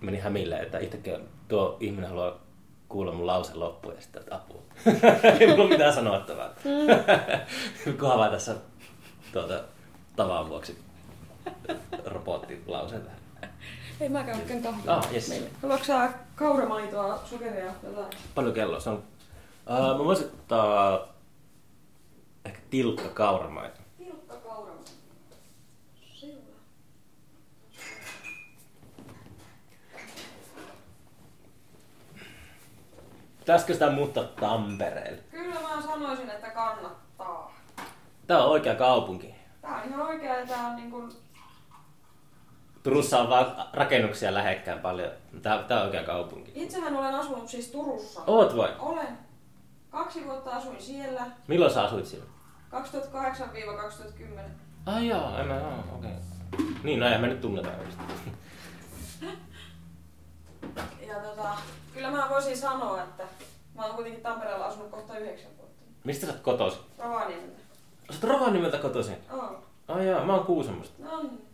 meni 0.01 0.18
hämille, 0.18 0.57
että 0.57 0.78
itsekin 0.78 1.28
tuo 1.49 1.76
ihminen 1.80 2.11
haluaa 2.11 2.41
kuulla 2.89 3.12
mun 3.12 3.26
lause 3.26 3.55
loppuun 3.55 3.95
ja 3.95 4.01
sitten, 4.01 4.22
että 4.22 4.34
apua. 4.34 4.62
Ei 5.41 5.47
mulla 5.47 5.62
ole 5.62 5.70
mitään 5.70 5.93
sanottavaa. 5.95 6.55
Mm. 7.86 8.01
vaan 8.01 8.30
tässä 8.30 8.55
tuota, 9.32 9.64
tavan 10.16 10.49
vuoksi 10.49 10.78
robottilausen 12.05 13.03
tähän. 13.03 13.18
Ei 14.01 14.09
mä 14.09 14.24
käy 14.24 14.34
oikein 14.34 14.62
kahvia. 14.62 14.94
Ah, 14.94 15.12
yes. 15.12 15.28
meille. 15.28 15.51
Haluatko 15.62 15.84
sä 15.86 16.11
kauramaitoa, 16.34 17.22
sokeria, 17.24 17.72
jotain? 17.82 18.07
Paljon 18.34 18.55
kello 18.55 18.80
se 18.80 18.90
on? 18.90 18.96
Uh, 19.70 19.99
mä 19.99 20.05
voisin 20.05 20.26
ottaa 20.26 21.09
ehkä 22.44 22.61
tilkka 22.70 23.09
kauramaito. 23.09 23.80
Tilkka 23.99 24.34
kauramaito. 24.36 24.90
Selvä. 26.14 26.42
Pitäisikö 33.38 33.72
sitä 33.72 33.90
muuttaa 33.90 34.24
Tampereelle? 34.24 35.22
Kyllä 35.30 35.61
mä 35.61 35.82
sanoisin, 35.82 36.30
että 36.30 36.51
kannattaa. 36.51 37.55
Tää 38.26 38.44
on 38.44 38.51
oikea 38.51 38.74
kaupunki. 38.74 39.34
Tää 39.61 39.80
on 39.82 39.88
ihan 39.88 40.03
oikea 40.03 40.40
ja 40.40 40.46
tää 40.46 40.66
on 40.66 40.76
niin 40.76 40.90
kuin... 40.90 41.12
Turussa 42.89 43.20
on 43.20 43.28
vaan 43.28 43.55
rakennuksia 43.72 44.34
lähekkään 44.34 44.80
paljon. 44.80 45.11
Tää, 45.43 45.62
tää 45.62 45.80
on 45.80 45.86
oikea 45.86 46.03
kaupunki. 46.03 46.53
Itsehän 46.55 46.97
olen 46.97 47.14
asunut 47.14 47.49
siis 47.49 47.70
Turussa. 47.70 48.20
Oot 48.26 48.57
vai? 48.57 48.72
Olen. 48.78 49.18
Kaksi 49.91 50.24
vuotta 50.24 50.51
asuin 50.51 50.82
siellä. 50.82 51.26
Milloin 51.47 51.72
sä 51.72 51.82
asuit 51.82 52.07
siellä? 52.07 52.26
2008-2010. 52.72 54.41
Ai 54.86 55.09
joo, 55.09 55.39
en 55.39 55.47
mä, 55.47 55.55
joo, 55.55 55.84
okei. 55.99 56.11
Okay. 56.11 56.66
Niin, 56.82 57.01
no 57.01 57.09
ei 57.09 57.18
me 57.18 57.26
nyt 57.26 57.41
tunneta 57.41 57.68
oikeasti. 57.68 58.32
Ja 61.09 61.14
tota, 61.14 61.49
kyllä 61.95 62.11
mä 62.11 62.26
voisin 62.30 62.57
sanoa, 62.57 63.03
että 63.03 63.24
mä 63.74 63.86
oon 63.86 63.95
kuitenkin 63.95 64.22
Tampereella 64.22 64.66
asunut 64.66 64.91
kohta 64.91 65.18
yhdeksän 65.18 65.51
vuotta. 65.59 65.82
Mistä 66.05 66.26
sä 66.26 66.32
oot 66.32 66.41
kotoisin? 66.41 66.80
Rovaniemeltä. 66.99 67.62
Sä 68.11 68.18
oot 68.22 68.32
Rovaniemeltä 68.34 68.78
kotoisin? 68.78 69.16
Oo. 69.32 69.64
Ai 69.89 70.07
joo, 70.07 70.24
mä 70.24 70.34
oon 70.34 70.47
Kuusamosta. 70.47 71.03
No 71.03 71.22
niin. 71.22 71.47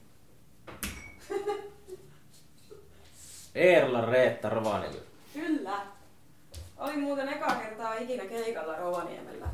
Eerola 3.54 4.00
Reetta 4.06 4.48
Rovaniemeltä. 4.48 5.04
Kyllä. 5.34 5.86
Olin 6.78 7.00
muuten 7.00 7.28
eka 7.28 7.54
kertaa 7.54 7.94
ikinä 7.94 8.24
keikalla 8.24 8.76
Rovaniemellä. 8.76 9.46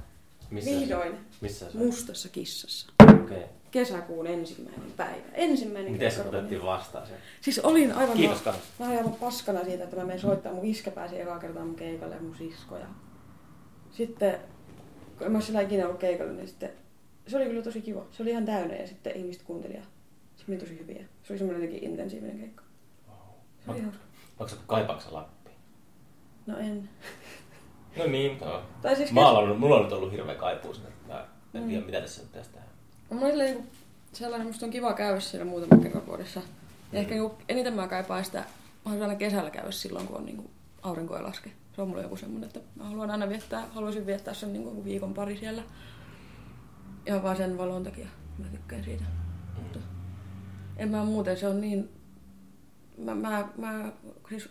Missä? 0.51 0.71
Vihdoin. 0.71 1.19
Missä 1.41 1.71
se? 1.71 1.79
Mustassa 1.79 2.29
kissassa. 2.29 2.93
Okei. 3.03 3.15
Okay. 3.21 3.43
Kesäkuun 3.71 4.27
ensimmäinen 4.27 4.93
päivä. 4.97 5.23
Ensimmäinen 5.35 5.93
Miten 5.93 6.13
se 6.13 6.23
otettiin 6.23 6.65
vastaan 6.65 7.07
sen? 7.07 7.17
Siis 7.41 7.59
olin 7.59 7.93
aivan... 7.93 8.17
Kiitos 8.17 8.43
kans. 8.43 8.59
Mä 8.79 8.87
olin 8.87 8.99
aivan 8.99 9.13
paskana 9.13 9.65
siitä, 9.65 9.85
että 9.85 9.97
mä 9.97 10.05
menen 10.05 10.21
soittaa. 10.21 10.53
Mun 10.53 10.65
iskä 10.65 10.91
pääsi 10.91 11.21
ekaa 11.21 11.39
kertaa 11.39 11.65
mun 11.65 11.75
keikalle 11.75 12.15
ja 12.15 12.21
mun 12.21 12.37
sisko. 12.37 12.77
Ja... 12.77 12.87
Sitten, 13.93 14.39
kun 15.19 15.27
en 15.27 15.33
mä 15.33 15.41
sillä 15.41 15.61
ikinä 15.61 15.85
ollut 15.85 16.01
keikalla, 16.01 16.33
niin 16.33 16.49
sitten 16.49 16.71
se 17.27 17.37
oli 17.37 17.47
kyllä 17.47 17.63
tosi 17.63 17.83
kiva. 17.83 18.07
Se 18.11 18.23
oli 18.23 18.31
ihan 18.31 18.47
täynnä 18.47 18.75
ja 18.75 18.87
sitten 18.87 19.17
ihmiset 19.17 19.43
kuunteli 19.43 19.75
ja 19.75 19.83
se 20.41 20.45
meni 20.49 20.61
tosi 20.61 20.79
hyviä. 20.79 21.05
Se 21.23 21.33
oli 21.33 21.39
semmoinen 21.39 21.63
jotenkin 21.67 21.91
intensiivinen 21.91 22.39
keikka. 22.39 22.63
Se 23.65 23.71
oli 23.71 23.81
hauska. 23.81 24.03
Onko 24.39 24.49
se 24.49 24.57
kaipaaksa 24.67 25.13
Lappi? 25.15 25.51
No 26.47 26.59
en. 26.59 26.89
No 27.97 28.07
niin, 28.07 28.39
joo. 28.41 28.63
Tai 28.83 28.97
siis 28.97 29.13
Mä 29.13 29.29
oon 29.29 29.37
ollut, 29.39 29.59
mulla 29.59 29.77
on 29.77 29.83
nyt 29.83 29.93
ollut 29.93 30.13
hirveä 30.13 30.35
kaipuu 30.35 30.75
sinne. 30.75 30.89
Mä 31.09 31.27
en 31.55 31.63
Mm. 31.63 31.69
tiedä, 31.69 31.87
mitä 31.87 32.01
tässä 32.01 32.21
nyt 32.23 32.31
pitäisi 32.33 32.51
tehdä. 32.51 32.67
Mulla 33.11 33.25
oli 33.27 33.31
sellainen, 33.33 33.57
niinku- 33.57 33.75
sellainen, 34.13 34.47
musta 34.47 34.67
on 34.67 34.73
kiva 34.73 34.93
käydä 34.93 35.21
siellä 35.21 35.45
muutaman 35.45 35.81
kerran 35.81 36.07
vuodessa. 36.07 36.41
Ja 36.93 36.99
ehkä 36.99 37.15
niinku 37.15 37.35
eniten 37.49 37.75
mä 37.75 37.89
kaipaan 37.89 38.25
sitä, 38.25 38.45
mä 38.85 38.91
aina 38.93 39.15
kesällä 39.15 39.51
käydä 39.51 39.71
silloin, 39.71 40.07
kun 40.07 40.17
on 40.17 40.25
niinku 40.27 40.51
aurinko 40.83 41.17
ei 41.17 41.23
laske. 41.23 41.51
Se 41.77 41.83
on 41.83 41.89
mulla 41.89 42.03
joku 42.03 42.17
semmoinen, 42.17 42.47
että 42.47 42.61
mä 42.77 42.85
haluan 42.85 43.11
aina 43.11 43.29
viettää, 43.29 43.67
haluaisin 43.71 44.07
viettää 44.07 44.35
sen 44.35 44.53
niinku 44.53 44.85
viikon 44.85 45.15
pari 45.15 45.37
siellä. 45.37 45.63
Ihan 47.07 47.23
vaan 47.23 47.37
sen 47.37 47.59
valon 47.59 47.85
takia. 47.85 48.07
Mä 48.39 48.47
tykkään 48.47 48.85
siitä. 48.85 49.05
Mutta 49.63 49.79
en 50.81 50.89
mä 50.89 51.05
muuten, 51.05 51.37
se 51.37 51.49
on 51.49 51.61
niin... 51.61 51.89
Mä, 52.99 53.15
mä, 53.15 53.49
mä 53.57 53.93
siis 54.29 54.49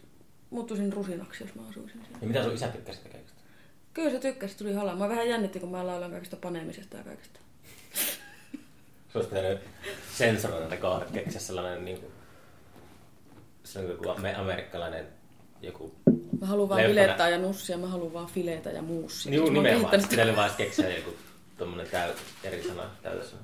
muuttuisin 0.49 0.93
rusinaksi, 0.93 1.43
jos 1.43 1.55
mä 1.55 1.61
asuisin 1.69 2.01
siellä. 2.01 2.17
Ja 2.21 2.27
mitä 2.27 2.43
sun 2.43 2.53
isä 2.53 2.67
tykkäsi 2.67 2.97
sitä 2.97 3.09
keikasta? 3.09 3.41
Kyllä 3.93 4.09
se 4.09 4.19
tykkäsi, 4.19 4.57
tuli 4.57 4.73
halaa. 4.73 4.95
Mä 4.95 5.09
vähän 5.09 5.29
jännitti, 5.29 5.59
kun 5.59 5.71
mä 5.71 5.87
laulan 5.87 6.11
kaikesta 6.11 6.37
paneemisesta 6.37 6.97
ja 6.97 7.03
kaikesta. 7.03 7.39
Se 9.13 9.17
olisi 9.17 9.29
pitänyt 9.29 9.59
sensuroida 10.13 10.67
ne 10.67 10.77
kohdat, 10.77 11.11
keksiä 11.11 11.41
sellainen 11.41 11.85
niin 11.85 11.99
kuin, 11.99 12.11
se 13.63 13.79
on 13.79 13.87
joku 13.87 14.03
ame- 14.03 14.39
amerikkalainen 14.39 15.07
joku... 15.61 15.95
Mä 16.41 16.47
haluan 16.47 16.69
vaan 16.69 16.81
filettää 16.81 17.29
ja 17.29 17.37
nussia, 17.37 17.77
mä 17.77 17.87
haluan 17.87 18.13
vaan 18.13 18.27
fileitä 18.27 18.69
ja 18.69 18.81
muussia. 18.81 19.35
Juu, 19.35 19.49
nimenomaan. 19.49 20.03
Pitänyt 20.09 20.35
vaan 20.35 20.51
keksiä 20.57 20.97
joku 20.97 21.09
tommonen 21.57 21.87
täy, 21.87 22.13
eri 22.43 22.67
sana 22.67 22.89
täydessä. 23.03 23.35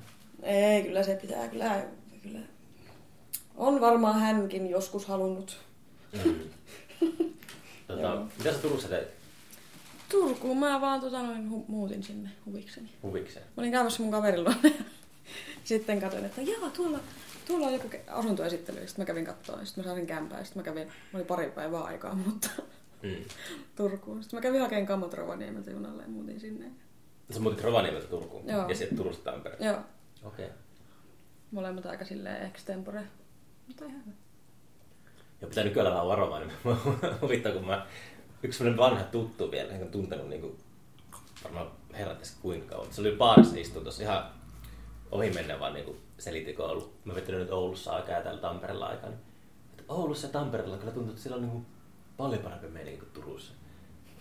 Ei, 0.42 0.82
kyllä 0.82 1.02
se 1.02 1.16
pitää, 1.16 1.48
kyllä, 1.48 1.84
kyllä. 2.22 2.38
On 3.56 3.80
varmaan 3.80 4.20
hänkin 4.20 4.70
joskus 4.70 5.06
halunnut. 5.06 5.58
Mm. 6.24 6.34
tota, 7.88 8.26
mitä 8.38 8.52
sä 8.52 8.58
Turussa 8.58 8.88
teit 8.88 9.08
Turkuun 10.10 10.58
mä 10.58 10.80
vaan 10.80 11.00
tota, 11.00 11.22
noin, 11.22 11.50
hu- 11.50 11.64
muutin 11.68 12.02
sinne 12.02 12.30
huvikseni. 12.46 12.90
huvikseen? 13.02 13.46
Mä 13.46 13.60
olin 13.60 13.72
käymässä 13.72 14.02
mun 14.02 14.12
kaverilla. 14.12 14.54
Sitten 15.64 16.00
katsoin, 16.00 16.24
että 16.24 16.42
jaa, 16.42 16.70
tuolla, 16.70 16.98
tuolla 17.46 17.66
on 17.66 17.72
joku 17.72 17.88
asuntoesittely. 18.06 18.86
Sitten 18.86 19.02
mä 19.02 19.06
kävin 19.06 19.24
katsoa. 19.24 19.64
Sitten 19.64 19.84
mä 19.84 19.88
saasin 19.88 20.06
kämpää. 20.06 20.44
Sitten 20.44 20.60
mä 20.62 20.64
kävin, 20.64 20.86
mä 20.86 21.18
oli 21.18 21.24
pari 21.24 21.50
päivää 21.50 21.82
aikaa, 21.82 22.14
mutta 22.26 22.48
Mm. 23.02 23.16
Turkuun. 23.76 24.22
Sitten 24.22 24.36
mä 24.36 24.42
kävin 24.42 24.60
hakemaan 24.60 24.86
kamot 24.86 25.14
Rovaniemeltä 25.14 25.70
junalle 25.70 26.02
ja 26.02 26.08
muutin 26.08 26.40
sinne. 26.40 26.70
Sä 27.30 27.40
muutit 27.40 27.60
Rovaniemeltä 27.64 28.06
Turkuun 28.06 28.48
Joo. 28.48 28.68
ja 28.68 28.74
sitten 28.74 28.98
Turusta 28.98 29.30
Tampereen. 29.32 29.64
Joo, 29.64 29.78
Okei. 30.24 30.44
Okay. 30.46 30.56
molemmat 31.50 31.86
aika 31.86 32.04
silleen 32.04 32.46
extempore. 32.46 33.02
Mutta 33.66 33.84
ihan 33.84 34.00
hyvä. 34.04 34.16
Ja 35.40 35.46
pitää 35.46 35.64
nykyään 35.64 35.92
olla 35.92 36.08
varovainen. 36.08 36.52
Huvittaa, 37.22 37.52
kun 37.52 37.66
mä 37.66 37.86
yksi 38.42 38.58
sellainen 38.58 38.78
vanha 38.78 39.04
tuttu 39.04 39.50
vielä, 39.50 39.72
enkä 39.72 39.86
tuntenut 39.86 40.28
niin 40.28 40.40
kuin, 40.40 40.58
varmaan 41.44 41.70
herrat 41.92 42.18
tässä 42.18 42.36
kuinka 42.42 42.74
kauan. 42.74 42.92
Se 42.92 43.00
oli 43.00 43.16
baarissa 43.16 43.56
istuu 43.56 43.82
tuossa 43.82 44.02
ihan 44.02 44.30
ohi 45.10 45.30
mennä 45.30 45.60
vaan 45.60 45.74
niin 45.74 46.02
selitti, 46.18 46.52
kun 46.52 46.64
ollut, 46.64 46.94
mä 47.04 47.14
vettänyt 47.14 47.40
nyt 47.40 47.50
Oulussa 47.50 47.92
aikaa 47.92 48.14
ja 48.14 48.22
täällä 48.22 48.40
Tampereella 48.40 48.86
aikaa. 48.86 49.10
Niin, 49.10 49.20
että 49.78 49.92
Oulussa 49.92 50.26
ja 50.26 50.32
Tampereella 50.32 50.78
kyllä 50.78 50.92
tuntuu, 50.92 51.10
että 51.10 51.22
siellä 51.22 51.36
on 51.36 51.42
niin 51.42 51.52
kuin 51.52 51.66
paljon 52.16 52.42
parempi 52.42 52.68
meininki 52.68 53.00
kuin 53.00 53.12
Turussa. 53.12 53.52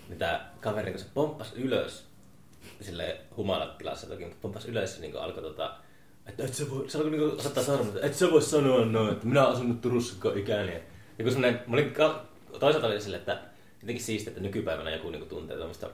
Niin 0.10 0.20
tää 0.20 0.54
kaveri, 0.62 0.92
kun 0.92 1.00
se 1.00 1.06
pomppas 1.14 1.54
ylös, 1.54 2.08
sille 2.82 3.22
humalattilassa 3.38 4.08
toki, 4.08 4.24
mutta 4.24 4.38
pomppas 4.42 4.66
ylös 4.66 4.96
ja 4.96 5.02
niin 5.02 5.20
alkoi 5.20 5.44
tota, 5.44 5.78
että 6.28 6.44
et 6.44 6.54
sä 6.54 6.70
voi, 6.70 6.90
se 6.90 6.98
alkoi 6.98 7.12
niinku 7.12 7.36
osoittaa 7.36 7.64
sormet, 7.64 7.96
että 7.96 8.08
et 8.08 8.14
sä 8.14 8.32
voi 8.32 8.42
sanoa 8.42 8.86
noin, 8.86 9.14
että 9.14 9.28
minä 9.28 9.44
olen 9.44 9.56
asunut 9.56 9.82
Turussa 9.82 10.16
koko 10.20 10.36
ikäni. 10.36 10.74
Ja 10.74 11.24
kun 11.24 11.32
semmonen, 11.32 11.62
mä 11.68 11.74
olin 11.74 11.92
ka- 11.92 12.26
toisaalta 12.60 12.88
oli 12.88 13.02
sille, 13.02 13.18
että 13.18 13.42
jotenkin 13.82 14.06
siistiä, 14.06 14.32
että 14.32 14.42
nykypäivänä 14.42 14.90
joku 14.90 15.10
niinku 15.10 15.26
tuntee 15.26 15.58
tämmöistä 15.58 15.90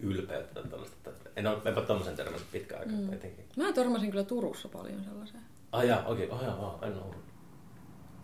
ylpeyttä 0.00 0.54
tai 0.54 0.70
tämmöistä. 0.70 1.10
En 1.36 1.46
ole, 1.46 1.58
enpä 1.64 1.80
tommosen 1.80 2.16
törmännyt 2.16 2.50
pitkään 2.52 2.80
aikaa 2.80 2.96
mm. 2.96 3.12
jotenkin. 3.12 3.44
Mä 3.56 3.72
törmäsin 3.72 4.10
kyllä 4.10 4.24
Turussa 4.24 4.68
paljon 4.68 5.04
sellaiseen. 5.04 5.42
Ai 5.72 5.88
jaa, 5.88 6.06
okei, 6.06 6.26
okay. 6.26 6.38
oh, 6.38 6.44
jaa, 6.44 6.78
en 6.82 6.98
ollut. 6.98 7.24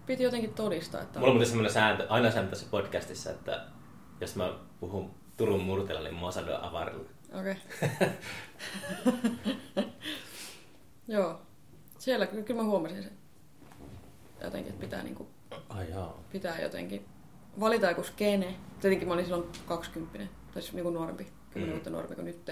Piti 0.07 0.23
jotenkin 0.23 0.55
todistaa, 0.55 1.03
että... 1.03 1.19
Mulla 1.19 1.31
on 1.31 1.37
muuten 1.37 1.49
semmoinen 1.49 1.73
sääntö, 1.73 2.07
aina 2.09 2.31
sääntö 2.31 2.51
tässä 2.51 2.67
podcastissa, 2.71 3.31
että 3.31 3.67
jos 4.21 4.37
mä 4.37 4.53
puhun 4.81 5.11
Turun 5.37 5.61
murteella, 5.61 6.03
niin 6.03 6.15
mua 6.15 6.31
saadaan 6.31 6.63
avarilla. 6.63 7.09
Okei. 7.33 7.57
Joo. 11.11 11.41
Siellä 11.99 12.27
ky- 12.27 12.43
kyllä 12.43 12.63
mä 12.63 12.69
huomasin 12.69 13.03
sen. 13.03 13.13
Jotenkin, 14.45 14.73
että 14.73 14.81
pitää, 14.85 15.03
niinku, 15.03 15.29
Ai 15.69 15.91
jaa. 15.91 16.23
pitää 16.33 16.61
jotenkin 16.61 17.05
valita 17.61 17.89
joku 17.89 18.03
skene. 18.03 18.55
Tietenkin 18.81 19.09
mä 19.09 19.15
olin 19.15 19.25
silloin 19.25 19.49
20, 19.67 20.19
tai 20.53 20.63
siis 20.63 20.75
niinku 20.75 20.91
nuorempi, 20.91 21.27
10 21.51 21.69
Mm. 21.69 21.73
vuotta 21.73 21.91
nuorempi 21.91 22.15
kuin 22.15 22.25
nyt. 22.25 22.51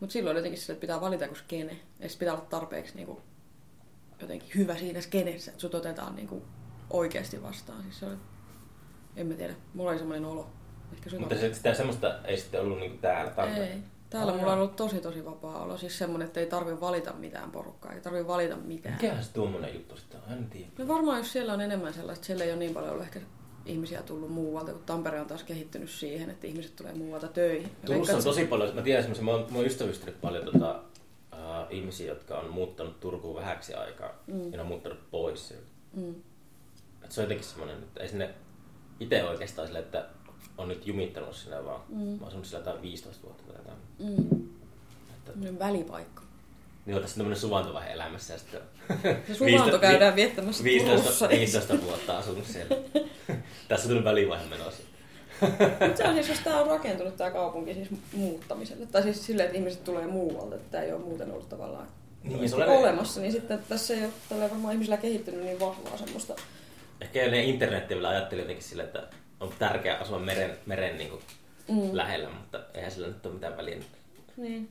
Mutta 0.00 0.12
silloin 0.12 0.36
jotenkin 0.36 0.60
sille, 0.60 0.72
että 0.72 0.80
pitää 0.80 1.00
valita 1.00 1.24
joku 1.24 1.34
skene. 1.36 1.80
Ja 2.00 2.08
pitää 2.18 2.34
olla 2.34 2.44
tarpeeksi 2.50 2.94
niinku, 2.96 3.20
jotenkin 4.20 4.50
hyvä 4.54 4.76
siinä 4.76 5.00
skenessä, 5.00 5.50
että 5.50 5.60
sut 5.60 5.74
otetaan 5.74 6.16
niinku 6.16 6.42
oikeasti 6.90 7.42
vastaan. 7.42 7.82
Siis 7.82 7.98
se 7.98 8.06
oli, 8.06 8.16
en 9.16 9.26
mä 9.26 9.34
tiedä, 9.34 9.54
mulla 9.74 9.90
oli 9.90 9.98
semmoinen 9.98 10.24
olo. 10.24 10.50
Ehkä 10.92 11.10
se 11.10 11.18
Mutta 11.18 11.34
se, 11.38 11.54
sitä 11.54 11.74
semmoista 11.74 12.18
ei 12.24 12.36
sitten 12.36 12.60
ollut 12.60 12.78
niinku 12.78 12.98
täällä 12.98 13.30
Tampereella. 13.30 13.74
Ei. 13.74 13.82
Täällä 14.12 14.32
mulla 14.32 14.52
on 14.52 14.58
ollut 14.58 14.76
tosi 14.76 15.00
tosi 15.00 15.24
vapaa 15.24 15.62
olo. 15.62 15.78
Siis 15.78 15.98
semmonen, 15.98 16.26
että 16.26 16.40
ei 16.40 16.46
tarvi 16.46 16.80
valita 16.80 17.12
mitään 17.12 17.50
porukkaa, 17.50 17.92
ei 17.92 18.00
tarvi 18.00 18.26
valita 18.26 18.56
mitään. 18.56 18.94
Mikähän 18.94 19.24
se 19.24 19.32
tuommoinen 19.32 19.74
juttu 19.74 19.96
sitten 19.96 20.20
on? 20.26 20.32
En 20.32 20.50
tiedä. 20.50 20.66
No 20.78 20.88
varmaan 20.88 21.18
jos 21.18 21.32
siellä 21.32 21.52
on 21.52 21.60
enemmän 21.60 21.94
sellaista, 21.94 22.24
siellä 22.24 22.44
ei 22.44 22.50
ole 22.50 22.58
niin 22.58 22.74
paljon 22.74 22.90
ollut 22.90 23.06
ehkä 23.06 23.20
ihmisiä 23.66 24.02
tullut 24.02 24.30
muualta, 24.30 24.72
kun 24.72 24.82
Tampere 24.86 25.20
on 25.20 25.26
taas 25.26 25.42
kehittynyt 25.42 25.90
siihen, 25.90 26.30
että 26.30 26.46
ihmiset 26.46 26.76
tulee 26.76 26.92
muualta 26.94 27.28
töihin. 27.28 27.68
Mä 27.68 27.86
Turussa 27.86 28.16
on 28.16 28.24
tosi 28.24 28.44
paljon, 28.44 28.74
mä 28.74 28.82
tiedän 28.82 29.02
semmoisen, 29.02 29.24
mä 29.24 29.30
oon, 29.30 29.46
mä 29.50 29.56
oon 29.56 29.66
ystävystynyt 29.66 30.20
paljon 30.20 30.44
tota, 30.44 30.82
äh, 31.32 31.66
ihmisiä, 31.70 32.08
jotka 32.08 32.38
on 32.38 32.50
muuttanut 32.50 33.00
Turkuun 33.00 33.36
vähäksi 33.36 33.74
aikaa 33.74 34.10
mm. 34.26 34.44
ja 34.44 34.50
ne 34.50 34.60
on 34.60 34.66
muuttanut 34.66 35.10
pois 35.10 35.48
sieltä. 35.48 35.66
Mm. 35.92 36.14
Et 37.04 37.12
se 37.12 37.20
on 37.20 37.24
jotenkin 37.24 37.46
semmoinen, 37.46 37.78
että 37.78 38.02
ei 38.02 38.08
sinne 38.08 38.34
itse 39.00 39.24
oikeastaan 39.24 39.66
sille, 39.68 39.78
että 39.78 40.08
on 40.58 40.68
nyt 40.68 40.86
jumittanut 40.86 41.36
sinne 41.36 41.64
vaan. 41.64 41.80
Mm. 41.88 41.98
Mä 41.98 42.16
oon 42.20 42.28
asunut 42.28 42.46
sillä 42.46 42.58
jotain 42.58 42.82
15 42.82 43.22
vuotta 43.22 43.42
tai 43.42 43.56
jotain. 43.56 43.78
Mm. 43.98 44.48
Että... 45.16 45.58
välipaikka. 45.58 46.22
Niin 46.86 46.96
on 46.96 47.02
tässä 47.02 47.16
tämmöinen 47.16 47.40
suvantuvaihe 47.40 47.92
elämässä 47.92 48.32
ja 48.32 48.38
sitten... 48.38 48.60
Se 49.26 49.34
suvanto 49.34 49.78
käydään 49.78 50.16
viettämässä 50.16 50.64
15, 50.64 51.02
Turussa. 51.02 51.28
15 51.28 51.82
vuotta 51.82 52.18
asunut 52.18 52.46
siellä. 52.46 52.76
tässä 53.68 53.84
on 53.84 53.88
tullut 53.88 54.04
välivaihe 54.04 54.44
menossa. 54.48 54.82
Mutta 55.40 55.96
se 55.96 56.04
on 56.04 56.14
siis, 56.14 56.28
jos 56.28 56.38
tämä 56.38 56.60
on 56.60 56.66
rakentunut 56.66 57.16
tämä 57.16 57.30
kaupunki 57.30 57.74
siis 57.74 57.88
muuttamiselle, 58.12 58.86
tai 58.86 59.02
siis 59.02 59.26
silleen, 59.26 59.46
että 59.46 59.58
ihmiset 59.58 59.84
tulee 59.84 60.06
muualta, 60.06 60.54
että 60.54 60.70
tämä 60.70 60.84
ei 60.84 60.92
ole 60.92 61.00
muuten 61.00 61.30
ollut 61.30 61.48
tavallaan 61.48 61.86
Niin, 62.22 62.48
se 62.48 62.56
olemassa, 62.56 63.20
niin 63.20 63.32
sitten 63.32 63.58
tässä 63.68 63.94
ei 63.94 64.04
ole 64.04 64.12
tällä 64.28 64.50
varmaan 64.50 64.72
ihmisillä 64.72 64.96
kehittynyt 64.96 65.44
niin 65.44 65.60
vahvaa 65.60 65.96
semmoista. 65.96 66.34
Ehkä 67.00 67.30
ne 67.30 67.44
internetti 67.44 67.94
vielä 67.94 68.08
ajatteli 68.08 68.40
jotenkin 68.40 68.64
sille, 68.64 68.82
että 68.82 69.02
on 69.42 69.52
tärkeää 69.58 69.98
asua 69.98 70.18
meren, 70.18 70.58
meren 70.66 70.98
niin 70.98 71.10
kuin 71.10 71.22
mm. 71.68 71.90
lähellä, 71.92 72.30
mutta 72.30 72.60
eihän 72.74 72.90
sillä 72.90 73.06
nyt 73.06 73.26
ole 73.26 73.34
mitään 73.34 73.56
väliä. 73.56 73.78
Niin. 74.36 74.68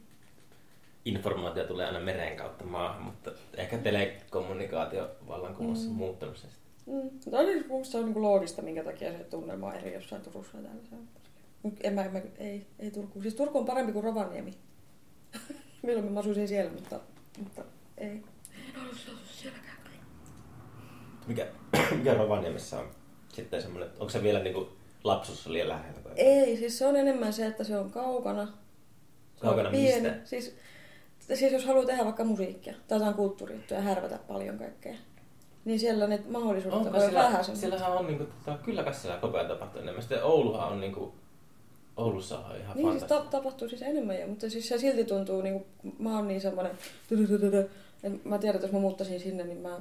Informaatio 1.05 1.63
tulee 1.63 1.85
aina 1.85 1.99
meren 1.99 2.37
kautta 2.37 2.65
maahan, 2.65 3.01
mutta 3.01 3.31
ehkä 3.57 3.77
telekommunikaatio 3.77 5.09
vallankumouksessa 5.27 5.91
mm. 5.91 5.95
muuttanut 5.95 6.37
sen. 6.37 6.49
Mm. 6.85 7.09
No, 7.31 7.41
niin, 7.41 7.85
se 7.85 7.97
on 7.97 8.05
niin 8.05 8.21
loogista, 8.21 8.61
minkä 8.61 8.83
takia 8.83 9.11
se 9.11 9.23
tunnelma 9.23 9.67
on 9.67 9.75
eri 9.75 9.93
jossain 9.93 10.21
Turussa 10.21 10.57
ja 10.57 10.63
täällä. 10.63 11.07
En 11.83 11.93
mä, 11.93 12.03
en 12.03 12.11
mä, 12.11 12.21
ei, 12.37 12.67
ei 12.79 12.91
Turku. 12.91 13.21
Siis 13.21 13.35
Turku 13.35 13.59
on 13.59 13.65
parempi 13.65 13.91
kuin 13.91 14.03
Rovaniemi. 14.03 14.53
Milloin 15.83 16.11
mä 16.11 16.19
asuisin 16.19 16.47
siellä, 16.47 16.71
mutta, 16.71 16.99
mutta 17.39 17.63
ei. 17.97 18.07
En 18.07 18.81
ollut 18.81 18.97
sielläkään. 19.25 19.77
Mikä, 21.27 21.47
mikä 21.97 22.13
Rovaniemessä 22.13 22.79
on 22.79 22.85
sitten 23.33 23.61
semmoinen, 23.61 23.89
onko 23.93 24.09
se 24.09 24.23
vielä 24.23 24.39
niin 24.39 24.53
kuin 24.53 24.67
lapsussa 25.03 25.53
liian 25.53 25.69
lähellä? 25.69 26.01
Tai? 26.01 26.13
Ei, 26.15 26.57
siis 26.57 26.77
se 26.77 26.85
on 26.85 26.95
enemmän 26.95 27.33
se, 27.33 27.45
että 27.45 27.63
se 27.63 27.77
on 27.77 27.91
kaukana. 27.91 28.45
Se 29.35 29.41
kaukana 29.41 29.69
on 29.69 29.75
pieni. 29.75 30.09
mistä? 30.09 30.25
Siis, 30.25 30.55
siis 31.33 31.53
jos 31.53 31.65
haluaa 31.65 31.85
tehdä 31.85 32.05
vaikka 32.05 32.23
musiikkia 32.23 32.73
tai 32.87 32.97
jotain 32.97 33.13
kulttuurijuttuja 33.13 33.79
ja 33.79 33.83
härvätä 33.83 34.19
paljon 34.27 34.57
kaikkea, 34.57 34.95
niin 35.65 35.79
siellä 35.79 36.07
ne 36.07 36.19
mahdollisuudet 36.29 36.79
Onko 36.79 36.97
on 36.97 37.01
siellä, 37.01 37.19
vähän 37.19 37.55
Siellähän 37.55 37.91
on 37.91 38.07
niinku, 38.07 38.25
tota, 38.25 38.57
kyllä 38.63 38.83
kai 38.83 38.93
siellä 38.93 39.17
koko 39.17 39.37
ajan 39.37 39.49
tapahtuu 39.49 39.81
enemmän. 39.81 40.01
Sitten 40.01 40.23
Ouluhan 40.23 40.71
on 40.71 40.79
niinku, 40.79 41.13
Oulussa 41.97 42.39
on 42.39 42.57
ihan 42.57 42.77
Niin 42.77 42.91
siis 42.91 43.03
ta- 43.03 43.25
tapahtuu 43.31 43.69
siis 43.69 43.81
enemmän 43.81 44.19
jo, 44.19 44.27
mutta 44.27 44.49
siis 44.49 44.67
se 44.67 44.77
silti 44.77 45.05
tuntuu, 45.05 45.41
niin 45.41 45.53
kuin, 45.53 45.95
mä 45.99 46.15
oon 46.15 46.27
niin 46.27 46.41
semmoinen, 46.41 46.71
että 48.03 48.29
mä 48.29 48.37
tiedän, 48.37 48.55
että 48.55 48.67
jos 48.67 48.73
mä 48.73 48.79
muuttaisin 48.79 49.19
sinne, 49.19 49.43
niin 49.43 49.57
mä 49.57 49.79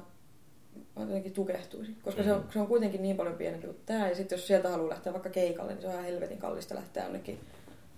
jotenkin 0.99 1.33
tukehtuisin. 1.33 1.97
Koska 2.03 2.21
mm-hmm. 2.21 2.35
se, 2.35 2.39
on, 2.39 2.51
se 2.53 2.59
on 2.59 2.67
kuitenkin 2.67 3.01
niin 3.01 3.17
paljon 3.17 3.35
pienempi 3.35 3.67
kuin 3.67 3.79
tää. 3.85 4.09
Ja 4.09 4.15
sitten 4.15 4.35
jos 4.35 4.47
sieltä 4.47 4.69
haluaa 4.69 4.89
lähteä 4.89 5.13
vaikka 5.13 5.29
keikalle, 5.29 5.71
niin 5.71 5.81
se 5.81 5.87
on 5.87 5.93
ihan 5.93 6.05
helvetin 6.05 6.37
kallista 6.37 6.75
lähteä 6.75 7.03
jonnekin 7.03 7.39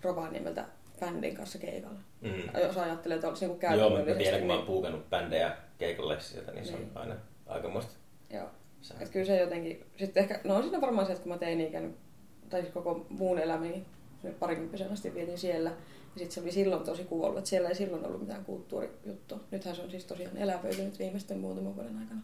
Rovaniemeltä 0.01 0.65
bändin 0.99 1.35
kanssa 1.35 1.57
keikalle. 1.57 1.99
Mm. 2.21 2.61
Jos 2.63 2.77
ajattelee, 2.77 3.15
että 3.15 3.27
olisi 3.27 3.47
niin 3.47 3.77
Joo, 3.77 3.89
mä 3.89 4.15
tiedän, 4.17 4.39
kun 4.39 4.47
mä 4.47 4.55
oon 4.55 4.65
puukannut 4.65 5.09
bändejä 5.09 5.57
keikalle 5.77 6.19
sieltä, 6.19 6.51
niin, 6.51 6.63
niin. 6.63 6.67
se 6.67 6.75
on 6.75 6.81
niin. 6.81 6.97
aina 6.97 7.15
aikamoista. 7.47 7.93
Joo. 8.29 8.47
Että 8.91 9.13
kyllä 9.13 9.25
se 9.25 9.39
jotenkin, 9.39 9.85
sitten 9.97 10.23
ehkä, 10.23 10.39
no 10.43 10.55
on 10.55 10.63
siinä 10.63 10.81
varmaan 10.81 11.07
se, 11.07 11.11
että 11.11 11.23
kun 11.23 11.31
mä 11.31 11.37
tein 11.37 11.61
ikään, 11.61 11.93
tai 12.49 12.61
siis 12.61 12.73
koko 12.73 13.05
muun 13.09 13.39
elämäni, 13.39 13.85
parikymppisen 14.39 14.91
asti 14.91 15.13
vietin 15.13 15.37
siellä, 15.37 15.69
ja 15.69 16.19
sitten 16.19 16.31
se 16.31 16.41
oli 16.41 16.51
silloin 16.51 16.83
tosi 16.83 17.03
kuollut, 17.03 17.37
että 17.37 17.49
siellä 17.49 17.69
ei 17.69 17.75
silloin 17.75 18.05
ollut 18.05 18.21
mitään 18.21 18.45
kulttuurijuttua. 18.45 19.39
Nythän 19.51 19.75
se 19.75 19.81
on 19.81 19.91
siis 19.91 20.05
tosiaan 20.05 20.37
elävöitynyt 20.37 20.99
viimeisten 20.99 21.39
muutaman 21.39 21.75
vuoden 21.75 21.97
aikana. 21.97 22.21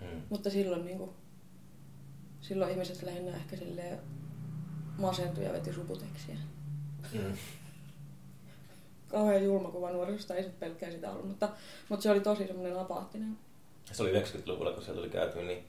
Mm. 0.00 0.22
Mutta 0.30 0.50
silloin, 0.50 0.84
niin 0.84 0.98
kuin, 0.98 1.10
silloin 2.40 2.70
ihmiset 2.70 3.02
lähinnä 3.02 3.36
ehkä 3.36 3.56
silleen 3.56 3.98
masentui 4.98 5.44
ja 5.44 5.52
veti 5.52 5.72
suputekstiä. 5.72 6.36
Mm. 7.12 7.36
Kauhean 9.08 9.44
julma 9.44 9.70
kuva 9.70 9.90
nuorisosta, 9.90 10.34
ei 10.34 10.42
se 10.42 10.50
pelkkää 10.60 10.90
sitä 10.90 11.10
ollut, 11.10 11.28
mutta, 11.28 11.48
mutta 11.88 12.02
se 12.02 12.10
oli 12.10 12.20
tosi 12.20 12.46
semmoinen 12.46 12.78
apaattinen 12.78 13.36
se 13.92 14.02
oli 14.02 14.12
90-luvulla, 14.12 14.72
kun 14.72 14.82
siellä 14.82 15.00
tuli 15.00 15.10
käyty, 15.10 15.42
niin 15.42 15.64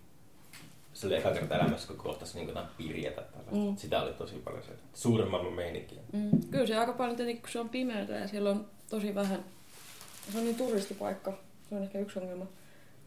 se 0.94 1.08
oli 1.08 1.16
eka 1.16 1.32
kerta 1.32 1.56
elämässä, 1.56 1.88
kun 1.88 1.98
kohtasi 1.98 2.38
niin 2.38 2.48
jotain 2.48 2.68
pirjetä. 2.78 3.24
Mm. 3.52 3.76
Sitä 3.76 4.02
oli 4.02 4.14
tosi 4.14 4.36
paljon 4.36 4.64
se 4.64 4.72
suuren 4.94 5.28
maailman 5.28 5.54
meininkiä. 5.54 6.02
Mm. 6.14 6.30
Kyllä 6.52 6.68
se 6.68 6.78
aika 6.78 6.94
paljon 6.94 7.16
tietenkin, 7.16 7.42
kun 7.42 7.52
se 7.52 7.60
on 7.60 7.70
pimeätä 7.70 8.14
ja 8.14 8.28
siellä 8.28 8.50
on 8.50 8.66
tosi 8.90 9.16
vähän, 9.16 9.46
se 10.32 10.38
on 10.38 10.44
niin 10.44 10.56
turistipaikka, 10.56 11.38
se 11.70 11.76
on 11.76 11.84
ehkä 11.84 12.00
yksi 12.00 12.20
ongelma. 12.20 12.46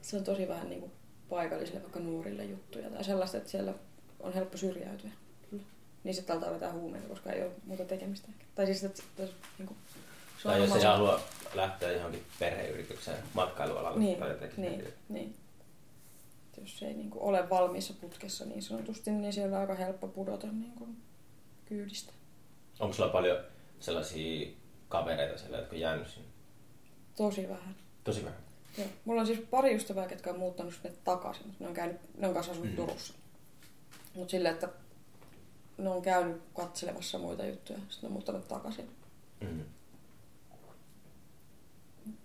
Se 0.02 0.16
on 0.16 0.24
tosi 0.24 0.48
vähän 0.48 0.68
niin 0.68 0.80
kuin 0.80 0.92
paikallisille, 1.30 1.82
vaikka 1.82 2.00
nuorille 2.00 2.44
juttuja 2.44 2.90
tai 2.90 3.04
sellaista, 3.04 3.36
että 3.36 3.50
siellä 3.50 3.74
on 4.20 4.32
helppo 4.32 4.56
syrjäytyä. 4.56 5.10
Kyllä. 5.50 5.62
Niin 6.04 6.14
sitten 6.14 6.36
aletaan 6.36 6.54
vetää 6.54 6.72
huumeita, 6.72 7.08
koska 7.08 7.32
ei 7.32 7.42
ole 7.42 7.52
muuta 7.64 7.84
tekemistä. 7.84 8.28
Ehkä. 8.28 8.44
Tai 8.54 8.66
siis, 8.66 8.84
että, 8.84 9.02
että 9.18 9.36
niin 9.58 9.66
kuin, 9.66 9.78
se 10.38 10.42
tai 10.42 10.60
jos 10.60 10.76
ei 10.76 10.82
halua 10.82 11.20
lähteä 11.54 11.92
johonkin 11.92 12.22
perheyritykseen 12.38 13.18
matkailualalle 13.34 14.00
niin, 14.00 14.18
tai 14.18 14.30
jotenkin. 14.30 14.62
Niin, 14.62 14.84
niin. 15.08 15.34
Jos 16.60 16.82
ei 16.82 16.94
niin 16.94 17.10
kuin, 17.10 17.22
ole 17.22 17.50
valmiissa 17.50 17.94
putkessa 18.00 18.44
niin 18.44 18.62
sanotusti, 18.62 19.10
niin 19.10 19.32
siellä 19.32 19.56
on 19.56 19.60
aika 19.60 19.74
helppo 19.74 20.08
pudota 20.08 20.46
niin 20.46 20.72
kuin, 20.72 20.96
kyydistä. 21.66 22.12
Onko 22.80 22.94
sulla 22.94 23.08
paljon 23.08 23.38
sellaisia 23.80 24.50
kavereita 24.88 25.38
siellä, 25.38 25.56
jotka 25.56 25.76
on 25.76 25.80
jäänyt 25.80 26.08
sinne? 26.08 26.28
Tosi 27.16 27.48
vähän. 27.48 27.76
Tosi 28.04 28.24
vähän? 28.24 28.47
Joo. 28.78 28.88
Mulla 29.04 29.20
on 29.20 29.26
siis 29.26 29.40
pari 29.40 29.74
ystävää, 29.74 30.08
jotka 30.10 30.30
on 30.30 30.38
muuttanut 30.38 30.74
sinne 30.74 30.96
takaisin. 31.04 31.56
Ne 31.58 31.68
on, 31.68 31.74
käynyt, 31.74 32.00
ne 32.18 32.28
on 32.28 32.34
kanssa 32.34 32.52
asunut 32.52 32.70
mm. 32.70 32.76
Turussa. 32.76 33.14
Mutta 34.14 34.30
silleen, 34.30 34.54
että 34.54 34.68
ne 35.78 35.88
on 35.88 36.02
käynyt 36.02 36.42
katselemassa 36.54 37.18
muita 37.18 37.46
juttuja, 37.46 37.78
sitten 37.78 38.02
ne 38.02 38.06
on 38.06 38.12
muuttanut 38.12 38.48
takaisin. 38.48 38.90
Mm. 39.40 39.64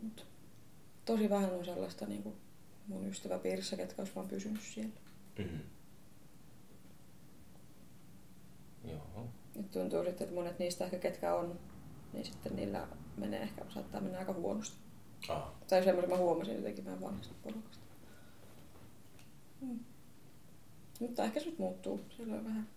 Mut 0.02 0.26
tosi 1.06 1.30
vähän 1.30 1.52
on 1.52 1.66
sellaista 1.66 2.06
niin 2.06 2.24
kuin 2.24 2.36
mun 2.88 3.08
ystäväpiirissä, 3.08 3.76
ketkä 3.78 4.02
olisi 4.02 4.16
vaan 4.16 4.28
pysynyt 4.28 4.62
siellä. 4.62 5.00
Mm-hmm. 5.40 5.60
Joo. 8.84 9.28
Nyt 9.56 9.72
tuntuu 9.72 10.04
sitten, 10.04 10.26
että 10.26 10.36
monet 10.36 10.60
niistä 10.60 10.86
ehkä 10.86 11.00
ketkä 11.00 11.36
on, 11.36 11.60
niin 12.14 12.26
sitten 12.26 12.56
niillä 12.56 12.88
menee 13.18 13.42
ehkä, 13.42 13.66
saattaa 13.70 14.02
mennä 14.02 14.20
aika 14.20 14.34
huonosti. 14.34 14.78
Ah. 15.30 15.44
Tai 15.68 15.84
semmoisen 15.84 16.10
mä 16.10 16.18
huomasin 16.18 16.56
jotenkin 16.56 16.86
vähän 16.86 17.02
vanhasta 17.02 17.34
porukasta. 17.44 17.84
Mm. 19.62 19.80
Mutta 21.00 21.24
ehkä 21.24 21.40
se 21.40 21.46
nyt 21.46 21.60
muuttuu. 21.60 22.02
Siellä 22.18 22.36
on 22.36 22.46
vähän, 22.46 22.68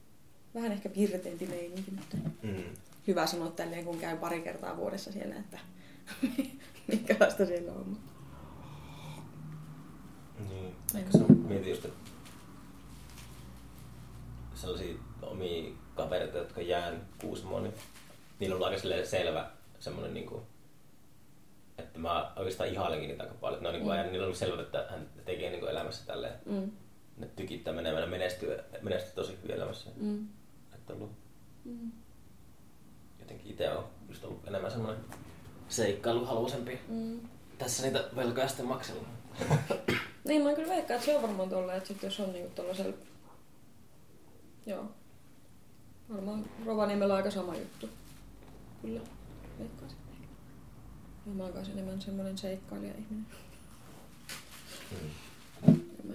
vähän 0.55 0.73
ehkä 0.73 0.91
virteempi 0.97 1.47
meininki, 1.47 1.91
mutta 1.91 2.17
mm. 2.43 2.65
hyvä 3.07 3.27
sanoa 3.27 3.51
tälleen, 3.51 3.85
kun 3.85 3.99
käyn 3.99 4.19
pari 4.19 4.41
kertaa 4.41 4.77
vuodessa 4.77 5.13
siellä, 5.13 5.37
että 5.37 5.59
minkälaista 6.89 7.47
siellä 7.47 7.73
on. 7.73 7.99
Niin, 10.49 10.75
ehkä 10.95 11.13
se 11.13 11.25
on, 11.25 11.37
mietin 11.37 11.71
just, 11.71 11.85
että 11.85 12.11
sellaisia 14.55 14.95
omia 15.23 15.73
kavereita, 15.95 16.39
jotka 16.39 16.61
jään 16.61 17.09
Kuusamoon, 17.21 17.63
niin 17.63 17.75
niillä 18.41 18.57
on 18.57 18.65
aika 18.65 18.83
selvä 19.05 19.51
semmoinen 19.79 20.15
niin 20.15 20.27
kuin, 20.27 20.43
että 21.79 21.99
mä 21.99 22.33
oikeastaan 22.37 22.70
ihailenkin 22.70 23.09
niitä 23.09 23.22
aika 23.22 23.35
paljon. 23.41 23.62
Ne 23.62 23.68
on, 23.68 23.74
niin 23.74 23.83
kuin, 23.83 23.93
mm. 23.93 24.01
ajan, 24.01 24.12
niillä 24.12 24.27
on 24.27 24.37
selvä, 24.37 24.62
että 24.62 24.87
hän 24.91 25.09
tekee 25.24 25.51
niin 25.51 25.61
kuin 25.61 25.70
elämässä 25.70 26.07
tälleen. 26.07 26.35
Mm. 26.47 26.70
Ne 27.16 27.27
tykittää 27.37 27.74
menemään 27.74 28.03
ja 28.03 28.09
menestyy, 28.09 28.59
menestyy 28.83 29.14
tosi 29.14 29.39
hyvin 29.43 29.57
elämässä. 29.57 29.91
Mm. 29.97 30.29
Että 30.74 30.93
ollut, 30.93 31.12
mm. 31.64 31.93
jotenkin 33.20 33.51
itse 33.51 33.70
on 33.70 33.85
just 34.09 34.24
ollut 34.24 34.49
enemmän 34.49 34.70
semmoinen 34.70 35.05
seikkailuhaluisempi. 35.68 36.81
Mm. 36.89 37.20
Tässä 37.59 37.83
niitä 37.83 38.05
velkoja 38.16 38.49
sitten 38.49 38.66
maksella. 38.66 39.09
niin, 40.24 40.43
mä 40.43 40.55
kyllä 40.55 40.68
veikkaan, 40.68 40.97
että 40.97 41.07
se 41.07 41.16
on 41.16 41.22
varmaan 41.22 41.49
tolleen, 41.49 41.79
että 41.79 41.89
sit 41.89 42.03
jos 42.03 42.20
on 42.20 42.33
niinku 42.33 42.53
tollasella... 42.55 42.97
Joo. 44.66 44.85
Varmaan 46.14 46.45
Rovaniemellä 46.66 47.14
on 47.14 47.16
aika 47.16 47.31
sama 47.31 47.57
juttu. 47.57 47.89
Kyllä, 48.83 49.01
veikkaisin. 49.59 50.06
Ja 51.27 51.33
mä 51.33 51.43
oon 51.43 51.53
kanssa 51.53 51.72
enemmän 51.72 52.01
semmonen 52.01 52.39
seikkailija-ihminen. 52.39 53.27
Mm. 55.66 55.81
Mä 56.05 56.14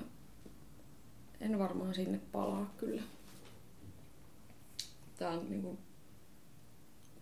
en 1.39 1.59
varmaan 1.59 1.95
sinne 1.95 2.19
palaa 2.31 2.73
kyllä. 2.77 3.01
Tää 5.19 5.29
on 5.29 5.49
niinku... 5.49 5.77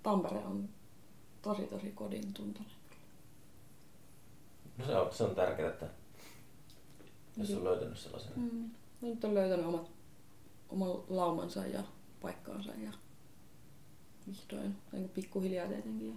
Tampere 0.04 0.38
on 0.46 0.70
tosi 1.42 1.62
tosi 1.62 1.92
kodin 1.92 2.34
tuntunut. 2.34 2.72
No 4.78 4.86
se 4.86 4.96
on, 4.96 5.14
se 5.14 5.24
on 5.24 5.36
tärkeää, 5.36 5.70
että 5.70 5.90
jos 7.38 7.52
on 7.52 7.64
löytänyt 7.64 7.98
sellaisen. 7.98 8.32
Mm. 8.36 8.70
No, 9.02 9.08
nyt 9.08 9.24
on 9.24 9.34
löytänyt 9.34 9.66
omat, 9.66 9.92
oman 10.70 10.90
laumansa 11.08 11.66
ja 11.66 11.84
paikkaansa 12.22 12.72
ja 12.72 12.94
vihdoin, 14.28 14.76
niin 14.92 15.10
pikkuhiljaa 15.10 15.68
tietenkin. 15.68 16.10
Ja 16.10 16.16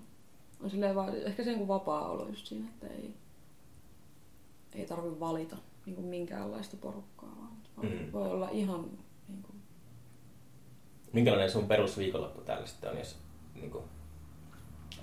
on 0.62 0.70
silleen 0.70 0.94
vaan, 0.94 1.16
ehkä 1.16 1.44
sen 1.44 1.56
kuin 1.56 1.68
vapaa 1.68 2.08
olo 2.08 2.28
just 2.28 2.46
siinä, 2.46 2.68
että 2.68 2.86
ei, 2.86 3.14
ei 4.74 4.86
tarvi 4.86 5.20
valita 5.20 5.56
niin 5.86 5.94
kuin 5.94 6.06
minkäänlaista 6.06 6.76
porukkaa, 6.76 7.36
vaan 7.38 7.52
Mm. 7.82 8.12
Voi 8.12 8.30
olla 8.30 8.48
ihan 8.50 8.90
niin 9.28 9.42
kuin, 9.42 9.56
Minkälainen 11.12 11.50
sun 11.50 11.68
perusviikonloppu 11.68 12.40
täällä 12.40 12.66
sitten 12.66 12.90
on, 12.90 12.98
jos 12.98 13.16
niin 13.54 13.70
kuin, 13.70 13.84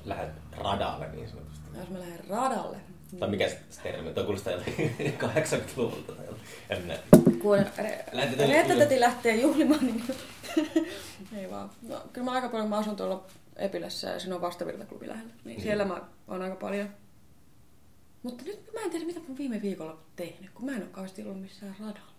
lähdet 0.05 0.31
radalle 0.51 1.07
niin 1.11 1.29
sanotusti? 1.29 1.65
jos 1.79 1.89
mä 1.89 1.99
lähden 1.99 2.29
radalle. 2.29 2.77
Tai 3.19 3.29
mikä 3.29 3.49
se 3.49 3.59
se 3.69 3.81
termi? 3.81 4.13
Tuo 4.13 4.23
kuulostaa 4.23 4.53
joltain 4.53 4.93
80-luvulta 5.23 6.11
tai 6.11 6.25
jotain. 6.25 6.99
Kun 7.41 7.57
Reettatäti 8.47 8.99
lähtee 8.99 9.35
juhlimaan, 9.35 9.85
niin 9.85 10.03
ei 11.37 11.51
vaan. 11.51 11.71
No, 11.81 12.01
kyllä 12.13 12.25
mä 12.25 12.31
aika 12.31 12.49
paljon, 12.49 12.69
mä 12.69 12.77
asun 12.77 12.95
tuolla 12.95 13.25
Epilässä 13.59 14.09
ja 14.09 14.19
siinä 14.19 14.35
on 14.35 14.41
vastavirtaklubi 14.41 15.07
lähellä. 15.07 15.33
Niin 15.45 15.57
Mm. 15.57 15.63
siellä 15.63 15.85
mä 15.85 16.01
oon 16.27 16.41
aika 16.41 16.55
paljon. 16.55 16.89
Mutta 18.23 18.43
nyt 18.43 18.73
mä 18.73 18.79
en 18.81 18.91
tiedä, 18.91 19.05
mitä 19.05 19.19
mä 19.19 19.37
viime 19.37 19.61
viikolla 19.61 19.91
oon 19.91 20.01
tehnyt, 20.15 20.51
kun 20.53 20.65
mä 20.65 20.71
en 20.71 20.81
ole 20.81 20.89
kauheasti 20.89 21.23
ollut 21.23 21.41
missään 21.41 21.75
radalla. 21.79 22.11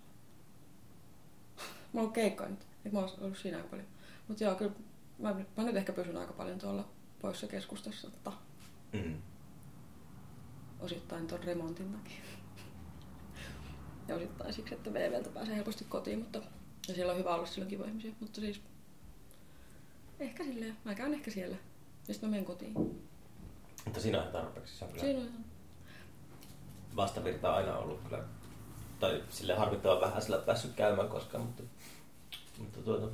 Mulla 1.92 2.06
on 2.06 2.12
keikka 2.12 2.46
nyt, 2.48 2.66
et 2.84 2.92
mä 2.92 2.98
oon 2.98 3.10
ollut 3.20 3.38
siinä 3.38 3.56
aika 3.56 3.68
paljon. 3.68 3.88
Mutta 4.28 4.44
joo, 4.44 4.54
kyllä 4.54 4.72
mä, 5.18 5.34
mä 5.56 5.62
nyt 5.64 5.76
ehkä 5.76 5.92
pysyn 5.92 6.16
aika 6.16 6.32
paljon 6.32 6.58
tuolla 6.58 6.88
poissa 7.20 7.46
keskustassa, 7.46 8.08
että 8.08 8.32
Mm. 8.92 9.14
osittain 10.80 11.26
ton 11.26 11.44
remontin 11.44 11.92
takia. 11.92 12.20
Ja 14.08 14.16
osittain 14.16 14.52
siksi, 14.52 14.74
että 14.74 14.92
VVltä 14.92 15.30
pääsee 15.30 15.56
helposti 15.56 15.84
kotiin, 15.88 16.18
mutta 16.18 16.42
ja 16.88 16.94
siellä 16.94 17.12
on 17.12 17.18
hyvä 17.18 17.34
olla 17.34 17.46
silloin 17.46 17.70
kiva 17.70 17.84
ihmisiä. 17.84 18.12
Mutta 18.20 18.40
siis 18.40 18.60
ehkä 20.20 20.44
silleen, 20.44 20.76
mä 20.84 20.94
käyn 20.94 21.14
ehkä 21.14 21.30
siellä. 21.30 21.56
Ja 22.08 22.14
sitten 22.14 22.30
mä 22.30 22.30
menen 22.30 22.44
kotiin. 22.44 22.72
Mutta 23.84 24.00
siinä 24.00 24.22
on 24.22 24.28
tarpeeksi. 24.28 24.76
Se 24.76 24.84
on 24.84 24.90
kyllä 24.90 25.04
Siinä 25.04 25.20
on 25.20 25.26
ihan... 25.26 25.44
vastavirta 26.96 27.50
on 27.50 27.56
aina 27.56 27.78
ollut 27.78 28.00
kyllä. 28.04 28.22
Tai 29.00 29.22
sille 29.28 29.54
harmittavan 29.54 30.00
vähän 30.00 30.22
sillä 30.22 30.38
päässyt 30.38 30.72
käymään 30.74 31.08
koskaan, 31.08 31.44
mutta, 31.44 31.62
mutta 32.58 32.80
tuota, 32.80 33.06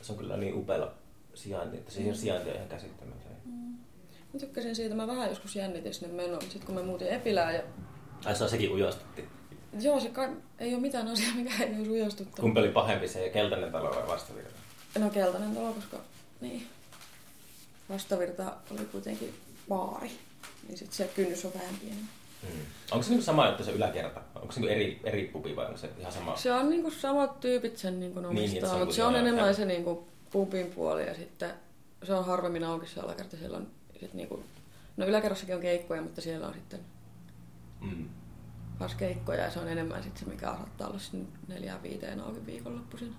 se 0.00 0.12
on 0.12 0.18
kyllä 0.18 0.36
niin 0.36 0.54
upealla 0.54 0.92
sijainti, 1.34 1.76
että 1.76 1.92
siihen 1.92 2.16
sijainti 2.16 2.50
on 2.50 2.56
ihan 2.56 2.68
käsittämätön. 2.68 3.30
Mä 4.32 4.40
tykkäsin 4.40 4.76
siitä, 4.76 4.94
mä 4.94 5.06
vähän 5.06 5.28
joskus 5.28 5.56
jännitin 5.56 5.94
sinne 5.94 6.14
menoa, 6.14 6.30
mutta 6.30 6.52
sitten 6.52 6.66
kun 6.66 6.74
mä 6.74 6.82
muutin 6.82 7.08
Epilään 7.08 7.54
ja... 7.54 7.62
Ai 8.24 8.36
se 8.36 8.44
on 8.44 8.50
sekin 8.50 8.72
ujostutti. 8.72 9.28
Joo, 9.80 10.00
se 10.00 10.08
kai, 10.08 10.36
ei 10.58 10.74
ole 10.74 10.80
mitään 10.80 11.08
asiaa, 11.08 11.34
mikä 11.34 11.64
ei 11.64 11.74
olisi 11.74 11.90
ujostuttanut. 11.90 12.40
Kumpi 12.40 12.60
oli 12.60 12.68
pahempi, 12.68 13.08
se 13.08 13.28
keltainen 13.28 13.72
talo 13.72 13.90
vai 13.90 14.06
vastavirta? 14.06 14.59
No 14.98 15.10
keltainen 15.10 15.54
talo, 15.54 15.72
koska 15.72 15.96
niin. 16.40 16.66
Vastavirta 17.88 18.52
oli 18.70 18.84
kuitenkin 18.84 19.34
baari. 19.68 20.10
Niin 20.68 20.78
sit 20.78 20.92
se 20.92 21.10
kynnys 21.14 21.44
on 21.44 21.52
vähän 21.54 21.74
pienempi. 21.80 22.08
Mm. 22.42 22.48
Onko 22.90 23.02
se 23.02 23.10
niinku 23.10 23.24
sama 23.24 23.46
juttu 23.48 23.64
se 23.64 23.70
yläkerta? 23.72 24.20
Onko 24.34 24.52
se 24.52 24.60
niinku 24.60 24.74
eri, 24.74 25.00
eri 25.04 25.24
pubi 25.32 25.56
vai 25.56 25.66
onko 25.66 25.78
se 25.78 25.90
ihan 25.98 26.12
sama? 26.12 26.36
Se 26.36 26.52
on 26.52 26.70
niinku 26.70 26.90
samat 26.90 27.40
tyypit 27.40 27.78
sen 27.78 28.00
niinku 28.00 28.20
Niin, 28.20 28.28
omistaa, 28.28 28.54
että 28.56 28.66
se 28.68 28.74
on 28.74 28.80
mutta 28.80 28.94
se 28.94 29.04
on 29.04 29.16
enemmän 29.16 29.54
se 29.54 29.64
niinku 29.64 30.08
pubin 30.30 30.66
puoli 30.66 31.06
ja 31.06 31.14
sitten 31.14 31.50
se 32.04 32.14
on 32.14 32.24
harvemmin 32.26 32.64
auki 32.64 32.86
se 32.88 33.00
alakerta. 33.00 33.36
Siellä 33.36 33.56
on 33.56 33.66
sit 34.00 34.14
niinku, 34.14 34.44
no 34.96 35.06
yläkerrassakin 35.06 35.54
on 35.54 35.60
keikkoja, 35.60 36.02
mutta 36.02 36.20
siellä 36.20 36.46
on 36.46 36.54
sitten 36.54 36.80
Mm. 37.80 38.08
keikkoja 38.96 39.44
ja 39.44 39.50
se 39.50 39.58
on 39.58 39.68
enemmän 39.68 40.02
sitten 40.02 40.24
se, 40.24 40.30
mikä 40.30 40.46
saattaa 40.46 40.88
olla 40.88 41.00
neljään 41.48 41.82
viiteen 41.82 42.20
auki 42.20 42.46
viikonloppuisin. 42.46 43.14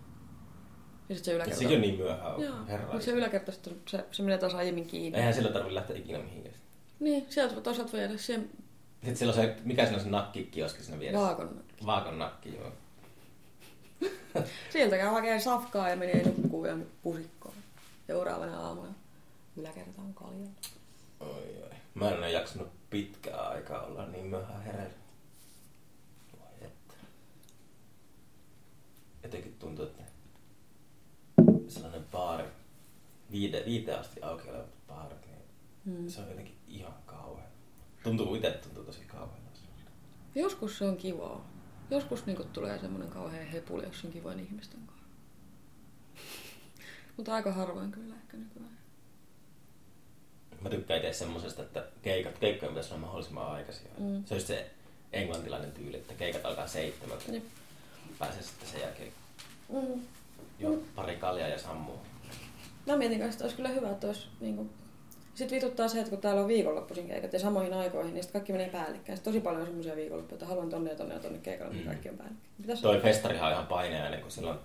Ja 1.12 1.16
sitten 1.16 1.32
se 1.32 1.36
yläkerta... 1.36 1.59
sekin 1.59 1.76
on 1.76 1.82
niin 1.82 1.95
myöhään, 1.97 2.41
Joo, 2.41 2.55
herra. 2.68 2.88
mutta 2.91 3.05
se 3.05 3.12
yläkerta 3.12 3.51
sitten, 3.51 3.74
se, 3.88 4.05
se 4.12 4.24
menee 4.24 4.38
taas 4.38 4.53
aiemmin 4.53 4.88
kiinni. 4.88 5.18
Eihän 5.18 5.34
sillä 5.34 5.49
tarvitse 5.51 5.76
lähteä 5.76 5.97
ikinä 5.97 6.20
mihinkään. 6.20 6.55
Niin, 6.99 7.26
sieltä 7.30 7.62
toisaalta 7.62 7.91
voi 7.91 8.01
jäädä 8.01 8.18
siihen 8.18 8.49
Sitten 8.93 9.18
siellä 9.18 9.32
on 9.32 9.36
se, 9.41 9.55
mikä 9.64 9.84
siinä 9.84 9.97
on 9.97 10.03
se 10.03 10.09
nakkikioski 10.09 10.84
siinä 10.84 10.99
vieressä? 10.99 11.22
vaakon. 11.26 11.64
Vaakon 11.86 12.20
nakki, 12.20 12.55
joo. 12.55 12.72
Sieltä 14.74 14.97
käy 14.97 15.07
hakemaan 15.07 15.41
safkaa 15.41 15.89
ja 15.89 15.95
menee 15.95 16.24
nukkuu 16.24 16.66
ja 16.66 16.78
pusikkoon. 17.03 17.55
Seuraavana 18.07 18.59
aamuna 18.59 18.93
yläkerta 19.57 20.01
on 20.01 20.14
kaljalla. 20.14 20.49
Oi, 21.20 21.64
oi. 21.64 21.70
Mä 21.93 22.09
en 22.09 22.18
ole 22.18 22.32
jaksanut 22.32 22.70
pitkää 22.89 23.41
aikaa 23.41 23.82
olla 23.82 24.05
niin 24.05 24.26
myöhään 24.26 24.64
hereillä. 24.64 24.93
Voi 26.39 26.68
että. 26.68 26.93
Jotenkin 29.24 29.55
tuntuu, 29.59 29.86
että 29.86 30.03
sellainen 31.82 32.07
baari, 32.11 32.43
viite, 33.32 33.63
viite 33.65 33.93
asti 33.93 34.21
auki 34.21 34.49
olevat 34.49 34.88
baarit, 34.88 35.25
niin 35.25 35.38
Hmm. 35.86 36.07
se 36.09 36.21
on 36.21 36.29
jotenkin 36.29 36.55
ihan 36.67 36.93
kauhean. 37.05 37.47
Tuntuu 38.03 38.36
itse 38.36 38.51
tuntuu 38.51 38.84
tosi 38.84 39.01
kauhean. 39.07 39.41
Joskus 40.36 40.77
se 40.77 40.86
on 40.86 40.97
kivaa. 40.97 41.51
Joskus 41.89 42.25
niinku 42.25 42.43
tulee 42.43 42.79
semmoinen 42.79 43.09
kauhean 43.09 43.45
hepuli, 43.47 43.84
jos 43.84 44.05
on 44.05 44.11
kivoin 44.11 44.39
ihmisten 44.39 44.79
kanssa. 44.88 45.05
Mutta 47.17 47.34
aika 47.36 47.51
harvoin 47.51 47.91
kyllä 47.91 48.15
ehkä 48.15 48.38
nykyään. 48.38 48.77
Mä 50.61 50.69
tykkään 50.69 50.99
itse 50.99 51.13
semmosesta, 51.13 51.61
että 51.61 51.88
keikat, 52.01 52.38
keikkojen 52.38 52.73
pitäisi 52.73 52.93
olla 52.93 53.01
mahdollisimman 53.01 53.51
aikaisia. 53.51 53.91
Mm. 53.97 54.25
Se 54.25 54.34
on 54.34 54.38
just 54.38 54.47
se 54.47 54.71
englantilainen 55.13 55.71
tyyli, 55.71 55.97
että 55.97 56.13
keikat 56.13 56.45
alkaa 56.45 56.67
seitsemältä. 56.67 57.32
Jep. 57.32 57.43
Pääsee 58.19 58.41
sitten 58.43 58.69
sen 58.69 58.82
jälkeen 58.82 59.11
Mm. 59.69 60.01
Jo 60.62 60.80
pari 60.95 61.16
kaljaa 61.16 61.47
ja 61.47 61.57
sammuu. 61.59 61.95
Mä 62.86 62.95
mietin 62.97 63.20
kanssa, 63.20 63.34
että 63.36 63.43
olisi 63.43 63.55
kyllä 63.55 63.70
hyvä, 63.70 63.91
että 63.91 64.07
olisi 64.07 64.28
niinku... 64.39 64.70
Sitten 65.36 65.55
vituttaa 65.55 65.88
se, 65.88 65.97
että 65.99 66.09
kun 66.09 66.20
täällä 66.22 66.41
on 66.41 66.47
viikonloppuisin 66.47 67.07
keikat 67.07 67.34
ja 67.34 67.39
samoihin 67.39 67.74
aikoihin, 67.74 68.14
niin 68.14 68.24
sitten 68.24 68.41
kaikki 68.41 68.51
menee 68.51 68.70
päällekkäin. 68.70 69.18
Sitten 69.18 69.34
tosi 69.34 69.43
paljon 69.43 69.62
on 69.62 69.68
semmoisia 69.68 69.95
viikonloppuja, 69.95 70.36
että 70.36 70.45
haluan 70.45 70.70
tonne 70.70 70.89
ja 70.89 70.95
tonne 70.95 71.14
ja 71.14 71.20
tonne 71.20 71.39
keikalle, 71.39 71.74
niin 71.74 71.84
Mm. 71.84 71.88
kaikki 71.89 72.09
on 72.09 72.18
päällekkäin. 72.18 72.51
Pitäisi 72.62 72.82
Toi 72.82 72.99
festarihan 72.99 73.47
on 73.47 73.53
ihan 73.53 73.68
paineinen, 73.68 74.22
kun 74.22 74.32
silloin, 74.32 74.59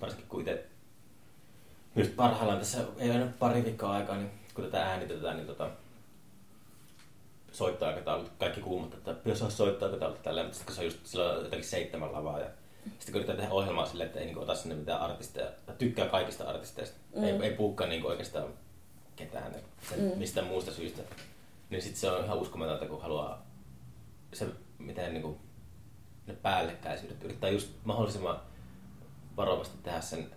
varsinkin 0.00 0.28
kun 0.28 0.40
itse 0.40 0.64
just 1.96 2.16
parhaillaan 2.16 2.58
tässä 2.58 2.78
ei 2.98 3.10
ole 3.10 3.18
nyt 3.18 3.38
pari 3.38 3.64
viikkoa 3.64 3.92
aikaa, 3.92 4.16
niin 4.16 4.30
kun 4.54 4.64
tätä 4.64 4.82
äänitetään, 4.86 5.36
niin 5.36 5.46
tota, 5.46 5.70
soittoaikataulut, 7.52 8.30
kaikki 8.38 8.60
kuumot, 8.60 8.94
että 8.94 9.14
pitäisi 9.14 9.42
olla 9.44 9.54
soittoaikataulut 9.54 10.22
tälleen, 10.22 10.46
mutta 10.46 10.58
sitten 10.58 10.66
kun 10.66 10.74
se 10.74 10.80
on 10.80 10.86
just 10.86 11.06
silloin 11.06 11.44
jotenkin 11.44 11.68
seitsemän 11.68 12.12
lavaa 12.12 12.40
ja 12.40 12.46
sitten 12.84 13.12
kun 13.12 13.14
yritetään 13.14 13.38
tehdä 13.38 13.52
ohjelmaa 13.52 13.86
silleen, 13.86 14.06
että 14.06 14.20
ei 14.20 14.26
niinku 14.26 14.40
ota 14.40 14.54
sinne 14.54 14.74
mitään 14.74 15.00
artisteja, 15.00 15.50
tai 15.66 15.74
tykkää 15.78 16.08
kaikista 16.08 16.44
artisteista, 16.50 16.96
Mm. 17.16 17.24
ei, 17.24 17.32
ei 17.42 17.56
puukkaan 17.56 17.90
niinku 17.90 18.08
oikeastaan 18.08 18.48
ketään 19.16 19.54
sen, 19.88 20.00
Mm. 20.00 20.18
mistään 20.18 20.46
muusta 20.46 20.70
syystä, 20.72 21.02
niin 21.70 21.82
sitten 21.82 22.00
se 22.00 22.10
on 22.10 22.24
ihan 22.24 22.38
uskomatonta, 22.38 22.86
kun 22.86 23.02
haluaa 23.02 23.46
se, 24.32 24.46
miten 24.78 25.12
niinku, 25.12 25.38
ne 26.26 26.34
päällekkäisyydet, 26.34 27.24
yrittää 27.24 27.50
just 27.50 27.70
mahdollisimman 27.84 28.40
varovasti 29.36 29.78
tehdä 29.82 30.00
sen, 30.00 30.30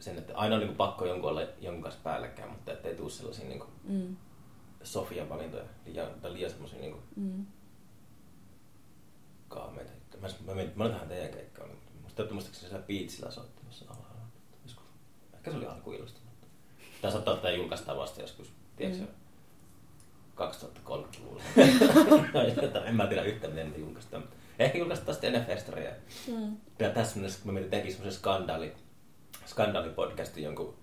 sen 0.00 0.18
että 0.18 0.32
aina 0.36 0.54
on 0.54 0.60
niinku 0.60 0.76
pakko 0.76 1.06
jonkun 1.06 1.30
olla 1.30 1.42
jonkun 1.60 1.82
kanssa 1.82 2.00
päällekkäin, 2.04 2.50
mutta 2.50 2.72
ettei 2.72 2.94
tule 2.94 3.10
sellaisia 3.10 3.48
niinku 3.48 3.66
Mm. 3.84 4.16
Sofian 4.82 5.28
valintoja, 5.28 5.64
liian, 5.86 6.08
tai 6.22 6.32
liian 6.32 6.50
semmoisia 6.50 6.78
niinku 6.80 6.98
Mm. 7.16 7.46
kaameita. 9.48 9.92
Mä, 10.22 10.28
mä, 10.46 10.54
mietin, 10.54 10.72
mä 10.76 10.84
olin 10.84 10.92
tähän 10.94 11.08
teidän 11.08 11.30
keikkaan, 11.32 11.68
mutta 11.70 11.92
musta 12.02 12.34
muistaakseni 12.34 12.68
siellä 12.70 12.86
Beatsillä 12.86 13.30
soittamassa 13.30 13.84
alhaalla. 13.88 14.22
Ehkä 15.34 15.50
se 15.50 15.56
oli 15.56 15.66
alkuilusta, 15.66 16.20
mutta 16.24 16.46
tämä 17.00 17.12
saattaa 17.12 17.34
ottaa 17.34 17.50
julkaistaan 17.50 17.98
vasta 17.98 18.20
joskus, 18.20 18.52
tiedätkö 18.76 19.02
Mm. 19.02 19.08
mm. 19.08 19.14
2030-luvulla. 20.36 21.42
Tai 22.72 22.86
en 22.88 22.94
mä 22.96 23.06
tiedä 23.06 23.22
yhtään, 23.22 23.52
miten 23.52 23.72
ne 23.72 23.78
julkaistaan. 23.78 24.24
Ehkä 24.58 24.78
julkaistaan 24.78 25.14
sitten 25.14 25.28
ennen 25.34 25.46
festareja. 25.46 25.92
Mm. 26.26 26.56
Tässä 26.94 27.16
mennessä, 27.16 27.38
kun 27.42 27.48
mä 27.48 27.52
mietin, 27.52 27.70
tekin 27.70 27.92
semmoisen 27.92 28.18
skandaali, 28.18 28.72
skandaalipodcastin 29.46 30.44
jonkun 30.44 30.76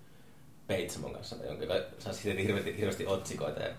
Peitsamon 0.67 1.13
kanssa, 1.13 1.35
jonka 1.45 1.65
saa 1.99 2.13
siitä 2.13 2.41
hirveästi, 2.41 2.77
hirveästi 2.77 3.07
otsikoita 3.07 3.59
ja 3.61 3.73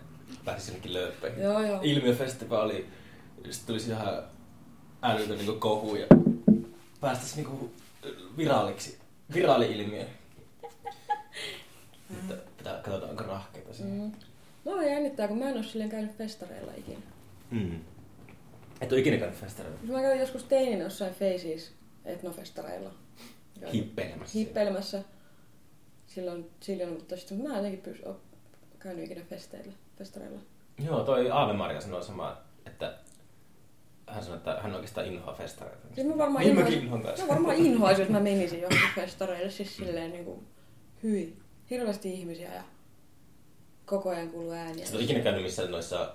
pääsi 0.44 0.66
sinnekin 0.66 0.92
lööppeihin. 0.92 1.42
Joo, 1.42 1.62
joo. 1.62 1.80
Ilmiöfestivaali, 1.82 2.88
sitten 3.50 3.66
tulisi 3.66 3.90
ihan 3.90 4.24
älytön 5.02 5.38
niin 5.38 5.60
kohu 5.60 5.96
ja 5.96 6.06
päästäisiin 7.00 7.46
niin 7.46 7.74
viraaliksi, 8.36 8.98
viraali-ilmiö. 9.34 10.06
Että 12.10 12.34
pitää, 12.58 12.74
katsotaan, 12.74 13.10
onko 13.10 13.24
rahkeita 13.24 13.74
siinä. 13.74 14.04
Mm. 14.04 14.12
Mua 14.64 14.84
jännittää, 14.84 15.28
kun 15.28 15.38
mä 15.38 15.48
en 15.48 15.56
ole 15.56 15.62
silleen 15.62 15.90
käynyt 15.90 16.16
festareilla 16.16 16.72
ikinä. 16.76 17.00
Mm. 17.50 17.80
Et 18.80 18.92
ole 18.92 19.00
ikinä 19.00 19.16
käynyt 19.16 19.38
festareilla. 19.38 19.78
Mä 19.82 20.02
kävin 20.02 20.20
joskus 20.20 20.44
teininä 20.44 20.84
jossain 20.84 21.14
Faces 21.14 21.72
etnofestareilla. 22.04 22.90
Hippeilemässä. 23.72 24.38
Hippeilemässä. 24.38 25.02
Silloin, 26.06 26.50
silloin 26.60 26.92
mutta 26.92 27.16
sitten 27.16 27.42
mä 27.42 27.48
en 27.48 27.56
jotenkin 27.56 27.80
pysy, 27.80 28.02
ole 28.04 28.16
käynyt 28.78 29.04
ikinä 29.04 29.20
festeillä, 29.30 29.72
festareilla. 29.98 30.40
Joo, 30.84 31.04
toi 31.04 31.30
Aave 31.30 31.52
Maria 31.52 31.80
sanoi 31.80 32.04
sama, 32.04 32.36
että 32.66 32.98
hän 34.12 34.24
sanoi, 34.24 34.36
että 34.36 34.60
hän 34.62 34.74
oikeastaan 34.74 35.06
inhoaa 35.06 35.36
festareita. 35.36 35.86
Siis 35.94 36.06
mä 36.06 36.18
varmaan 36.18 36.44
niin 36.44 36.58
mäkin 36.58 36.78
inhoisin, 36.78 37.04
inhoan 37.04 37.28
mä 37.28 37.28
varmaan 37.28 37.56
inhoisin, 37.56 38.02
jos 38.02 38.10
mä 38.10 38.20
menisin 38.20 38.60
johonkin 38.60 38.88
festareille. 38.94 39.50
Siis 39.50 39.76
silleen 39.76 40.12
niinku, 40.12 40.42
hyi. 41.02 41.36
Hirveästi 41.70 42.12
ihmisiä 42.12 42.54
ja 42.54 42.62
koko 43.84 44.10
ajan 44.10 44.30
kuuluu 44.30 44.52
ääniä. 44.52 44.84
Sä 44.84 44.90
et 44.90 44.94
ole 44.94 45.04
ikinä 45.04 45.20
käynyt 45.20 45.42
missään 45.42 45.70
noissa, 45.70 46.14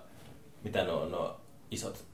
mitä 0.64 0.84
no, 0.84 1.06
no 1.06 1.42
isot 1.72 2.06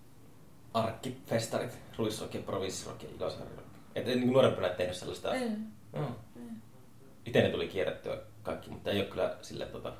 arkkifestarit, 0.73 1.77
Ruisrock 1.97 2.33
ja 2.33 2.41
Provinssrock 2.41 3.03
ja 3.03 3.09
Ilosaari. 3.17 3.51
Että 3.95 4.11
niin 4.11 4.33
nuorempana 4.33 4.67
et 4.67 4.77
tehnyt 4.77 4.95
sellaista... 4.95 5.35
Ei. 5.35 5.49
No. 5.93 6.15
Itse 7.25 7.41
ne 7.41 7.49
tuli 7.49 7.67
kierrettyä 7.67 8.17
kaikki, 8.43 8.69
mutta 8.69 8.91
ei 8.91 8.99
ole 8.99 9.07
kyllä 9.07 9.37
sille 9.41 9.65
tota... 9.65 9.93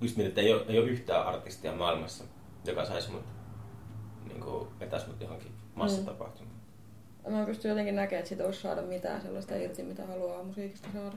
Just 0.00 0.16
mietin, 0.16 0.28
että 0.28 0.40
ei 0.40 0.52
ole, 0.52 0.64
ei 0.68 0.78
ole 0.78 0.88
yhtään 0.88 1.26
artistia 1.26 1.72
maailmassa, 1.72 2.24
joka 2.64 2.84
saisi 2.84 3.10
mut 3.10 3.22
niin 4.28 4.40
kuin 4.40 4.68
vetäisi 4.80 5.06
mut 5.06 5.20
johonkin 5.20 5.52
massatapahtumaan. 5.74 6.56
Mä 7.28 7.46
pystyn 7.46 7.68
jotenkin 7.68 7.96
näkemään, 7.96 8.18
että 8.18 8.28
siitä 8.28 8.44
olisi 8.44 8.60
saada 8.60 8.82
mitään 8.82 9.22
sellaista 9.22 9.56
irti, 9.56 9.82
mitä 9.82 10.06
haluaa 10.06 10.42
musiikista 10.42 10.88
saada. 10.92 11.16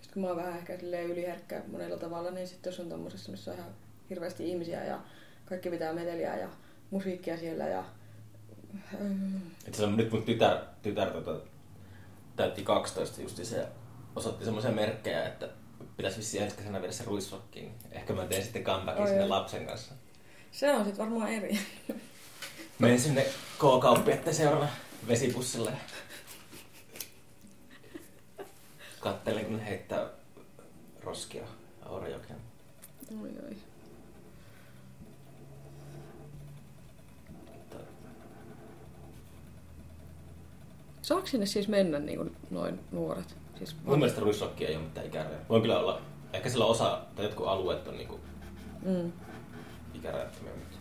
Sitten 0.00 0.12
kun 0.14 0.22
mä 0.22 0.28
oon 0.28 0.36
vähän 0.36 0.58
ehkä 0.58 0.78
yliherkkä 1.08 1.62
monella 1.72 1.96
tavalla, 1.96 2.30
niin 2.30 2.48
sitten 2.48 2.70
jos 2.70 2.80
on 2.80 2.88
tommosessa, 2.88 3.30
missä 3.30 3.50
on 3.50 3.56
ihan 3.56 3.70
hirveästi 4.10 4.50
ihmisiä 4.50 4.84
ja 4.84 5.00
kaikki 5.44 5.70
pitää 5.70 5.92
meteliä 5.92 6.36
ja 6.36 6.48
musiikkia 6.90 7.36
siellä 7.36 7.64
ja... 7.64 7.84
Et 9.66 9.74
se 9.74 9.84
on 9.84 9.96
nyt 9.96 10.12
mun 10.12 10.22
tytär, 10.22 10.58
tytär 10.82 11.10
tota, 11.10 11.40
täytti 12.36 12.62
12 12.62 13.22
justi 13.22 13.44
se 13.44 13.66
osoitti 14.16 14.44
semmoisia 14.44 14.70
merkkejä, 14.70 15.26
että 15.26 15.48
pitäisi 15.96 16.18
vissiin 16.18 16.42
ensi 16.42 16.56
kesänä 16.56 16.80
viedä 16.80 16.92
se 16.92 17.04
ruisrokkiin. 17.04 17.74
Ehkä 17.90 18.12
mä 18.12 18.24
teen 18.24 18.42
sitten 18.42 18.64
comebackin 18.64 19.02
Oi, 19.02 19.08
sinne 19.08 19.26
lapsen 19.26 19.66
kanssa. 19.66 19.94
Se 20.52 20.72
on 20.72 20.84
sitten 20.84 20.98
varmaan 21.04 21.32
eri. 21.32 21.58
Menin 22.78 23.00
sinne 23.00 23.22
K-kauppiaiden 23.58 24.34
seurana 24.34 24.68
vesipussille. 25.08 25.72
Kattelin, 29.00 29.44
kun 29.46 29.60
heittää 29.60 30.06
roskia 31.02 31.44
Aurajokeen. 31.86 32.38
Oi, 33.22 33.30
oi. 33.48 33.56
Saako 41.02 41.26
sinne 41.26 41.46
siis 41.46 41.68
mennä 41.68 41.98
niin 41.98 42.18
kuin 42.18 42.36
noin 42.50 42.80
nuoret? 42.90 43.36
Siis 43.58 43.76
Mun 43.84 43.98
mielestä 43.98 44.20
ruisrokki 44.20 44.66
ei 44.66 44.76
ole 44.76 44.84
mitään 44.84 45.06
ikäraja. 45.06 45.38
Voi 45.48 45.60
kyllä 45.60 45.78
olla, 45.78 46.00
ehkä 46.32 46.48
sillä 46.48 46.64
osa, 46.64 47.00
tai 47.16 47.24
jotkut 47.24 47.46
alueet 47.46 47.88
on 47.88 47.96
niinku 47.96 48.20
mm. 48.82 49.12
Ikärajattomia, 50.00 50.52
mutta 50.54 50.76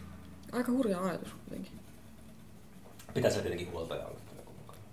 Aika 0.51 0.71
hurja 0.71 1.01
ajatus 1.03 1.29
kuitenkin. 1.33 1.79
pitää 3.13 3.31
siellä 3.31 3.43
tietenkin 3.49 3.71
huoltaja 3.73 4.05
olla. 4.05 4.19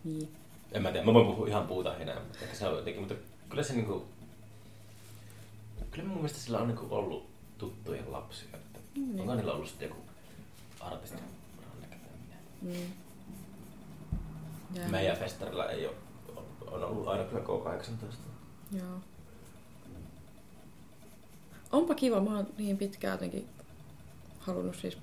Niin. 0.04 0.34
En 0.72 0.82
mä 0.82 0.90
tiedä, 0.92 1.06
mä 1.06 1.14
voin 1.14 1.26
puhua 1.26 1.48
ihan 1.48 1.66
puuta 1.66 1.96
enää, 1.96 2.20
mutta 2.20 2.38
ehkä 2.42 2.56
se 2.56 2.68
on 2.68 2.76
jotenkin, 2.76 3.02
mutta 3.02 3.14
kyllä 3.48 3.62
se 3.62 3.72
niinku, 3.72 4.06
kyllä 5.90 6.08
mun 6.08 6.16
mielestä 6.16 6.38
sillä 6.38 6.58
on 6.58 6.68
niinku 6.68 6.86
ollut 6.94 7.26
tuttuja 7.58 8.02
lapsia, 8.12 8.48
että 8.54 8.78
Mm. 8.96 9.20
onko 9.20 9.34
niillä 9.34 9.52
ollut 9.52 9.68
sitten 9.68 9.88
joku 9.88 10.00
artisti 10.80 11.18
Mm. 12.62 12.72
Jää. 14.74 14.88
Meidän 14.88 15.16
festarilla 15.16 15.70
ei 15.70 15.86
ole, 15.86 15.94
on 16.66 16.84
ollut 16.84 17.08
aina 17.08 17.24
kyllä 17.24 17.42
K18. 17.42 18.16
Joo. 18.72 18.98
Onpa 21.72 21.94
kiva, 21.94 22.20
mä 22.20 22.36
oon 22.36 22.46
niin 22.58 22.76
pitkään 22.78 23.12
jotenkin 23.14 23.48
halunnut 24.46 24.76
siis 24.76 24.98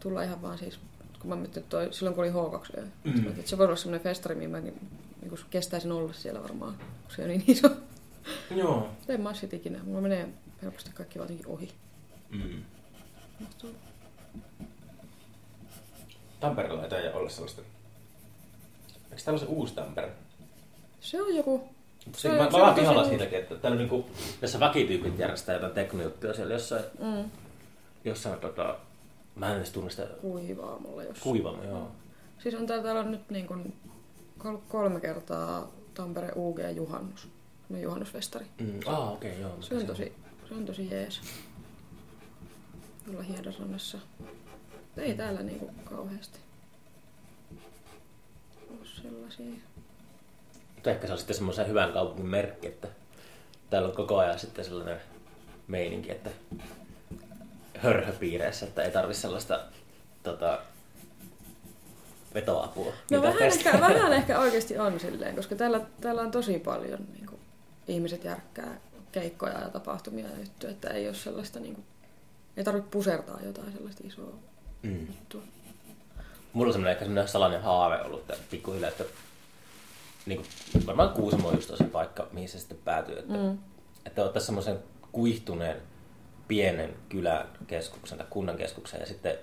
tulla 0.00 0.22
ihan 0.22 0.42
vaan 0.42 0.58
siis, 0.58 0.78
kun 1.20 1.30
mä 1.30 1.36
mietin, 1.36 1.62
toi, 1.62 1.88
silloin 1.92 2.14
kun 2.16 2.24
oli 2.24 2.32
H2, 2.32 2.80
Mm. 3.04 3.26
että 3.28 3.50
se 3.50 3.58
voi 3.58 3.66
olla 3.66 3.76
semmoinen 3.76 4.00
festari, 4.04 4.34
mihin 4.34 4.50
mä 4.50 4.60
niin 4.60 4.74
kun 5.28 5.38
kestäisin 5.50 5.92
olla 5.92 6.12
siellä 6.12 6.42
varmaan, 6.42 6.74
kun 6.76 7.16
se 7.16 7.22
on 7.22 7.28
niin 7.28 7.44
iso. 7.46 7.68
Joo. 8.56 8.76
Mutta 8.80 9.12
en 9.12 9.20
mä 9.20 9.34
sit 9.34 9.52
ikinä, 9.54 9.78
mulla 9.84 10.00
menee 10.00 10.28
helposti 10.62 10.90
kaikki 10.94 11.18
vaan 11.18 11.24
jotenkin 11.30 11.46
ohi. 11.54 11.68
Mm. 12.30 12.62
Tampereella 16.40 16.82
ei 16.84 16.90
taida 16.90 17.12
olla 17.12 17.28
sellaista. 17.30 17.62
Eikö 19.10 19.22
täällä 19.24 19.38
ole 19.40 19.46
se 19.48 19.54
uusi 19.54 19.74
Tampere? 19.74 20.10
Se 21.00 21.22
on 21.22 21.36
joku, 21.36 21.68
Se, 22.04 22.20
Se 22.20 22.28
mä, 22.28 22.34
mä 22.36 22.48
vaan 22.52 22.74
pihalla 22.74 23.08
siitäkin, 23.08 23.38
että 23.38 23.54
täällä 23.54 23.74
on 23.74 23.78
niinku, 23.78 24.10
jossa 24.42 24.60
väkityypit 24.60 25.18
järjestää 25.18 25.54
jotain 25.54 25.72
teknojuttuja 25.72 26.34
siellä 26.34 26.52
jossain, 26.54 26.84
mm, 26.98 27.30
jossain 28.06 28.40
tota, 28.40 28.78
mä 29.34 29.50
en 29.50 29.56
edes 29.56 29.70
tunne 29.70 29.90
sitä 29.90 30.06
kuivaamolla 30.20 31.02
jos. 31.02 31.18
kuivama, 31.18 31.64
joo. 31.64 31.90
Siis 32.38 32.54
on 32.54 32.66
täällä, 32.66 32.84
täällä 32.84 33.00
on 33.00 33.10
nyt 33.10 33.30
niin 33.30 33.46
kuin 33.46 33.76
kolme 34.68 35.00
kertaa 35.00 35.72
Tampere 35.94 36.32
UG 36.36 36.58
juhannus. 36.74 37.28
No 37.68 37.78
juhannusfestari. 37.78 38.46
Mm. 38.60 38.80
Ah, 38.86 39.12
okei, 39.12 39.30
okay, 39.30 39.42
joo. 39.42 39.56
Se 39.60 39.74
on 39.74 39.86
tosi, 39.86 40.12
se 40.48 40.54
on 40.54 40.64
tosi 40.64 40.90
jees. 40.90 41.20
Olla 43.10 43.22
Hiedasrannassa. 43.22 43.98
Ei 44.96 45.14
täällä 45.14 45.42
niinku 45.42 45.70
kauheasti 45.84 46.38
ole 48.70 48.78
sellaisia. 49.02 49.60
Mutta 50.74 50.90
ehkä 50.90 51.06
se 51.06 51.12
on 51.12 51.18
sitten 51.18 51.36
semmoisen 51.36 51.68
hyvän 51.68 51.92
kaupungin 51.92 52.26
merkki, 52.26 52.66
että 52.66 52.88
täällä 53.70 53.88
on 53.88 53.94
koko 53.94 54.18
ajan 54.18 54.38
sitten 54.38 54.64
sellainen 54.64 55.00
meininki, 55.66 56.10
että 56.10 56.30
hörhöpiireissä, 57.78 58.66
että 58.66 58.82
ei 58.82 58.90
tarvi 58.90 59.14
sellaista 59.14 59.60
tota, 60.22 60.58
vetoapua. 62.34 62.92
No 63.10 63.22
vähän 63.22 63.42
ehkä, 63.42 63.80
vähän 63.80 64.12
ehkä 64.20 64.38
oikeasti 64.40 64.78
on 64.78 65.00
silleen, 65.00 65.36
koska 65.36 65.54
täällä, 65.56 65.80
täällä 66.00 66.22
on 66.22 66.30
tosi 66.30 66.58
paljon 66.58 66.98
niin 67.14 67.26
kuin, 67.26 67.40
ihmiset 67.88 68.24
järkkää 68.24 68.80
keikkoja 69.12 69.60
ja 69.60 69.68
tapahtumia 69.68 70.26
ja 70.28 70.38
juttuja, 70.38 70.72
että 70.72 70.88
ei 70.90 71.06
ole 71.06 71.14
sellaista, 71.14 71.60
niin 71.60 71.74
kuin, 71.74 71.84
ei 72.56 72.64
tarvitse 72.64 72.90
pusertaa 72.90 73.40
jotain 73.44 73.72
sellaista 73.72 74.02
isoa 74.06 74.32
Mm. 74.82 75.06
juttua. 75.06 75.42
Mulla 76.52 76.66
on 76.68 76.72
semmoinen 76.72 76.92
ehkä 76.92 77.04
semmoinen 77.04 77.28
salainen 77.28 77.62
haave 77.62 78.02
ollut 78.02 78.20
että 78.20 78.34
pikkuhiljaa, 78.50 78.88
että 78.90 79.04
niin 80.26 80.44
kuin, 80.72 80.86
varmaan 80.86 81.08
Kuusamo 81.10 81.48
on 81.48 81.54
just 81.54 81.76
se 81.76 81.84
paikka, 81.84 82.28
mihin 82.32 82.48
se 82.48 82.58
sitten 82.58 82.78
päätyy, 82.84 83.18
että, 83.18 83.32
Mm. 83.34 83.58
että 84.06 84.24
ottaa 84.24 84.42
semmoisen 84.42 84.78
kuihtuneen 85.12 85.76
pienen 86.48 86.96
kylän 87.08 87.48
keskuksen 87.66 88.18
tai 88.18 88.26
kunnan 88.30 88.56
keskuksen 88.56 89.00
ja 89.00 89.06
sitten 89.06 89.38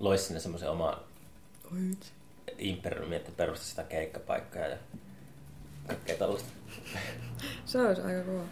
loisi 0.00 0.24
sinne 0.24 0.40
semmoisen 0.40 0.70
oman 0.70 0.96
imperiumin, 2.58 3.16
että 3.16 3.32
perustaisi 3.36 3.70
sitä 3.70 3.82
keikkapaikkaa 3.82 4.62
ja 4.62 4.76
kaikkea 5.86 6.16
tällaista. 6.16 6.48
Se 7.64 7.80
olisi 7.80 8.02
aika 8.02 8.22
kova. 8.22 8.44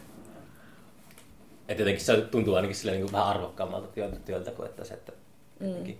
Et 1.68 1.78
jotenkin 1.78 2.04
se 2.04 2.20
tuntuu 2.20 2.54
ainakin 2.54 2.76
sille 2.76 2.92
niin 2.92 3.12
vähän 3.12 3.28
arvokkaammalta 3.28 3.86
työltä, 3.86 4.16
työltä 4.16 4.50
kuin 4.50 4.68
että 4.68 4.84
se, 4.84 4.94
että 4.94 5.12
jotenkin... 5.60 5.98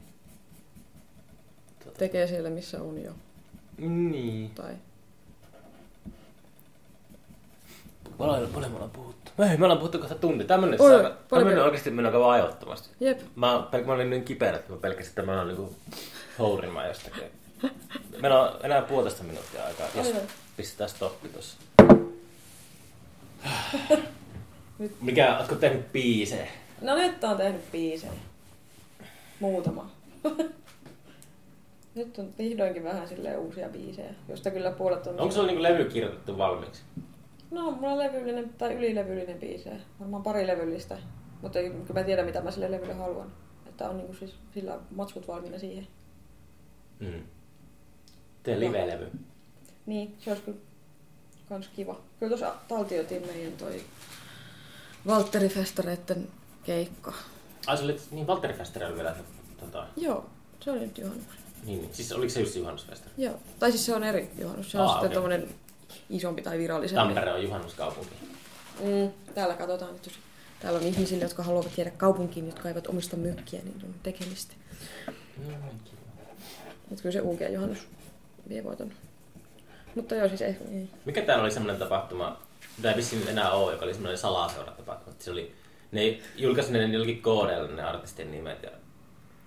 Tuota, 1.83 1.99
Tekee 1.99 2.27
siellä, 2.27 2.51
missä 2.51 2.83
on 2.83 3.03
jo. 3.03 3.12
niin. 3.79 4.51
Tai 4.51 4.77
Paljon, 8.18 8.51
paljon 8.51 8.70
me 8.70 8.75
ollaan 8.75 8.91
puhuttu. 8.91 9.11
Ei, 9.39 9.57
me 9.57 9.64
ollaan 9.64 9.78
puhuttu 9.78 9.99
kohta 9.99 10.14
tunti. 10.14 10.45
Tämä 10.45 10.66
Oi, 10.66 10.78
saada, 10.78 11.11
tämä 11.28 11.45
vielä. 11.45 11.64
oikeasti 11.64 11.91
mennä 11.91 12.09
aika 12.09 12.20
vajottomasti. 12.20 12.89
jep. 13.01 13.20
Mä, 13.37 13.66
mä 13.87 13.93
olin 13.93 14.11
niin 14.11 14.24
kipeänä, 14.24 14.59
että 14.59 14.72
mä 14.72 14.78
pelkäsin, 14.78 15.09
että 15.11 15.22
mä 15.22 15.39
oon 15.39 15.49
niinku 15.49 15.74
hourimaan 16.39 16.89
jostakin. 16.89 17.22
Meillä 18.20 18.41
on 18.43 18.59
enää 18.62 18.83
puolitoista 18.83 19.24
minuuttia 19.24 19.64
aikaa, 19.64 19.87
jos 19.95 20.07
Aivan. 20.07 20.22
pistetään 20.57 20.91
stoppi 20.91 21.28
tossa. 21.28 21.57
Mikä, 25.01 25.39
ootko 25.39 25.55
tehnyt 25.55 25.93
biisejä? 25.93 26.47
No 26.80 26.95
nyt 26.95 27.24
on 27.24 27.37
tehnyt 27.37 27.72
biisejä. 27.72 28.12
Muutama. 29.41 29.91
nyt 31.95 32.18
on 32.18 32.28
vihdoinkin 32.39 32.85
vähän 32.85 33.09
silleen 33.09 33.39
uusia 33.39 33.68
biisejä, 33.68 34.11
josta 34.28 34.51
kyllä 34.51 34.70
puolet 34.70 35.07
on... 35.07 35.20
Onko 35.20 35.35
sulla 35.35 35.47
niinku 35.47 35.62
levy 35.62 35.85
kirjoitettu 35.85 36.39
valmiiksi? 36.39 36.83
No, 37.53 37.70
mulla 37.70 37.92
on 37.92 37.98
levyllinen 37.98 38.48
tai 38.59 38.74
ylilevyllinen 38.74 39.38
biisejä. 39.38 39.76
Varmaan 40.00 40.22
pari 40.22 40.46
levyllistä. 40.46 40.98
Mutta 41.42 41.59
ei, 41.59 41.70
kyllä 41.70 42.00
mä 42.00 42.05
tiedän, 42.05 42.26
mitä 42.26 42.40
mä 42.40 42.50
sille 42.50 42.70
levylle 42.70 42.94
haluan. 42.94 43.32
Että 43.66 43.88
on 43.90 43.96
niinku 43.96 44.14
siis 44.14 44.34
sillä 44.55 44.78
matskut 44.90 45.28
valmiina 45.28 45.59
siihen. 45.59 45.86
Mm. 47.00 47.22
Tee 48.42 48.61
live-levy. 48.61 49.11
Niin, 49.86 50.16
se 50.18 50.30
olisi 50.30 50.42
kyllä 50.44 50.59
kans 51.48 51.68
kiva. 51.68 52.00
Kyllä 52.20 52.30
tuossa 52.30 52.55
taltioitiin 52.68 53.26
meidän 53.26 53.53
toi 53.53 53.82
Valtteri 55.07 55.48
Festareitten 55.48 56.28
keikka. 56.64 57.12
Ai 57.66 57.76
se 57.76 57.84
oli 57.84 57.96
niin 58.11 58.26
Valtteri 58.26 58.55
Festerillä 58.55 58.94
vielä, 58.94 59.16
tota, 59.61 59.86
Joo, 59.96 60.26
se 60.61 60.70
oli 60.70 60.80
nyt 60.80 60.98
juhannus. 60.98 61.26
niin, 61.64 61.80
niin, 61.82 61.94
siis 61.94 62.12
oliko 62.12 62.30
se 62.30 62.40
just 62.40 62.57
juhannusfestari? 62.57 63.14
Joo, 63.18 63.34
tai 63.59 63.70
siis 63.70 63.86
se 63.86 63.94
on 63.94 64.05
eri 64.05 64.30
juhannus. 64.38 64.70
Se 64.70 64.78
on 64.78 64.84
Aa, 64.86 64.88
sitten 64.92 65.07
okei. 65.07 65.14
tommonen 65.14 65.48
isompi 66.11 66.43
tai 66.43 66.59
virallisempi. 66.59 67.05
Tampere 67.05 67.32
on 67.32 67.43
juhannuskaupunki. 67.43 68.14
Mm, 68.80 69.11
täällä 69.34 69.55
katsotaan 69.55 69.93
nyt, 69.93 70.07
jos 70.07 70.14
täällä 70.61 70.78
on 70.78 70.86
ihmisille, 70.86 71.24
jotka 71.24 71.43
haluavat 71.43 71.78
jäädä 71.78 71.90
kaupunkiin, 71.90 72.47
jotka 72.47 72.68
eivät 72.68 72.86
omista 72.86 73.16
mökkiä, 73.16 73.61
niin 73.64 73.80
on 73.84 73.95
tekemistä. 74.03 74.55
Mm. 75.38 75.55
Mutta 76.88 77.03
kyllä 77.03 77.12
se 77.12 77.20
UG-juhannus 77.20 77.78
vie 78.49 78.64
voiton. 78.64 78.93
Mutta 79.95 80.14
joo, 80.14 80.28
siis 80.28 80.43
ei. 80.43 80.57
ei. 80.72 80.88
Mikä 81.05 81.22
täällä 81.22 81.43
oli 81.43 81.51
semmoinen 81.51 81.80
tapahtuma, 81.80 82.40
mitä 82.76 82.90
ei 82.90 82.97
vissiin 82.97 83.28
enää 83.28 83.53
ole, 83.53 83.72
joka 83.72 83.84
oli 83.84 83.95
semmoinen 83.95 84.18
salaseuratapahtuma. 84.18 85.16
Se 85.18 85.30
oli, 85.30 85.55
ne 85.93 86.18
julkaisi 86.36 86.72
ne 86.72 86.84
jollakin 86.84 87.22
koodeilla 87.22 87.68
ne 87.68 87.82
artistien 87.82 88.32
nimet 88.32 88.62
ja 88.62 88.70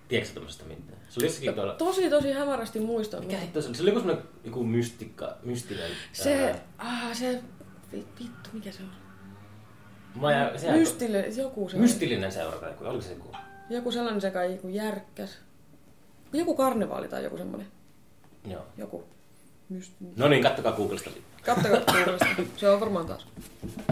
Tiedätkö 0.08 0.34
tämmöistä 0.34 0.64
mitään? 0.64 0.98
Se 1.08 1.20
oli 1.20 1.26
jossakin 1.26 1.54
tuolla... 1.54 1.74
Tosi, 1.74 2.10
tosi 2.10 2.32
hämärästi 2.32 2.80
muistan. 2.80 3.24
Mikä 3.24 3.38
hitto 3.38 3.62
se 3.62 3.68
oli? 3.68 3.76
Se 3.76 3.82
oli 3.82 3.90
joku 3.90 4.00
semmoinen 4.00 4.24
joku 4.44 4.64
mystikka, 4.64 5.36
mystinen... 5.42 5.90
Se, 6.12 6.44
ää, 6.78 7.08
ah, 7.08 7.16
se, 7.16 7.40
vi- 7.92 8.06
vittu, 8.20 8.50
mikä 8.52 8.72
se 8.72 8.82
on? 8.82 8.90
Mä 10.22 10.32
ja, 10.32 10.58
se 10.58 10.72
Mystille, 10.72 11.26
joku 11.36 11.68
se 11.68 11.76
Mystillinen 11.76 12.32
seura 12.32 12.58
tai 12.58 12.72
oliko 12.80 13.02
se 13.02 13.12
joku? 13.12 13.36
Joku 13.70 13.92
sellainen 13.92 14.20
se 14.20 14.30
kai 14.30 14.52
joku 14.52 14.68
järkkäs. 14.68 15.38
Joku 16.32 16.56
karnevaali 16.56 17.08
tai 17.08 17.24
joku 17.24 17.36
semmoinen. 17.36 17.66
Joo. 18.46 18.66
Joku. 18.76 19.04
Myst- 19.72 19.92
No 20.16 20.28
niin, 20.28 20.42
kattokaa 20.42 20.72
Googlesta. 20.72 21.10
Kattokaa 21.44 21.80
Googlesta. 21.94 22.26
Se 22.56 22.68
on 22.70 22.80
varmaan 22.80 23.06
taas. 23.06 23.26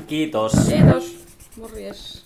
Kiitos. 0.07 0.53
Kiitos. 0.69 1.25
Morjes. 1.57 2.24